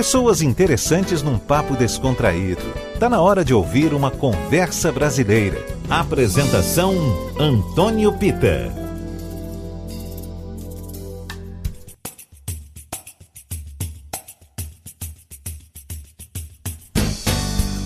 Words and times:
Pessoas 0.00 0.40
interessantes 0.40 1.20
num 1.22 1.38
papo 1.38 1.76
descontraído. 1.76 2.62
Tá 2.98 3.06
na 3.06 3.20
hora 3.20 3.44
de 3.44 3.52
ouvir 3.52 3.92
uma 3.92 4.10
conversa 4.10 4.90
brasileira. 4.90 5.62
Apresentação 5.90 6.94
Antônio 7.38 8.10
Pita. 8.16 8.72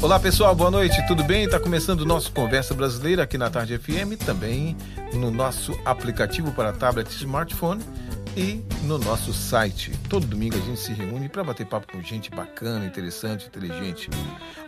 Olá 0.01 0.21
pessoal, 0.21 0.55
boa 0.55 0.71
noite, 0.71 1.05
tudo 1.09 1.25
bem? 1.25 1.47
Está 1.47 1.59
começando 1.59 2.03
o 2.03 2.07
nosso 2.07 2.31
Conversa 2.31 2.75
Brasileira 2.75 3.25
aqui 3.25 3.37
na 3.37 3.51
Tarde 3.51 3.77
FM, 3.77 4.23
também 4.25 4.77
no 5.15 5.33
nosso 5.33 5.77
aplicativo 5.85 6.53
para 6.53 6.73
tablet 6.73 7.11
e 7.11 7.17
smartphone 7.17 7.83
e 8.37 8.65
no 8.85 8.99
nosso 8.99 9.33
site. 9.33 9.93
Todo 10.09 10.27
domingo 10.27 10.57
a 10.57 10.61
gente 10.61 10.81
se 10.81 10.93
reúne 10.93 11.29
para 11.29 11.45
bater 11.45 11.67
papo 11.67 11.93
com 11.93 12.03
gente 12.03 12.31
bacana, 12.31 12.85
interessante, 12.85 13.47
inteligente. 13.47 14.11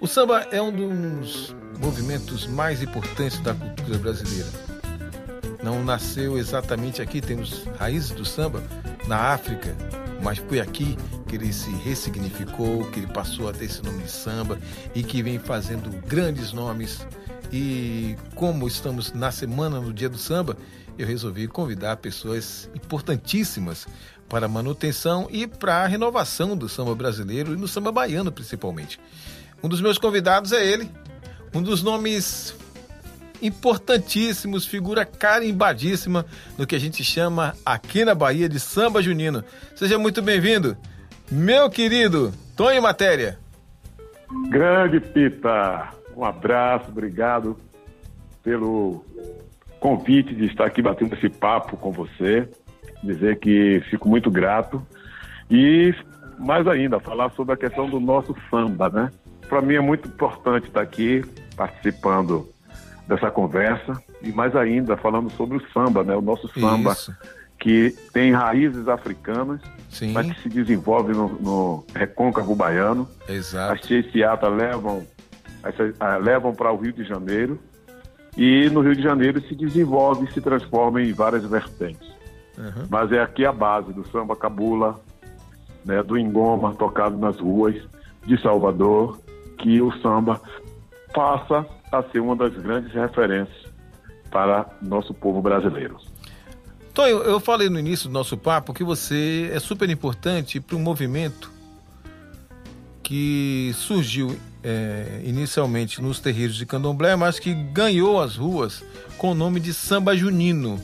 O 0.01 0.07
samba 0.07 0.47
é 0.51 0.61
um 0.61 0.73
dos 0.73 1.55
movimentos 1.79 2.47
mais 2.47 2.83
importantes 2.83 3.38
da 3.41 3.55
cultura 3.55 3.98
brasileira. 3.98 4.48
Não 5.62 5.84
nasceu 5.84 6.38
exatamente 6.38 7.02
aqui, 7.02 7.21
temos 7.21 7.65
raízes 7.79 8.10
do 8.10 8.24
samba 8.24 8.62
na 9.09 9.33
África, 9.33 9.77
mas 10.23 10.38
foi 10.38 10.60
aqui 10.60 10.96
que 11.27 11.35
ele 11.35 11.52
se 11.52 11.71
ressignificou, 11.71 12.85
que 12.91 13.01
ele 13.01 13.09
passou 13.09 13.48
a 13.48 13.52
ter 13.52 13.65
esse 13.65 13.83
nome 13.83 14.05
de 14.05 14.10
samba 14.10 14.59
e 14.95 15.02
que 15.02 15.23
vem 15.23 15.38
fazendo 15.38 15.91
grandes 16.07 16.52
nomes. 16.52 17.05
E 17.52 18.16
como 18.35 18.66
estamos 18.66 19.12
na 19.12 19.30
semana, 19.30 19.80
no 19.80 19.93
dia 19.93 20.09
do 20.09 20.19
samba, 20.19 20.57
eu 20.99 21.07
resolvi 21.07 21.47
convidar 21.47 21.97
pessoas 21.97 22.71
importantíssimas 22.75 23.87
para 24.29 24.47
a 24.47 24.49
manutenção 24.49 25.29
e 25.31 25.47
para 25.47 25.83
a 25.83 25.87
renovação 25.87 26.57
do 26.57 26.69
samba 26.69 26.95
brasileiro 26.95 27.53
e 27.53 27.57
no 27.57 27.69
samba 27.69 27.93
baiano 27.93 28.33
principalmente. 28.33 28.99
Um 29.63 29.69
dos 29.69 29.80
meus 29.80 29.99
convidados 29.99 30.53
é 30.53 30.65
ele, 30.65 30.91
um 31.55 31.63
dos 31.63 31.83
nomes 31.83 32.55
importantíssimos, 33.43 34.66
figura 34.66 35.05
carimbadíssima 35.05 36.27
no 36.57 36.66
que 36.66 36.75
a 36.75 36.80
gente 36.80 37.05
chama 37.05 37.55
aqui 37.65 38.05
na 38.05 38.15
Bahia 38.15 38.49
de 38.49 38.59
samba 38.59 39.03
junino. 39.03 39.45
Seja 39.75 39.99
muito 39.99 40.23
bem-vindo, 40.23 40.77
meu 41.31 41.69
querido 41.71 42.33
Tonho 42.57 42.83
Matéria. 42.83 43.38
Grande 44.49 45.01
Pita, 45.01 45.91
um 46.16 46.25
abraço, 46.25 46.91
obrigado 46.91 47.57
pelo 48.43 49.05
convite 49.87 50.34
de 50.34 50.46
estar 50.46 50.66
aqui 50.66 50.82
batendo 50.82 51.15
esse 51.15 51.29
papo 51.29 51.76
com 51.76 51.92
você. 51.92 52.48
Dizer 53.04 53.38
que 53.38 53.80
fico 53.88 54.09
muito 54.09 54.29
grato 54.29 54.84
e 55.48 55.95
mais 56.40 56.66
ainda 56.66 56.98
falar 56.98 57.30
sobre 57.30 57.54
a 57.54 57.56
questão 57.56 57.88
do 57.88 58.01
nosso 58.01 58.34
samba, 58.51 58.88
né? 58.90 59.12
Para 59.48 59.62
mim 59.62 59.74
é 59.74 59.80
muito 59.80 60.09
importante 60.09 60.66
estar 60.66 60.80
aqui 60.80 61.23
participando 61.54 62.48
dessa 63.07 63.30
conversa 63.30 63.92
e 64.20 64.32
mais 64.32 64.56
ainda 64.56 64.97
falando 64.97 65.31
sobre 65.31 65.59
o 65.59 65.72
samba, 65.72 66.03
né? 66.03 66.16
O 66.16 66.20
nosso 66.20 66.48
samba 66.59 66.91
Isso. 66.91 67.14
que 67.60 67.94
tem 68.12 68.32
raízes 68.32 68.88
africanas, 68.88 69.60
Sim. 69.88 70.10
mas 70.12 70.32
que 70.32 70.42
se 70.42 70.48
desenvolve 70.48 71.12
no, 71.12 71.28
no 71.41 71.87
recôncavo 71.94 72.56
baiano. 72.56 73.09
Exato. 73.28 73.75
As 73.75 73.87
Cheiceata 73.87 74.48
levam 74.48 75.06
levam 76.22 76.53
para 76.53 76.72
o 76.72 76.76
Rio 76.76 76.92
de 76.92 77.04
Janeiro 77.04 77.60
e 78.37 78.69
no 78.70 78.82
Rio 78.82 78.94
de 78.94 79.03
Janeiro 79.03 79.41
se 79.48 79.54
desenvolve 79.54 80.26
e 80.26 80.32
se 80.32 80.41
transforma 80.41 81.03
em 81.03 81.12
várias 81.12 81.44
vertentes. 81.44 82.09
Uhum. 82.59 82.87
Mas 82.91 83.12
é 83.12 83.20
aqui 83.20 83.44
a 83.44 83.53
base 83.53 83.92
do 83.92 84.06
samba 84.09 84.37
cabula, 84.37 85.00
né, 85.84 86.03
do 86.03 86.19
engoma 86.19 86.75
tocado 86.75 87.16
nas 87.16 87.38
ruas 87.38 87.75
de 88.26 88.41
Salvador, 88.41 89.19
que 89.59 89.81
o 89.81 89.92
samba 90.00 90.41
passa 91.14 91.66
a 91.91 92.03
ser 92.03 92.20
uma 92.20 92.37
das 92.37 92.53
grandes 92.54 92.92
referências 92.92 93.66
para 94.30 94.66
nosso 94.82 95.14
povo 95.14 95.41
brasileiro. 95.41 95.96
Tonho, 96.92 97.19
eu 97.19 97.38
falei 97.38 97.69
no 97.69 97.78
início 97.78 98.08
do 98.08 98.12
nosso 98.12 98.36
papo 98.36 98.72
que 98.72 98.82
você 98.82 99.50
é 99.52 99.60
super 99.60 99.88
importante 99.88 100.60
para 100.60 100.76
um 100.76 100.80
movimento 100.80 101.52
que 103.02 103.70
surgiu 103.75 104.36
é, 104.66 105.21
inicialmente 105.22 106.03
nos 106.03 106.19
terreiros 106.19 106.56
de 106.56 106.66
candomblé, 106.66 107.15
mas 107.15 107.38
que 107.38 107.54
ganhou 107.54 108.21
as 108.21 108.34
ruas 108.34 108.84
com 109.16 109.31
o 109.31 109.34
nome 109.34 109.60
de 109.60 109.72
samba 109.72 110.16
junino. 110.16 110.82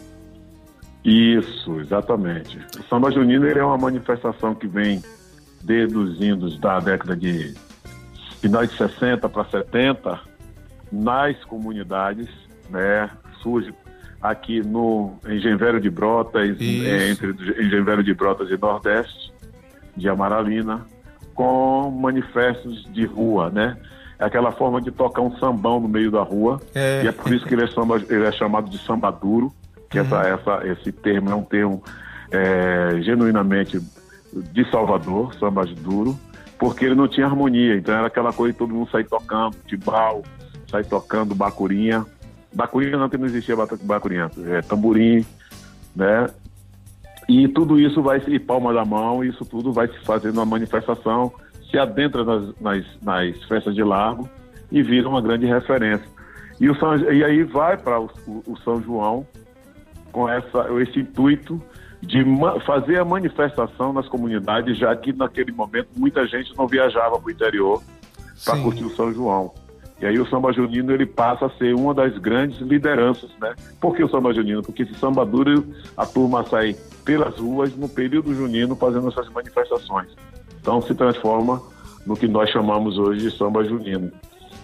Isso, 1.05 1.81
exatamente. 1.81 2.57
O 2.79 2.83
samba 2.85 3.11
junino 3.11 3.45
é 3.49 3.65
uma 3.65 3.77
manifestação 3.77 4.55
que 4.55 4.69
vem 4.69 5.03
desde 5.65 5.97
os 5.97 6.23
indos 6.23 6.61
da 6.61 6.79
década 6.79 7.17
de 7.17 7.55
final 8.41 8.65
de 8.65 8.77
60 8.77 9.29
para 9.29 9.45
70, 9.45 10.21
nas 10.93 11.45
comunidades, 11.45 12.29
né? 12.71 13.11
Surge 13.43 13.75
aqui 14.21 14.61
no 14.61 15.19
Engenheiro 15.27 15.81
de 15.81 15.91
Brotas, 15.91 16.57
é, 16.61 17.11
entre 17.11 17.31
Engenheiro 17.31 18.05
de 18.05 18.15
Brotas 18.15 18.49
e 18.49 18.57
Nordeste, 18.57 19.33
de 19.97 20.09
Amaralina, 20.09 20.87
com 21.35 21.91
manifestos 21.91 22.85
de 22.93 23.05
rua, 23.07 23.51
né? 23.51 23.77
É 24.19 24.25
aquela 24.25 24.53
forma 24.53 24.81
de 24.81 24.91
tocar 24.91 25.23
um 25.23 25.37
sambão 25.39 25.81
no 25.81 25.89
meio 25.89 26.11
da 26.11 26.23
rua, 26.23 26.61
é. 26.75 27.03
e 27.05 27.09
é 27.09 27.13
por 27.13 27.33
isso 27.33 27.45
que 27.45 27.55
ele 27.55 27.65
é, 27.65 27.67
samba, 27.67 27.97
ele 28.09 28.25
é 28.25 28.33
chamado 28.33 28.71
de 28.71 28.79
samba 28.79 29.11
duro, 29.11 29.53
que 29.91 29.99
uhum. 29.99 30.07
essa, 30.07 30.29
essa, 30.29 30.67
esse 30.69 30.93
termo 30.93 31.31
é 31.31 31.35
um 31.35 31.43
termo 31.43 31.83
é, 32.31 33.01
genuinamente 33.03 33.81
de 34.33 34.71
Salvador, 34.71 35.35
samba 35.35 35.65
duro, 35.67 36.19
porque 36.59 36.85
ele 36.85 36.95
não 36.95 37.09
tinha 37.09 37.27
harmonia, 37.27 37.77
então 37.77 37.95
era 37.95 38.07
aquela 38.07 38.33
coisa 38.33 38.53
de 38.53 38.59
todo 38.59 38.73
mundo 38.73 38.89
sair 38.91 39.05
tocando, 39.05 39.57
tibal, 39.67 40.23
sai 40.71 40.85
tocando 40.85 41.35
bacurinha. 41.35 42.07
Bacurinha 42.55 42.97
não, 42.97 43.09
não 43.09 43.27
existia 43.27 43.57
bacurinha, 43.83 44.31
é 44.47 44.63
tamborim, 44.63 45.27
né? 45.97 46.29
E 47.29 47.49
tudo 47.49 47.79
isso 47.79 48.03
vai 48.03 48.21
se, 48.21 48.39
palma 48.39 48.73
da 48.73 48.85
mão, 48.85 49.25
isso 49.25 49.45
tudo 49.45 49.73
vai 49.73 49.89
se 49.89 49.99
fazendo 50.01 50.35
uma 50.35 50.47
manifestação, 50.47 51.33
se 51.71 51.79
adentra 51.79 52.25
nas, 52.25 52.61
nas, 52.61 52.85
nas 53.03 53.43
festas 53.45 53.75
de 53.75 53.83
largo 53.83 54.29
e 54.71 54.83
vira 54.83 55.09
uma 55.09 55.21
grande 55.21 55.47
referência. 55.47 56.07
E, 56.61 56.69
o 56.69 56.75
São, 56.77 56.97
e 56.97 57.25
aí 57.25 57.43
vai 57.43 57.77
para 57.77 58.01
o, 58.01 58.11
o, 58.47 58.57
São 58.65 58.83
João 58.83 59.27
com 60.11 60.29
essa, 60.29 60.69
esse 60.83 61.01
intuito 61.01 61.61
de 62.01 62.25
fazer 62.67 62.99
a 62.99 63.05
manifestação 63.05 63.93
nas 63.93 64.09
comunidades, 64.09 64.77
já 64.77 64.95
que 64.95 65.13
naquele 65.13 65.53
momento 65.53 65.89
muita 65.97 66.27
gente 66.27 66.57
não 66.57 66.67
viajava 66.67 67.19
para 67.19 67.27
o 67.27 67.31
interior 67.31 67.83
para 68.45 68.61
curtir 68.61 68.85
o 68.85 68.91
São 68.91 69.13
João. 69.13 69.55
E 70.03 70.07
aí 70.07 70.19
o 70.19 70.29
samba 70.29 70.53
junino 70.53 70.93
ele 70.93 71.07
passa 71.07 71.47
a 71.47 71.51
ser 71.51 71.77
uma 71.77 71.95
das 71.95 72.19
grandes 72.19 72.61
lideranças, 72.61 73.31
né? 73.41 73.55
Por 73.81 73.95
que 73.95 74.03
o 74.03 74.09
samba 74.09 74.35
junino? 74.35 74.61
Porque 74.61 74.83
esse 74.83 74.95
samba 74.95 75.25
duro, 75.25 75.65
a 75.97 76.05
turma 76.05 76.45
sai 76.45 76.75
pelas 77.05 77.39
ruas 77.39 77.77
no 77.77 77.89
período 77.89 78.35
junino 78.35 78.75
fazendo 78.75 79.07
essas 79.09 79.29
manifestações. 79.29 80.09
Então 80.61 80.83
se 80.83 80.93
transforma 80.93 81.63
no 82.05 82.17
que 82.17 82.27
nós 82.27 82.51
chamamos 82.51 82.99
hoje 82.99 83.31
de 83.31 83.37
samba 83.37 83.63
junino. 83.63 84.11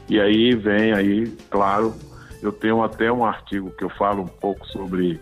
E 0.09 0.21
aí 0.21 0.56
vem 0.56 0.93
aí, 0.93 1.28
claro, 1.48 1.94
eu 2.43 2.50
tenho 2.50 2.82
até 2.82 3.12
um 3.12 3.25
artigo 3.25 3.71
que 3.71 3.84
eu 3.84 3.91
falo 3.91 4.22
um 4.22 4.27
pouco 4.27 4.66
sobre 4.66 5.21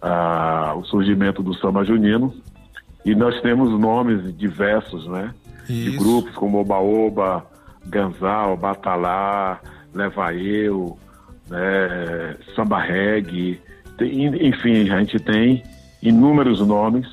ah, 0.00 0.72
o 0.78 0.84
surgimento 0.84 1.42
do 1.42 1.52
samba 1.56 1.84
junino. 1.84 2.34
E 3.04 3.14
nós 3.14 3.38
temos 3.42 3.78
nomes 3.78 4.34
diversos, 4.34 5.06
né? 5.08 5.34
Isso. 5.68 5.90
De 5.90 5.96
grupos 5.98 6.32
como 6.36 6.58
Oba 6.58 6.78
Oba, 6.78 7.51
Ganzal, 7.86 8.56
Batalá, 8.56 9.60
Leva 9.94 10.34
Eu, 10.34 10.98
né, 11.48 12.36
Samba 12.54 12.80
Reggae, 12.80 13.60
tem, 13.98 14.26
enfim, 14.48 14.90
a 14.90 14.98
gente 15.00 15.18
tem 15.18 15.62
inúmeros 16.02 16.60
nomes 16.66 17.06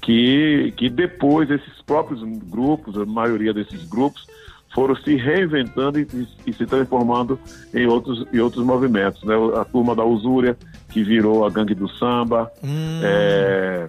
que, 0.00 0.72
que 0.76 0.90
depois 0.90 1.50
esses 1.50 1.80
próprios 1.82 2.22
grupos, 2.48 2.96
a 2.96 3.06
maioria 3.06 3.54
desses 3.54 3.88
grupos, 3.88 4.26
foram 4.74 4.96
se 4.96 5.16
reinventando 5.16 6.00
e, 6.00 6.06
e, 6.46 6.52
se 6.52 6.66
transformando 6.66 7.38
em 7.74 7.86
outros, 7.86 8.26
em 8.32 8.38
outros 8.40 8.64
movimentos. 8.64 9.22
Né? 9.22 9.34
A 9.60 9.64
turma 9.64 9.94
da 9.94 10.04
Usúria, 10.04 10.56
que 10.90 11.02
virou 11.02 11.46
a 11.46 11.50
gangue 11.50 11.74
do 11.74 11.88
samba, 11.88 12.50
hum. 12.62 13.00
é, 13.02 13.88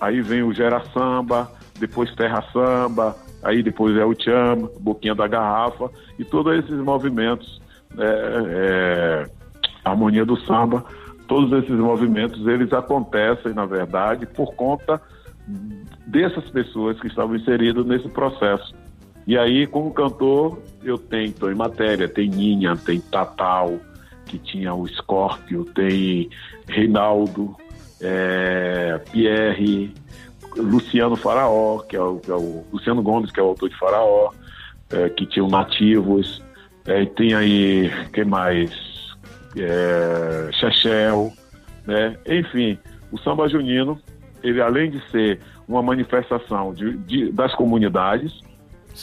aí 0.00 0.20
vem 0.20 0.42
o 0.42 0.52
Gera 0.52 0.82
Samba, 0.92 1.50
depois 1.78 2.14
Terra 2.14 2.42
Samba, 2.52 3.16
aí 3.42 3.62
depois 3.62 3.96
é 3.96 4.04
o 4.04 4.14
Chama, 4.14 4.70
Boquinha 4.80 5.14
da 5.14 5.26
Garrafa, 5.26 5.90
e 6.18 6.24
todos 6.24 6.56
esses 6.58 6.78
movimentos, 6.78 7.60
é, 7.98 8.04
é, 8.04 9.30
Harmonia 9.84 10.24
do 10.24 10.36
Samba, 10.40 10.84
todos 11.26 11.52
esses 11.62 11.76
movimentos, 11.76 12.46
eles 12.46 12.72
acontecem, 12.72 13.52
na 13.52 13.66
verdade, 13.66 14.26
por 14.26 14.54
conta 14.54 15.00
dessas 16.06 16.48
pessoas 16.50 17.00
que 17.00 17.08
estavam 17.08 17.36
inseridas 17.36 17.84
nesse 17.86 18.08
processo. 18.08 18.74
E 19.26 19.38
aí, 19.38 19.66
como 19.66 19.92
cantor, 19.92 20.58
eu 20.82 20.98
tenho 20.98 21.32
em 21.50 21.54
Matéria, 21.54 22.08
tem 22.08 22.28
Ninha, 22.28 22.76
tem 22.76 23.00
Tatal, 23.00 23.78
que 24.26 24.38
tinha 24.38 24.74
o 24.74 24.86
Scorpio, 24.88 25.64
tem 25.64 26.28
Reinaldo, 26.68 27.56
é, 28.00 29.00
Pierre, 29.12 29.94
Luciano 30.56 31.16
Faraó, 31.16 31.78
que 31.80 31.96
é 31.96 32.00
o, 32.00 32.18
que 32.18 32.30
é 32.30 32.34
o 32.34 32.64
Luciano 32.72 33.02
Gomes, 33.02 33.30
que 33.30 33.40
é 33.40 33.42
o 33.42 33.48
autor 33.48 33.68
de 33.68 33.78
Faraó, 33.78 34.30
é, 34.90 35.08
que 35.08 35.26
tinha 35.26 35.44
o 35.44 35.48
Nativos, 35.48 36.42
é, 36.84 37.04
tem 37.06 37.34
aí, 37.34 37.90
quem 38.12 38.24
mais? 38.24 38.70
É, 39.56 40.50
Chechel, 40.52 41.32
né? 41.86 42.16
Enfim, 42.26 42.78
o 43.10 43.18
samba 43.18 43.48
junino, 43.48 44.00
ele 44.42 44.60
além 44.60 44.90
de 44.90 45.00
ser 45.10 45.40
uma 45.68 45.82
manifestação 45.82 46.72
de, 46.72 46.96
de 46.98 47.30
das 47.30 47.54
comunidades, 47.54 48.40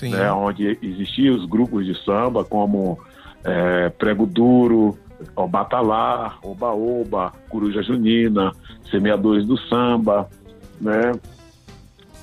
né, 0.03 0.31
onde 0.31 0.77
existiam 0.81 1.35
os 1.35 1.45
grupos 1.45 1.85
de 1.85 1.95
samba, 2.03 2.43
como 2.43 2.99
é, 3.43 3.89
Prego 3.89 4.25
Duro, 4.25 4.97
o 5.35 5.47
Batalá, 5.47 6.37
Oba 6.43 6.71
Oba, 6.73 7.33
Coruja 7.49 7.81
Junina, 7.81 8.51
Semeadores 8.89 9.45
do 9.45 9.57
Samba, 9.57 10.29
né? 10.79 11.11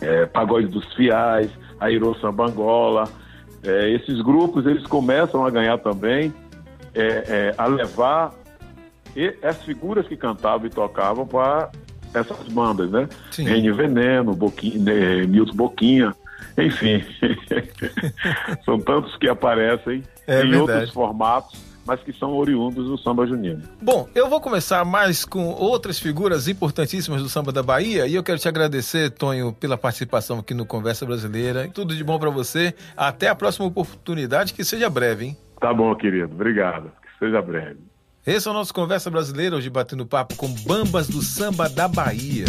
É, 0.01 0.27
Pagode 0.27 0.67
dos 0.69 0.93
Fiais, 0.95 1.51
Airô 1.81 2.15
Samba 2.17 2.47
Angola. 2.47 3.09
É, 3.63 3.91
esses 3.91 4.21
grupos 4.23 4.67
eles 4.67 4.87
começam 4.87 5.45
a 5.45 5.51
ganhar 5.51 5.79
também, 5.79 6.33
é, 6.95 7.05
é 7.05 7.55
a 7.57 7.67
levar 7.67 8.35
as 9.43 9.63
figuras 9.63 10.07
que 10.07 10.17
cantavam 10.17 10.67
e 10.67 10.71
tocavam 10.71 11.27
para 11.27 11.71
essas 12.13 12.49
bandas, 12.49 12.91
né? 12.91 13.09
Rene 13.37 13.73
Veneno, 13.73 14.35
Boquinha, 14.35 15.27
Milton 15.27 15.55
Boquinha, 15.55 16.15
enfim. 16.59 17.03
São 18.65 18.79
tantos 18.79 19.17
que 19.17 19.29
aparecem 19.29 20.03
é 20.27 20.43
em 20.43 20.51
verdade. 20.51 20.57
outros 20.57 20.91
formatos 20.93 21.66
mas 21.87 22.01
que 22.01 22.13
são 22.13 22.35
oriundos 22.35 22.87
do 22.87 22.99
samba 22.99 23.27
junino. 23.27 23.63
Bom, 23.81 24.09
eu 24.15 24.29
vou 24.29 24.41
começar 24.41 24.85
mais 24.85 25.25
com 25.25 25.47
outras 25.47 25.99
figuras 25.99 26.49
importantíssimas 26.49 27.23
do 27.23 27.29
samba 27.29 27.53
da 27.53 27.63
Bahia 27.63 28.07
e 28.07 28.15
eu 28.15 28.23
quero 28.23 28.39
te 28.39 28.49
agradecer, 28.49 29.11
Tonho, 29.11 29.53
pela 29.53 29.79
participação 29.79 30.39
aqui 30.39 30.55
no 30.55 30.67
Conversa 30.67 31.07
Brasileira. 31.07 31.69
Tudo 31.73 31.95
de 31.95 32.03
bom 32.03 32.19
para 32.19 32.31
você. 32.31 32.75
Até 32.97 33.29
a 33.29 33.35
próxima 33.35 33.67
oportunidade, 33.67 34.53
que 34.53 34.65
seja 34.65 34.91
breve, 34.91 35.27
hein? 35.27 35.37
Tá 35.61 35.73
bom, 35.73 35.95
querido. 35.95 36.35
Obrigado. 36.35 36.91
Que 37.03 37.19
seja 37.19 37.41
breve. 37.41 37.79
Esse 38.27 38.49
é 38.49 38.51
o 38.51 38.55
nosso 38.55 38.75
Conversa 38.75 39.09
Brasileira, 39.09 39.55
hoje 39.55 39.71
batendo 39.71 40.05
papo 40.05 40.35
com 40.35 40.49
bambas 40.67 41.07
do 41.07 41.23
samba 41.23 41.69
da 41.69 41.87
Bahia. 41.87 42.47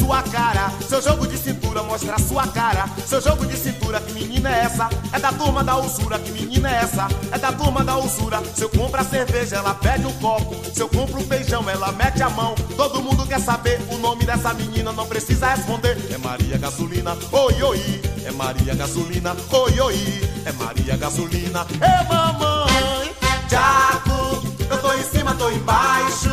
Sua 0.00 0.22
cara. 0.22 0.72
Seu 0.88 1.02
jogo 1.02 1.26
de 1.26 1.36
cintura 1.36 1.82
mostra 1.82 2.18
sua 2.18 2.46
cara. 2.48 2.88
Seu 3.06 3.20
jogo 3.20 3.44
de 3.46 3.56
cintura, 3.56 4.00
que 4.00 4.12
menina 4.14 4.50
é 4.50 4.64
essa? 4.64 4.88
É 5.12 5.18
da 5.18 5.32
turma 5.32 5.62
da 5.62 5.76
usura, 5.76 6.18
que 6.18 6.32
menina 6.32 6.70
é 6.70 6.82
essa? 6.82 7.06
É 7.30 7.38
da 7.38 7.52
turma 7.52 7.84
da 7.84 7.96
usura. 7.98 8.42
Se 8.54 8.62
eu 8.62 8.70
compro 8.70 9.00
a 9.00 9.04
cerveja, 9.04 9.56
ela 9.56 9.74
pede 9.74 10.06
um 10.06 10.12
copo. 10.14 10.56
Se 10.72 10.80
eu 10.80 10.88
compro 10.88 11.20
o 11.20 11.24
feijão, 11.24 11.68
ela 11.68 11.92
mete 11.92 12.22
a 12.22 12.30
mão. 12.30 12.54
Todo 12.76 13.02
mundo 13.02 13.26
quer 13.26 13.40
saber 13.40 13.80
o 13.92 13.98
nome 13.98 14.24
dessa 14.24 14.54
menina, 14.54 14.92
não 14.92 15.06
precisa 15.06 15.54
responder. 15.54 15.98
É 16.10 16.18
Maria 16.18 16.56
Gasolina, 16.56 17.16
oi, 17.30 17.62
oi. 17.62 18.02
É 18.24 18.30
Maria 18.32 18.74
Gasolina, 18.74 19.36
oi, 19.50 19.80
oi. 19.80 20.30
É 20.46 20.52
Maria 20.52 20.96
Gasolina, 20.96 21.66
é 21.80 22.12
mamãe. 22.12 23.14
Jaco, 23.48 24.42
eu 24.70 24.78
tô 24.78 24.92
em 24.94 25.02
cima, 25.02 25.34
tô 25.34 25.50
embaixo. 25.50 26.30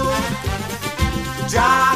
Jaco, 1.49 1.86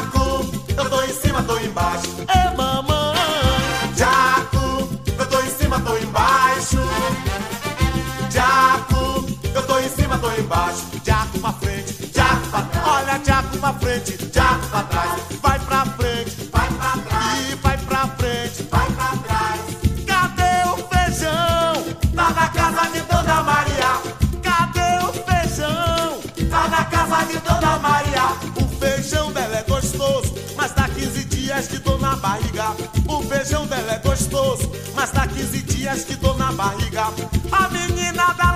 pra 13.62 13.72
frente, 13.74 14.18
Jaco 14.34 14.66
pra 14.66 14.82
trás. 14.82 15.22
Vai 15.40 15.58
pra 15.60 15.86
frente, 15.86 16.50
vai 16.50 16.68
pra 16.68 16.96
trás. 17.08 17.50
E 17.50 17.54
vai 17.54 17.78
pra 17.78 18.08
frente, 18.08 18.62
vai 18.68 18.90
pra 18.90 19.16
trás. 19.18 19.60
Cadê 20.04 20.68
o 20.68 20.76
feijão? 20.88 21.84
Tá 22.16 22.30
na 22.30 22.48
casa 22.48 22.90
de 22.90 23.00
Dona 23.02 23.42
Maria. 23.44 24.02
Cadê 24.42 25.04
o 25.04 25.12
feijão? 25.12 26.20
Tá 26.50 26.68
na 26.68 26.84
casa 26.86 27.24
de 27.26 27.38
Dona 27.38 27.78
Maria. 27.78 28.24
O 28.56 28.80
feijão 28.80 29.32
dela 29.32 29.58
é 29.58 29.62
gostoso 29.62 30.42
mas 30.56 30.72
dá 30.74 30.88
15 30.88 31.24
dias 31.24 31.66
que 31.66 31.78
dou 31.78 31.98
na 31.98 32.14
barriga. 32.16 32.76
O 33.08 33.22
feijão 33.22 33.66
dela 33.66 33.94
é 33.94 33.98
gostoso, 33.98 34.70
mas 34.94 35.10
dá 35.10 35.26
15 35.26 35.62
dias 35.62 36.04
que 36.04 36.14
dou 36.16 36.36
na 36.36 36.52
barriga. 36.52 37.06
A 37.50 37.68
menina 37.68 38.32
da 38.34 38.51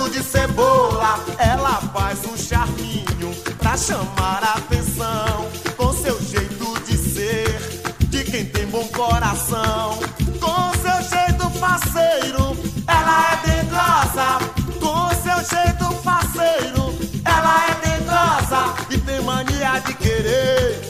gosto 0.00 0.10
de 0.10 0.22
cebola. 0.22 1.18
Ela 1.38 1.74
faz 1.92 2.20
um 2.24 2.36
charminho 2.36 3.34
pra 3.58 3.76
chamar 3.76 4.42
a 4.42 4.54
atenção, 4.54 5.48
com 5.76 5.92
seu 5.92 6.18
jeito 6.22 6.80
de 6.86 6.96
ser, 6.96 7.82
de 8.08 8.24
quem 8.24 8.46
tem 8.46 8.66
bom 8.66 8.86
coração. 8.88 9.98
Com 10.40 10.72
seu 10.80 11.18
jeito 11.18 11.50
faceiro, 11.58 12.56
ela 12.86 13.32
é 13.32 13.36
dengosa. 13.46 14.38
Com 14.80 15.10
seu 15.22 15.58
jeito 15.58 15.90
faceiro, 16.02 16.94
ela 17.24 17.66
é 17.68 17.74
dengosa. 17.86 18.74
E 18.90 18.98
tem 18.98 19.20
mania 19.20 19.80
de 19.80 19.94
querer 19.94 20.80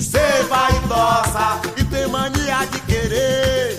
ser 0.00 0.44
vaidosa. 0.48 1.60
E 1.76 1.84
tem 1.84 2.06
mania 2.08 2.66
de 2.70 2.80
querer 2.80 3.78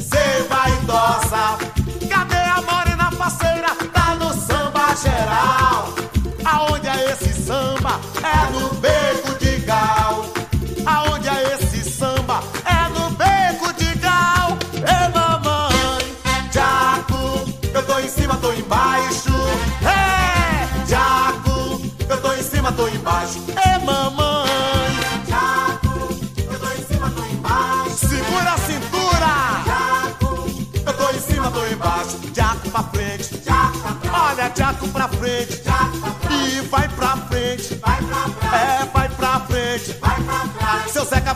ser 0.00 0.46
vaidosa. 0.48 1.58
Cadê 2.08 2.36
a 2.36 2.62
morena 2.62 3.10
faceira? 3.12 3.67
Aonde 6.68 6.86
é 6.86 7.12
esse 7.12 7.32
samba? 7.42 7.98
É 8.22 8.52
no 8.52 8.68
beco 8.74 9.38
de 9.38 9.56
gal. 9.60 10.26
Aonde 10.84 11.28
é 11.28 11.54
esse 11.54 11.90
samba? 11.90 12.42
É 12.66 12.88
no 12.90 13.10
beco 13.10 13.72
de 13.72 13.94
gal. 13.94 14.58
É 14.84 15.08
em 18.08 18.10
cima, 18.10 18.36
tô 18.36 18.52
embaixo. 18.52 19.30
É, 19.82 20.86
Jaco, 20.86 21.80
eu 22.08 22.22
tô 22.22 22.32
em 22.32 22.42
cima, 22.42 22.72
tô 22.72 22.88
embaixo. 22.88 23.42
É, 23.56 23.78
mamãe. 23.78 24.48
Jaco, 25.26 26.08
eu 26.36 26.58
tô 26.58 26.66
em 26.68 26.86
cima, 26.86 27.10
tô 27.10 27.24
embaixo. 27.24 28.08
Segura 28.08 28.52
a 28.52 28.58
cintura. 28.58 29.28
Jaco, 29.66 30.50
eu 30.86 30.92
tô 30.92 31.10
em 31.10 31.20
cima, 31.20 31.50
tô 31.50 31.66
embaixo. 31.66 32.18
Jaco 32.34 32.70
pra 32.70 32.82
frente. 32.84 33.42
Jaco 33.44 33.78
pra 33.78 33.92
frente. 33.92 34.14
Olha, 34.14 34.52
Jaco 34.54 34.88
pra 34.88 35.08
frente. 35.08 35.57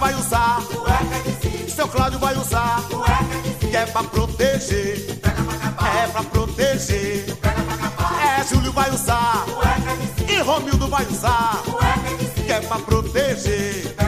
Vai 0.03 0.15
usar. 0.15 0.61
Cueca 0.63 1.49
de. 1.49 1.71
Seu 1.71 1.87
Cláudio 1.87 2.19
vai 2.19 2.37
usar. 2.37 2.83
Cueca 2.89 3.39
de. 3.45 3.69
Que 3.69 3.77
é 3.77 3.87
pra 3.87 4.03
proteger. 4.03 5.19
Pega 5.23 5.43
pra 5.45 6.01
é 6.03 6.07
pra 6.09 6.23
proteger. 6.25 7.25
É, 8.21 8.45
Júlio 8.45 8.73
vai 8.73 8.91
usar. 8.91 9.45
E 10.29 10.41
Romildo 10.41 10.89
vai 10.89 11.07
usar. 11.07 11.63
Que 12.35 12.53
é 12.53 12.61
pra 12.61 12.81
proteger. 12.81 14.02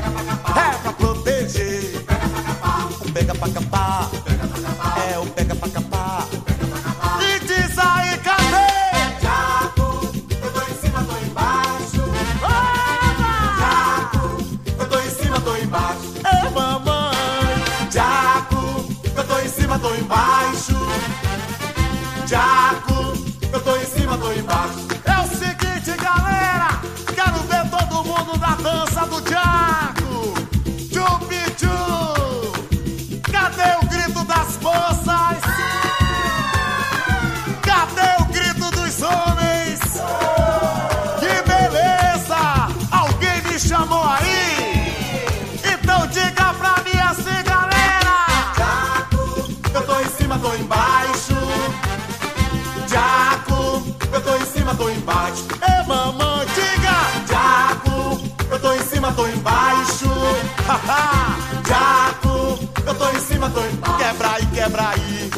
Quebra 64.54 64.90
aí, 64.90 65.30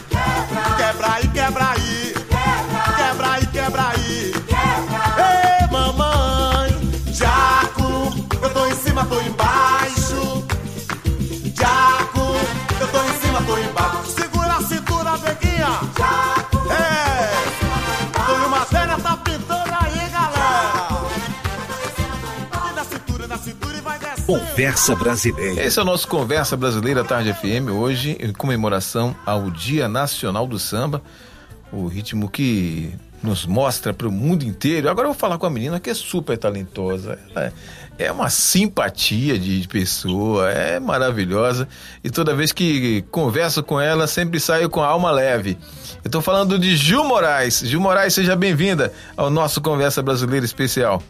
quebra 0.76 1.14
aí. 1.14 1.28
Quebra 1.28 1.64
aí, 1.64 1.65
Conversa 24.56 24.96
Brasileira. 24.96 25.62
Esse 25.62 25.78
é 25.78 25.82
o 25.82 25.84
nosso 25.84 26.08
Conversa 26.08 26.56
Brasileira 26.56 27.04
Tarde 27.04 27.30
FM, 27.30 27.68
hoje 27.70 28.16
em 28.18 28.32
comemoração 28.32 29.14
ao 29.26 29.50
Dia 29.50 29.86
Nacional 29.86 30.46
do 30.46 30.58
Samba, 30.58 31.02
o 31.70 31.86
ritmo 31.86 32.30
que 32.30 32.90
nos 33.22 33.44
mostra 33.44 33.92
para 33.92 34.08
o 34.08 34.10
mundo 34.10 34.44
inteiro. 34.44 34.88
Agora 34.88 35.08
eu 35.08 35.12
vou 35.12 35.20
falar 35.20 35.36
com 35.36 35.44
a 35.44 35.50
menina 35.50 35.78
que 35.78 35.90
é 35.90 35.94
super 35.94 36.38
talentosa, 36.38 37.18
ela 37.34 37.52
é 37.98 38.10
uma 38.10 38.30
simpatia 38.30 39.38
de 39.38 39.68
pessoa, 39.68 40.50
é 40.50 40.80
maravilhosa 40.80 41.68
e 42.02 42.08
toda 42.08 42.34
vez 42.34 42.50
que 42.50 43.02
converso 43.10 43.62
com 43.62 43.78
ela 43.78 44.06
sempre 44.06 44.40
saio 44.40 44.70
com 44.70 44.82
a 44.82 44.86
alma 44.86 45.10
leve. 45.10 45.58
Eu 46.02 46.10
tô 46.10 46.22
falando 46.22 46.58
de 46.58 46.74
Gil 46.76 47.04
Moraes. 47.04 47.60
Gil 47.60 47.78
Moraes, 47.78 48.14
seja 48.14 48.34
bem-vinda 48.34 48.90
ao 49.18 49.28
nosso 49.28 49.60
Conversa 49.60 50.02
Brasileira 50.02 50.46
Especial. 50.46 51.02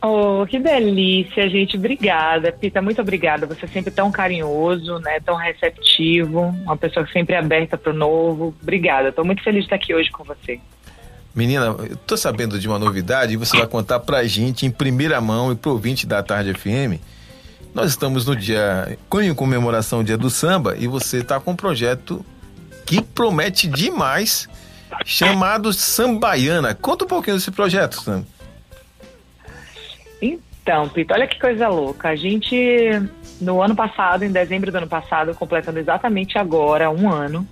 Oh, 0.00 0.46
que 0.46 0.58
delícia, 0.58 1.48
gente. 1.48 1.76
Obrigada. 1.76 2.52
Pita, 2.52 2.80
muito 2.80 3.00
obrigada. 3.00 3.46
Você 3.46 3.64
é 3.64 3.68
sempre 3.68 3.90
tão 3.90 4.12
carinhoso, 4.12 4.98
né? 5.00 5.18
Tão 5.20 5.34
receptivo, 5.34 6.40
uma 6.62 6.76
pessoa 6.76 7.06
sempre 7.12 7.34
aberta 7.34 7.76
para 7.76 7.92
o 7.92 7.96
novo. 7.96 8.54
Obrigada. 8.62 9.08
Estou 9.08 9.24
muito 9.24 9.42
feliz 9.42 9.60
de 9.60 9.66
estar 9.66 9.76
aqui 9.76 9.94
hoje 9.94 10.10
com 10.10 10.22
você. 10.22 10.60
Menina, 11.34 11.66
eu 11.66 11.96
tô 11.96 12.16
sabendo 12.16 12.58
de 12.58 12.68
uma 12.68 12.78
novidade 12.78 13.32
e 13.34 13.36
você 13.36 13.56
vai 13.56 13.66
contar 13.66 14.00
pra 14.00 14.24
gente 14.24 14.66
em 14.66 14.70
primeira 14.70 15.20
mão 15.20 15.52
e 15.52 15.56
pro 15.56 15.72
ouvinte 15.72 16.06
da 16.06 16.22
Tarde 16.22 16.54
FM. 16.54 17.00
Nós 17.74 17.90
estamos 17.90 18.26
no 18.26 18.34
dia, 18.34 18.96
em 19.22 19.34
comemoração 19.34 19.98
ao 19.98 20.04
Dia 20.04 20.16
do 20.16 20.30
Samba 20.30 20.76
e 20.78 20.86
você 20.86 21.22
tá 21.22 21.38
com 21.38 21.52
um 21.52 21.56
projeto 21.56 22.24
que 22.86 23.02
promete 23.02 23.68
demais, 23.68 24.48
chamado 25.04 25.72
Sambaiana. 25.72 26.74
Conta 26.74 27.04
um 27.04 27.08
pouquinho 27.08 27.36
desse 27.36 27.50
projeto, 27.50 28.02
Sam. 28.02 28.24
Então, 30.20 30.88
Pita, 30.88 31.14
olha 31.14 31.26
que 31.26 31.38
coisa 31.40 31.68
louca. 31.68 32.10
A 32.10 32.16
gente, 32.16 32.56
no 33.40 33.62
ano 33.62 33.74
passado, 33.74 34.22
em 34.24 34.30
dezembro 34.30 34.70
do 34.70 34.76
ano 34.78 34.86
passado, 34.88 35.34
completando 35.34 35.78
exatamente 35.78 36.36
agora 36.36 36.90
um 36.90 37.10
ano, 37.10 37.46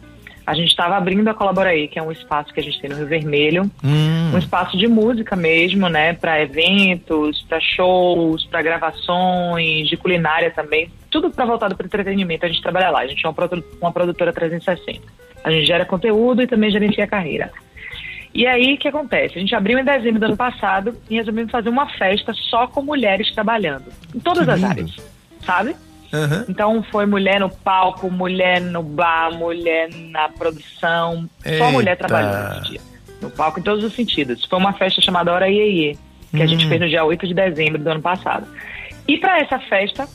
a 0.46 0.54
gente 0.54 0.68
estava 0.68 0.96
abrindo 0.96 1.26
a 1.28 1.35
Colaboraí, 1.35 1.88
que 1.88 1.99
é 1.99 2.02
um 2.02 2.12
espaço 2.12 2.52
que 2.54 2.61
a 2.61 2.62
gente 2.62 2.80
tem 2.80 2.90
no 2.90 2.96
Rio 2.96 3.06
Vermelho, 3.06 3.70
Hum, 3.82 4.32
um 4.35 4.38
espaço 4.38 4.76
de 4.76 4.87
música 4.87 5.35
mesmo, 5.35 5.88
né, 5.88 6.12
para 6.12 6.40
eventos, 6.40 7.42
para 7.49 7.58
shows, 7.61 8.44
para 8.46 8.62
gravações, 8.62 9.88
de 9.88 9.96
culinária 9.96 10.50
também, 10.50 10.90
tudo 11.11 11.30
para 11.30 11.44
voltado 11.46 11.75
para 11.76 11.87
entretenimento. 11.87 12.44
A 12.44 12.49
gente 12.49 12.62
trabalha 12.62 12.90
lá. 12.90 13.00
A 13.00 13.06
gente 13.06 13.25
é 13.25 13.28
uma, 13.28 13.35
produ- 13.35 13.64
uma 13.80 13.90
produtora 13.92 14.32
360. 14.32 15.00
A 15.42 15.50
gente 15.50 15.66
gera 15.66 15.85
conteúdo 15.85 16.42
e 16.42 16.46
também 16.46 16.70
gerencia 16.70 17.04
a 17.04 17.08
carreira. 17.08 17.50
E 18.36 18.46
aí, 18.46 18.74
o 18.74 18.78
que 18.78 18.88
acontece? 18.88 19.36
A 19.36 19.40
gente 19.40 19.54
abriu 19.54 19.78
em 19.78 19.84
dezembro 19.84 20.20
do 20.20 20.26
ano 20.26 20.36
passado 20.36 20.94
e 21.08 21.14
resolvemos 21.16 21.50
fazer 21.50 21.70
uma 21.70 21.88
festa 21.96 22.34
só 22.50 22.66
com 22.66 22.82
mulheres 22.82 23.32
trabalhando, 23.34 23.84
em 24.14 24.20
todas 24.20 24.44
Que 24.44 24.50
as 24.50 24.56
lindo. 24.60 24.70
áreas, 24.70 24.96
sabe? 25.44 25.76
aham. 26.12 26.44
Então 26.48 26.82
foi 26.84 27.06
mulher 27.06 27.40
no 27.40 27.48
palco, 27.48 28.10
mulher 28.10 28.60
no 28.60 28.82
bar, 28.82 29.32
mulher 29.32 29.88
na 30.10 30.28
produção, 30.28 31.28
só 31.42 31.50
Eita. 31.50 31.70
mulher 31.70 31.96
trabalhando 31.96 32.58
esse 32.60 32.70
dia. 32.72 32.80
No 33.22 33.30
palco 33.30 33.58
em 33.58 33.62
todos 33.62 33.82
os 33.82 33.94
sentidos. 33.94 34.44
Foi 34.44 34.58
uma 34.58 34.74
festa 34.74 35.00
chamada 35.00 35.32
Hora 35.32 35.48
Iê, 35.48 35.96
que 36.30 36.42
a 36.42 36.46
gente 36.46 36.66
Hum. 36.66 36.68
fez 36.68 36.80
no 36.80 36.88
dia 36.90 37.04
8 37.06 37.26
de 37.26 37.32
dezembro 37.32 37.78
do 37.82 37.88
ano 37.88 38.02
passado. 38.02 38.46
E 39.08 39.16
para 39.16 39.38
essa 39.40 39.58
festa 39.60 40.06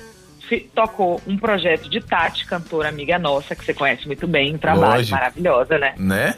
tocou 0.75 1.19
um 1.25 1.37
projeto 1.37 1.89
de 1.89 2.01
Tati, 2.01 2.45
cantora 2.45 2.89
amiga 2.89 3.17
nossa, 3.17 3.55
que 3.55 3.63
você 3.65 3.73
conhece 3.73 4.05
muito 4.05 4.27
bem, 4.27 4.53
um 4.53 4.57
trabalho 4.57 4.97
Lógico. 4.97 5.15
maravilhosa, 5.17 5.77
né? 5.79 5.93
Né? 5.97 6.35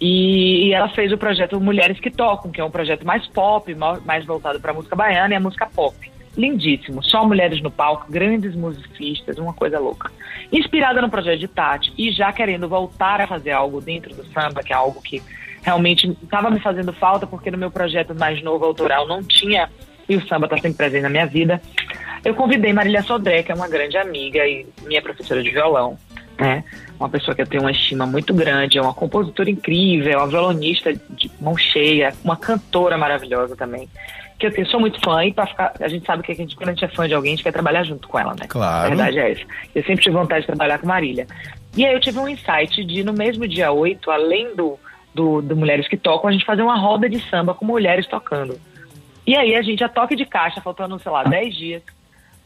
E, 0.00 0.68
e 0.68 0.72
ela 0.74 0.88
fez 0.90 1.10
o 1.12 1.18
projeto 1.18 1.60
Mulheres 1.60 1.98
que 1.98 2.10
Tocam, 2.10 2.50
que 2.50 2.60
é 2.60 2.64
um 2.64 2.70
projeto 2.70 3.06
mais 3.06 3.26
pop, 3.28 3.74
ma- 3.74 4.00
mais 4.04 4.24
voltado 4.24 4.60
para 4.60 4.70
a 4.70 4.74
música 4.74 4.94
baiana 4.94 5.34
e 5.34 5.36
a 5.36 5.40
música 5.40 5.66
pop. 5.66 5.94
Lindíssimo, 6.36 7.02
só 7.02 7.26
mulheres 7.26 7.62
no 7.62 7.70
palco, 7.70 8.12
grandes 8.12 8.54
musicistas, 8.54 9.38
uma 9.38 9.54
coisa 9.54 9.78
louca. 9.78 10.12
Inspirada 10.52 11.00
no 11.00 11.08
projeto 11.08 11.40
de 11.40 11.48
Tati 11.48 11.92
e 11.96 12.12
já 12.12 12.30
querendo 12.30 12.68
voltar 12.68 13.22
a 13.22 13.26
fazer 13.26 13.52
algo 13.52 13.80
dentro 13.80 14.14
do 14.14 14.22
samba, 14.26 14.62
que 14.62 14.70
é 14.70 14.76
algo 14.76 15.00
que 15.00 15.22
realmente 15.62 16.06
estava 16.22 16.50
me 16.50 16.60
fazendo 16.60 16.92
falta, 16.92 17.26
porque 17.26 17.50
no 17.50 17.56
meu 17.56 17.70
projeto 17.70 18.14
mais 18.14 18.42
novo 18.42 18.66
autoral 18.66 19.08
não 19.08 19.22
tinha, 19.22 19.70
e 20.06 20.14
o 20.14 20.28
samba 20.28 20.44
está 20.46 20.56
sempre 20.58 20.76
presente 20.76 21.02
na 21.02 21.08
minha 21.08 21.26
vida. 21.26 21.60
Eu 22.22 22.34
convidei 22.34 22.72
Marília 22.72 23.02
Sodré, 23.02 23.42
que 23.42 23.50
é 23.50 23.54
uma 23.54 23.68
grande 23.68 23.96
amiga 23.96 24.46
e 24.46 24.66
minha 24.84 25.00
professora 25.00 25.42
de 25.42 25.50
violão, 25.50 25.96
né? 26.38 26.64
Uma 26.98 27.08
pessoa 27.08 27.34
que 27.34 27.42
eu 27.42 27.46
tenho 27.46 27.62
uma 27.62 27.70
estima 27.70 28.06
muito 28.06 28.32
grande, 28.32 28.78
é 28.78 28.82
uma 28.82 28.94
compositora 28.94 29.50
incrível, 29.50 30.12
é 30.12 30.16
uma 30.16 30.26
violonista 30.26 30.92
de 30.92 31.30
mão 31.40 31.56
cheia, 31.56 32.12
uma 32.24 32.36
cantora 32.36 32.96
maravilhosa 32.96 33.56
também. 33.56 33.88
Que 34.38 34.46
eu 34.46 34.52
tenho, 34.52 34.66
sou 34.68 34.80
muito 34.80 35.00
fã 35.00 35.24
e 35.24 35.32
para 35.32 35.46
ficar, 35.46 35.72
a 35.80 35.88
gente 35.88 36.06
sabe 36.06 36.22
que 36.22 36.32
a 36.32 36.34
gente, 36.34 36.54
quando 36.56 36.70
a 36.70 36.72
gente 36.72 36.84
é 36.84 36.88
fã 36.88 37.08
de 37.08 37.14
alguém, 37.14 37.32
a 37.32 37.36
gente 37.36 37.44
quer 37.44 37.52
trabalhar 37.52 37.84
junto 37.84 38.06
com 38.06 38.18
ela, 38.18 38.34
né? 38.34 38.46
Claro. 38.48 38.86
A 38.86 38.88
verdade 38.88 39.18
é 39.18 39.32
essa. 39.32 39.42
Eu 39.74 39.82
sempre 39.84 40.02
tive 40.02 40.16
vontade 40.16 40.42
de 40.42 40.46
trabalhar 40.46 40.78
com 40.78 40.86
Marília. 40.86 41.26
E 41.76 41.84
aí 41.84 41.94
eu 41.94 42.00
tive 42.00 42.18
um 42.18 42.28
insight 42.28 42.84
de, 42.84 43.02
no 43.02 43.12
mesmo 43.12 43.46
dia 43.46 43.72
8, 43.72 44.10
além 44.10 44.54
do, 44.54 44.78
do, 45.14 45.40
do 45.40 45.56
Mulheres 45.56 45.88
que 45.88 45.96
Tocam, 45.96 46.28
a 46.28 46.32
gente 46.32 46.44
fazer 46.44 46.62
uma 46.62 46.78
roda 46.78 47.08
de 47.08 47.18
samba 47.30 47.54
com 47.54 47.64
mulheres 47.64 48.06
tocando. 48.06 48.58
E 49.26 49.36
aí 49.36 49.54
a 49.56 49.62
gente, 49.62 49.82
a 49.82 49.88
toque 49.88 50.14
de 50.14 50.24
caixa, 50.24 50.60
faltando, 50.60 50.98
sei 50.98 51.10
lá, 51.10 51.24
10 51.24 51.54
dias 51.54 51.82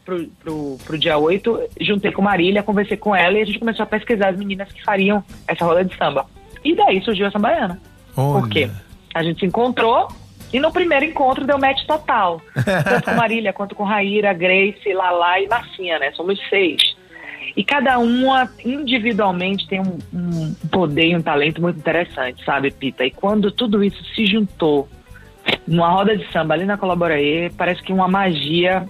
pro, 0.05 0.27
pro, 0.43 0.77
pro 0.83 0.97
dia 0.97 1.17
8, 1.17 1.69
juntei 1.79 2.11
com 2.11 2.21
Marília, 2.21 2.63
conversei 2.63 2.97
com 2.97 3.15
ela 3.15 3.37
e 3.37 3.41
a 3.41 3.45
gente 3.45 3.59
começou 3.59 3.83
a 3.83 3.87
pesquisar 3.87 4.29
as 4.29 4.37
meninas 4.37 4.71
que 4.71 4.83
fariam 4.83 5.23
essa 5.47 5.65
roda 5.65 5.83
de 5.83 5.95
samba. 5.97 6.25
E 6.63 6.75
daí 6.75 7.01
surgiu 7.01 7.27
a 7.27 7.31
Sambaiana. 7.31 7.79
Por 8.13 8.49
quê? 8.49 8.69
A 9.13 9.23
gente 9.23 9.39
se 9.39 9.45
encontrou 9.45 10.07
e 10.53 10.59
no 10.59 10.71
primeiro 10.71 11.05
encontro 11.05 11.45
deu 11.45 11.57
match 11.57 11.85
total. 11.85 12.41
Tanto 12.83 13.05
com 13.05 13.15
Marília 13.15 13.53
quanto 13.53 13.75
com 13.75 13.83
Raíra, 13.83 14.33
Grace, 14.33 14.93
Lala 14.93 15.39
e 15.39 15.47
Marcinha, 15.47 15.97
né? 15.97 16.11
Somos 16.11 16.39
seis. 16.49 16.95
E 17.55 17.63
cada 17.63 17.97
uma 17.99 18.49
individualmente 18.63 19.67
tem 19.67 19.81
um, 19.81 19.97
um 20.13 20.53
poder 20.69 21.07
e 21.07 21.15
um 21.15 21.21
talento 21.21 21.61
muito 21.61 21.79
interessante, 21.79 22.43
sabe, 22.45 22.71
Pita? 22.71 23.05
E 23.05 23.11
quando 23.11 23.51
tudo 23.51 23.83
isso 23.83 24.01
se 24.15 24.25
juntou 24.25 24.87
numa 25.67 25.89
roda 25.89 26.15
de 26.15 26.29
samba 26.31 26.53
ali 26.53 26.65
na 26.65 26.77
Colaboraê, 26.77 27.49
parece 27.57 27.81
que 27.81 27.91
uma 27.91 28.07
magia 28.07 28.85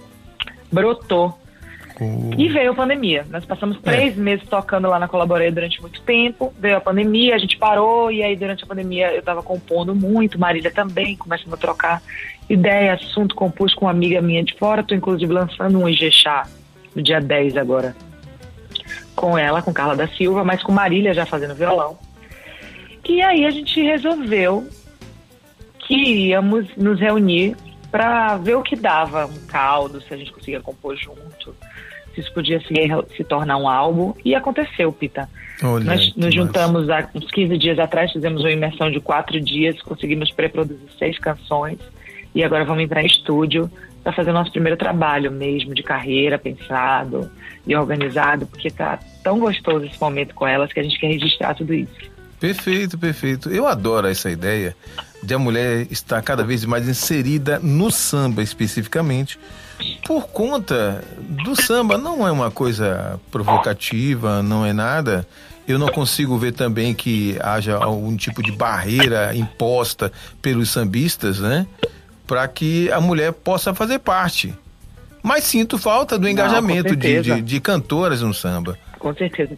brotou. 0.72 1.38
E 2.36 2.48
veio 2.48 2.72
a 2.72 2.74
pandemia. 2.74 3.24
Nós 3.30 3.44
passamos 3.44 3.78
três 3.80 4.16
meses 4.16 4.48
tocando 4.48 4.88
lá 4.88 4.98
na 4.98 5.06
Colaborei 5.06 5.50
durante 5.50 5.80
muito 5.80 6.00
tempo. 6.02 6.52
Veio 6.58 6.76
a 6.76 6.80
pandemia, 6.80 7.34
a 7.34 7.38
gente 7.38 7.56
parou, 7.56 8.10
e 8.10 8.22
aí 8.22 8.34
durante 8.34 8.64
a 8.64 8.66
pandemia 8.66 9.12
eu 9.12 9.20
estava 9.20 9.42
compondo 9.42 9.94
muito, 9.94 10.38
Marília 10.38 10.70
também, 10.72 11.16
começamos 11.16 11.54
a 11.54 11.56
trocar 11.56 12.02
ideia, 12.48 12.94
assunto, 12.94 13.34
compus 13.34 13.74
com 13.74 13.84
uma 13.84 13.90
amiga 13.92 14.20
minha 14.20 14.42
de 14.42 14.54
fora. 14.54 14.82
Tô 14.82 14.94
inclusive 14.94 15.32
lançando 15.32 15.78
um 15.78 15.88
Ijexá 15.88 16.48
no 16.94 17.02
dia 17.02 17.20
10 17.20 17.56
agora. 17.56 17.94
Com 19.14 19.38
ela, 19.38 19.62
com 19.62 19.72
Carla 19.72 19.94
da 19.94 20.08
Silva, 20.08 20.42
mas 20.42 20.62
com 20.62 20.72
Marília 20.72 21.14
já 21.14 21.24
fazendo 21.26 21.54
violão. 21.54 21.98
E 23.08 23.20
aí 23.20 23.44
a 23.44 23.50
gente 23.50 23.80
resolveu 23.82 24.66
que 25.80 25.94
íamos 25.94 26.66
nos 26.76 26.98
reunir 26.98 27.56
para 27.92 28.38
ver 28.38 28.56
o 28.56 28.62
que 28.62 28.74
dava 28.74 29.26
um 29.26 29.46
caldo, 29.46 30.00
se 30.00 30.12
a 30.12 30.16
gente 30.16 30.32
conseguia 30.32 30.60
compor 30.60 30.96
junto, 30.96 31.54
se 32.14 32.20
isso 32.20 32.32
podia 32.32 32.58
se, 32.60 32.74
se 33.14 33.22
tornar 33.22 33.58
um 33.58 33.68
álbum. 33.68 34.14
E 34.24 34.34
aconteceu, 34.34 34.90
Pita. 34.90 35.28
Olha, 35.62 35.84
Nós 35.84 36.06
nos 36.16 36.16
massa. 36.16 36.30
juntamos 36.32 36.88
há 36.90 37.08
uns 37.14 37.30
15 37.30 37.58
dias 37.58 37.78
atrás, 37.78 38.10
fizemos 38.10 38.40
uma 38.40 38.50
imersão 38.50 38.90
de 38.90 38.98
quatro 38.98 39.38
dias, 39.38 39.80
conseguimos 39.82 40.32
pré-produzir 40.32 40.88
seis 40.98 41.18
canções 41.18 41.78
e 42.34 42.42
agora 42.42 42.64
vamos 42.64 42.82
entrar 42.82 43.02
em 43.02 43.06
estúdio 43.06 43.70
para 44.02 44.12
fazer 44.12 44.30
o 44.30 44.34
nosso 44.34 44.50
primeiro 44.50 44.76
trabalho 44.76 45.30
mesmo 45.30 45.74
de 45.74 45.82
carreira, 45.82 46.38
pensado 46.38 47.30
e 47.66 47.76
organizado, 47.76 48.46
porque 48.46 48.70
tá 48.70 48.98
tão 49.22 49.38
gostoso 49.38 49.84
esse 49.84 50.00
momento 50.00 50.34
com 50.34 50.46
elas 50.46 50.72
que 50.72 50.80
a 50.80 50.82
gente 50.82 50.98
quer 50.98 51.08
registrar 51.08 51.54
tudo 51.54 51.72
isso. 51.74 52.10
Perfeito, 52.40 52.98
perfeito. 52.98 53.50
Eu 53.50 53.68
adoro 53.68 54.08
essa 54.08 54.28
ideia 54.30 54.74
de 55.22 55.34
a 55.34 55.38
mulher 55.38 55.86
estar 55.90 56.20
cada 56.22 56.42
vez 56.42 56.64
mais 56.64 56.88
inserida 56.88 57.58
no 57.60 57.90
samba 57.90 58.42
especificamente, 58.42 59.38
por 60.04 60.28
conta 60.28 61.02
do 61.18 61.60
samba 61.60 61.96
não 61.96 62.26
é 62.26 62.32
uma 62.32 62.50
coisa 62.50 63.20
provocativa, 63.30 64.42
não 64.42 64.64
é 64.64 64.72
nada. 64.72 65.26
Eu 65.66 65.78
não 65.78 65.88
consigo 65.88 66.36
ver 66.36 66.52
também 66.52 66.92
que 66.92 67.36
haja 67.40 67.76
algum 67.76 68.16
tipo 68.16 68.42
de 68.42 68.50
barreira 68.52 69.34
imposta 69.34 70.12
pelos 70.40 70.70
sambistas, 70.70 71.38
né? 71.38 71.66
Para 72.26 72.46
que 72.48 72.90
a 72.90 73.00
mulher 73.00 73.32
possa 73.32 73.72
fazer 73.72 74.00
parte. 74.00 74.54
mas 75.22 75.44
sinto 75.44 75.78
falta 75.78 76.18
do 76.18 76.28
engajamento 76.28 76.96
de, 76.96 77.06
certeza. 77.06 77.36
de, 77.36 77.42
de 77.42 77.60
cantoras 77.60 78.22
no 78.22 78.34
samba. 78.34 78.76
Com 78.98 79.14
certeza. 79.14 79.56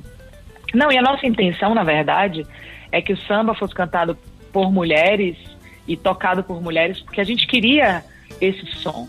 Não, 0.74 0.90
e 0.92 0.98
a 0.98 1.02
nossa 1.02 1.26
intenção, 1.26 1.74
na 1.74 1.84
verdade, 1.84 2.46
é 2.92 3.00
que 3.00 3.12
o 3.12 3.16
samba 3.26 3.54
fosse 3.54 3.74
cantado 3.74 4.16
por 4.52 4.70
mulheres 4.70 5.36
e 5.86 5.96
tocado 5.96 6.42
por 6.42 6.62
mulheres, 6.62 7.00
porque 7.00 7.20
a 7.20 7.24
gente 7.24 7.46
queria 7.46 8.04
esse 8.40 8.64
som 8.76 9.08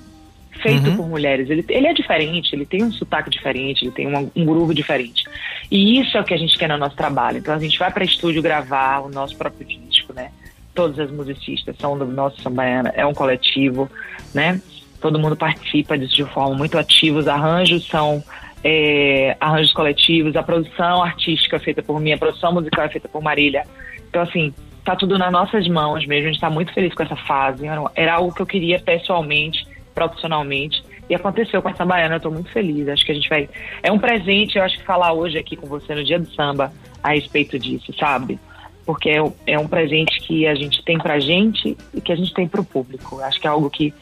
feito 0.61 0.89
Uhum. 0.89 0.97
por 0.97 1.07
mulheres. 1.09 1.49
Ele, 1.49 1.65
ele 1.69 1.87
é 1.87 1.93
diferente, 1.93 2.53
ele 2.55 2.65
tem 2.65 2.83
um 2.83 2.91
sotaque 2.91 3.29
diferente, 3.29 3.83
ele 3.83 3.91
tem 3.91 4.07
uma- 4.07 4.29
um 4.35 4.45
groove 4.45 4.73
diferente. 4.73 5.25
E 5.69 5.99
isso 5.99 6.17
é 6.17 6.21
o 6.21 6.23
que 6.23 6.33
a 6.33 6.37
gente 6.37 6.57
quer 6.57 6.69
no 6.69 6.77
nosso 6.77 6.95
trabalho. 6.95 7.37
Então 7.37 7.53
a 7.53 7.59
gente 7.59 7.77
vai 7.77 7.91
para 7.91 8.03
estúdio 8.05 8.41
gravar 8.41 8.99
o 8.99 9.09
nosso 9.09 9.35
próprio 9.35 9.65
disco, 9.67 10.13
né? 10.13 10.31
Todas 10.73 10.97
as 10.99 11.11
musicistas 11.11 11.75
são 11.77 11.97
do 11.97 12.05
nosso 12.05 12.41
Sambaiana, 12.41 12.91
é 12.95 13.05
um 13.05 13.13
coletivo, 13.13 13.89
né? 14.33 14.61
Todo 15.01 15.19
mundo 15.19 15.35
participa 15.35 15.97
disso 15.97 16.15
de 16.15 16.23
forma 16.25 16.55
muito 16.55 16.77
ativa. 16.77 17.19
Os 17.19 17.27
arranjos 17.27 17.85
são 17.87 18.23
é, 18.67 19.37
arranjos 19.39 19.71
coletivos, 19.73 20.35
a 20.35 20.41
produção 20.41 21.03
artística 21.03 21.57
é 21.57 21.59
feita 21.59 21.83
por 21.83 21.99
mim, 21.99 22.13
a 22.13 22.17
produção 22.17 22.51
musical 22.51 22.85
é 22.85 22.89
feita 22.89 23.07
por 23.07 23.21
Marília. 23.21 23.63
Então, 24.09 24.23
assim, 24.23 24.51
tá 24.85 24.95
tudo 24.95 25.17
nas 25.17 25.31
nossas 25.31 25.67
mãos 25.67 26.05
mesmo. 26.05 26.29
A 26.29 26.31
gente 26.31 26.39
tá 26.39 26.49
muito 26.49 26.71
feliz 26.73 26.93
com 26.93 27.03
essa 27.03 27.15
fase. 27.15 27.65
Era, 27.95 28.13
algo 28.13 28.33
que 28.33 28.41
eu 28.41 28.45
queria 28.45 28.79
pessoalmente, 28.79 29.67
profissionalmente. 29.93 30.81
E 31.09 31.13
aconteceu 31.15 31.61
com 31.61 31.69
essa 31.69 31.83
baiana, 31.85 32.15
eu 32.15 32.19
tô 32.19 32.31
muito 32.31 32.49
feliz. 32.51 32.87
Acho 32.87 33.05
que 33.05 33.11
a 33.11 33.15
gente 33.15 33.27
vai. 33.29 33.49
É 33.83 33.91
um 33.91 33.99
presente, 33.99 34.57
eu 34.57 34.63
acho 34.63 34.77
que 34.77 34.83
falar 34.85 35.11
hoje 35.13 35.37
aqui 35.37 35.55
com 35.55 35.67
você 35.67 35.93
no 35.93 36.03
dia 36.03 36.19
do 36.19 36.27
samba 36.33 36.71
a 37.03 37.09
respeito 37.13 37.59
disso, 37.59 37.93
sabe? 37.99 38.39
Porque 38.85 39.09
é, 39.09 39.21
um- 39.21 39.33
é 39.47 39.57
um 39.59 39.67
presente 39.67 40.19
que 40.21 40.47
a 40.47 40.53
gente 40.55 40.83
tem 40.83 40.97
pra 40.97 41.19
gente 41.19 41.75
e 41.93 41.99
que 42.01 42.11
a 42.11 42.15
gente 42.15 42.33
tem 42.33 42.47
pro 42.47 42.63
público. 42.63 43.19
Acho 43.21 43.39
que 43.41 43.47
é 43.47 43.49
algo 43.49 43.69
que 43.69 43.93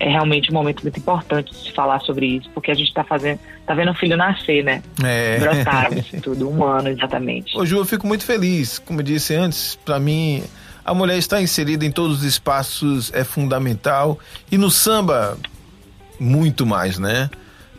é 0.00 0.08
realmente 0.08 0.50
um 0.50 0.54
momento 0.54 0.82
muito 0.82 0.98
importante 0.98 1.52
de 1.52 1.58
se 1.58 1.72
falar 1.72 2.00
sobre 2.00 2.26
isso, 2.26 2.48
porque 2.50 2.70
a 2.70 2.74
gente 2.74 2.92
tá 2.92 3.02
fazendo, 3.02 3.40
tá 3.66 3.74
vendo 3.74 3.90
o 3.90 3.94
filho 3.94 4.16
nascer, 4.16 4.62
né? 4.62 4.82
É. 5.02 5.38
Brotar 5.38 5.92
isso 5.96 6.18
tudo, 6.22 6.48
um 6.48 6.64
ano 6.64 6.88
exatamente. 6.88 7.56
Ô 7.56 7.66
Ju, 7.66 7.78
eu 7.78 7.84
fico 7.84 8.06
muito 8.06 8.24
feliz. 8.24 8.78
Como 8.78 9.00
eu 9.00 9.04
disse 9.04 9.34
antes, 9.34 9.76
para 9.84 9.98
mim, 9.98 10.42
a 10.84 10.94
mulher 10.94 11.18
estar 11.18 11.42
inserida 11.42 11.84
em 11.84 11.90
todos 11.90 12.18
os 12.18 12.24
espaços 12.24 13.12
é 13.12 13.24
fundamental. 13.24 14.18
E 14.50 14.56
no 14.56 14.70
samba, 14.70 15.36
muito 16.18 16.64
mais, 16.64 16.98
né? 16.98 17.28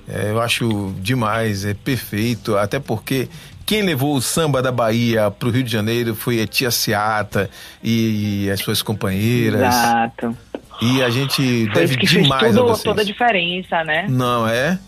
É, 0.08 0.32
eu 0.32 0.42
acho 0.42 0.94
demais, 1.00 1.66
é 1.66 1.74
perfeito. 1.74 2.58
Até 2.58 2.80
porque 2.80 3.30
quem 3.66 3.84
levou 3.84 4.16
o 4.16 4.22
samba 4.22 4.62
da 4.62 4.72
Bahia 4.72 5.30
pro 5.30 5.52
Rio 5.52 5.64
de 5.64 5.72
Janeiro 5.72 6.16
foi 6.16 6.42
a 6.42 6.48
tia 6.48 6.72
Seata 6.72 7.50
e, 7.84 8.46
e 8.46 8.52
as 8.52 8.60
suas 8.60 8.82
companheiras. 8.82 9.62
Exato. 9.62 10.36
E 10.82 11.04
a 11.04 11.10
gente 11.10 11.66
Foi 11.66 11.82
deve 11.82 11.98
que 11.98 12.08
fez 12.08 12.24
demais 12.24 12.56
a 12.56 12.60
tudo, 12.60 12.70
vocês. 12.70 12.84
toda 12.84 13.02
a 13.02 13.06
diferença, 13.06 13.84
né? 13.84 14.06
Não 14.10 14.48
é? 14.48 14.80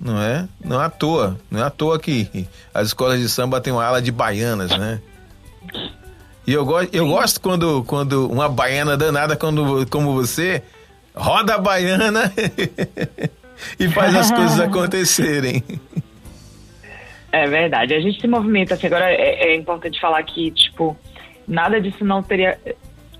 Não 0.00 0.20
é? 0.20 0.48
Não 0.64 0.80
é 0.80 0.86
à 0.86 0.90
toa. 0.90 1.38
Não 1.50 1.60
é 1.60 1.62
à 1.64 1.70
toa 1.70 1.98
que 1.98 2.46
as 2.74 2.88
escolas 2.88 3.20
de 3.20 3.28
samba 3.28 3.60
têm 3.60 3.72
uma 3.72 3.84
ala 3.84 4.02
de 4.02 4.10
baianas, 4.10 4.76
né? 4.76 5.00
E 6.46 6.52
eu, 6.52 6.64
go 6.64 6.80
eu 6.92 7.06
gosto 7.06 7.40
quando, 7.40 7.84
quando 7.84 8.26
uma 8.30 8.48
baiana 8.48 8.96
danada 8.96 9.36
quando, 9.36 9.86
como 9.90 10.14
você 10.14 10.62
roda 11.14 11.56
a 11.56 11.58
baiana 11.58 12.32
e 13.78 13.88
faz 13.88 14.14
as 14.14 14.30
coisas 14.30 14.58
acontecerem. 14.60 15.62
É 17.30 17.46
verdade. 17.46 17.92
A 17.94 18.00
gente 18.00 18.20
se 18.20 18.26
movimenta 18.26 18.74
assim. 18.74 18.86
Agora 18.86 19.10
é, 19.10 19.52
é 19.52 19.56
importante 19.56 20.00
falar 20.00 20.22
que, 20.22 20.50
tipo, 20.52 20.96
nada 21.46 21.80
disso 21.80 22.04
não 22.04 22.22
teria 22.22 22.58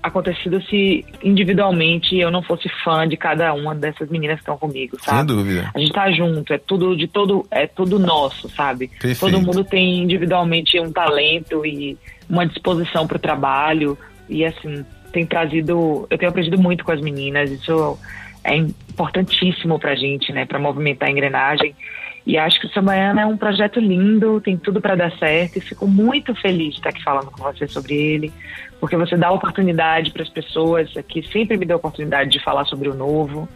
acontecido 0.01 0.61
se 0.63 1.05
individualmente 1.23 2.17
eu 2.17 2.31
não 2.31 2.41
fosse 2.41 2.69
fã 2.83 3.07
de 3.07 3.17
cada 3.17 3.53
uma 3.53 3.75
dessas 3.75 4.09
meninas 4.09 4.35
que 4.35 4.41
estão 4.41 4.57
comigo, 4.57 4.97
Sem 4.99 5.13
sabe? 5.13 5.27
dúvida. 5.27 5.69
A 5.73 5.79
gente 5.79 5.91
tá 5.91 6.09
junto, 6.11 6.53
é 6.53 6.57
tudo 6.57 6.95
de 6.95 7.07
todo, 7.07 7.45
é 7.51 7.67
tudo 7.67 7.99
nosso, 7.99 8.49
sabe? 8.49 8.87
Perfeito. 8.87 9.19
Todo 9.19 9.41
mundo 9.41 9.63
tem 9.63 9.99
individualmente 10.03 10.79
um 10.79 10.91
talento 10.91 11.65
e 11.65 11.97
uma 12.29 12.45
disposição 12.45 13.05
para 13.07 13.17
o 13.17 13.19
trabalho 13.19 13.97
e 14.29 14.45
assim 14.45 14.85
tem 15.11 15.25
trazido, 15.25 16.07
eu 16.09 16.17
tenho 16.17 16.29
aprendido 16.29 16.59
muito 16.59 16.83
com 16.85 16.91
as 16.91 17.01
meninas, 17.01 17.49
isso 17.51 17.97
é 18.43 18.55
importantíssimo 18.55 19.79
pra 19.79 19.95
gente, 19.95 20.31
né, 20.31 20.45
para 20.45 20.59
movimentar 20.59 21.09
a 21.09 21.11
engrenagem. 21.11 21.75
E 22.25 22.37
acho 22.37 22.59
que 22.59 22.67
o 22.67 22.69
Sambaiana 22.69 23.21
é 23.21 23.25
um 23.25 23.37
projeto 23.37 23.79
lindo, 23.79 24.39
tem 24.41 24.57
tudo 24.57 24.79
para 24.79 24.95
dar 24.95 25.11
certo 25.17 25.57
e 25.57 25.61
fico 25.61 25.87
muito 25.87 26.35
feliz 26.35 26.73
de 26.73 26.79
estar 26.79 26.89
aqui 26.89 27.03
falando 27.03 27.31
com 27.31 27.41
você 27.41 27.67
sobre 27.67 27.95
ele, 27.95 28.31
porque 28.79 28.95
você 28.95 29.15
dá 29.15 29.31
oportunidade 29.31 30.11
para 30.11 30.23
as 30.23 30.29
pessoas, 30.29 30.91
que 31.07 31.23
sempre 31.27 31.57
me 31.57 31.65
deu 31.65 31.77
oportunidade 31.77 32.29
de 32.29 32.43
falar 32.43 32.65
sobre 32.65 32.89
o 32.89 32.93
novo, 32.93 33.47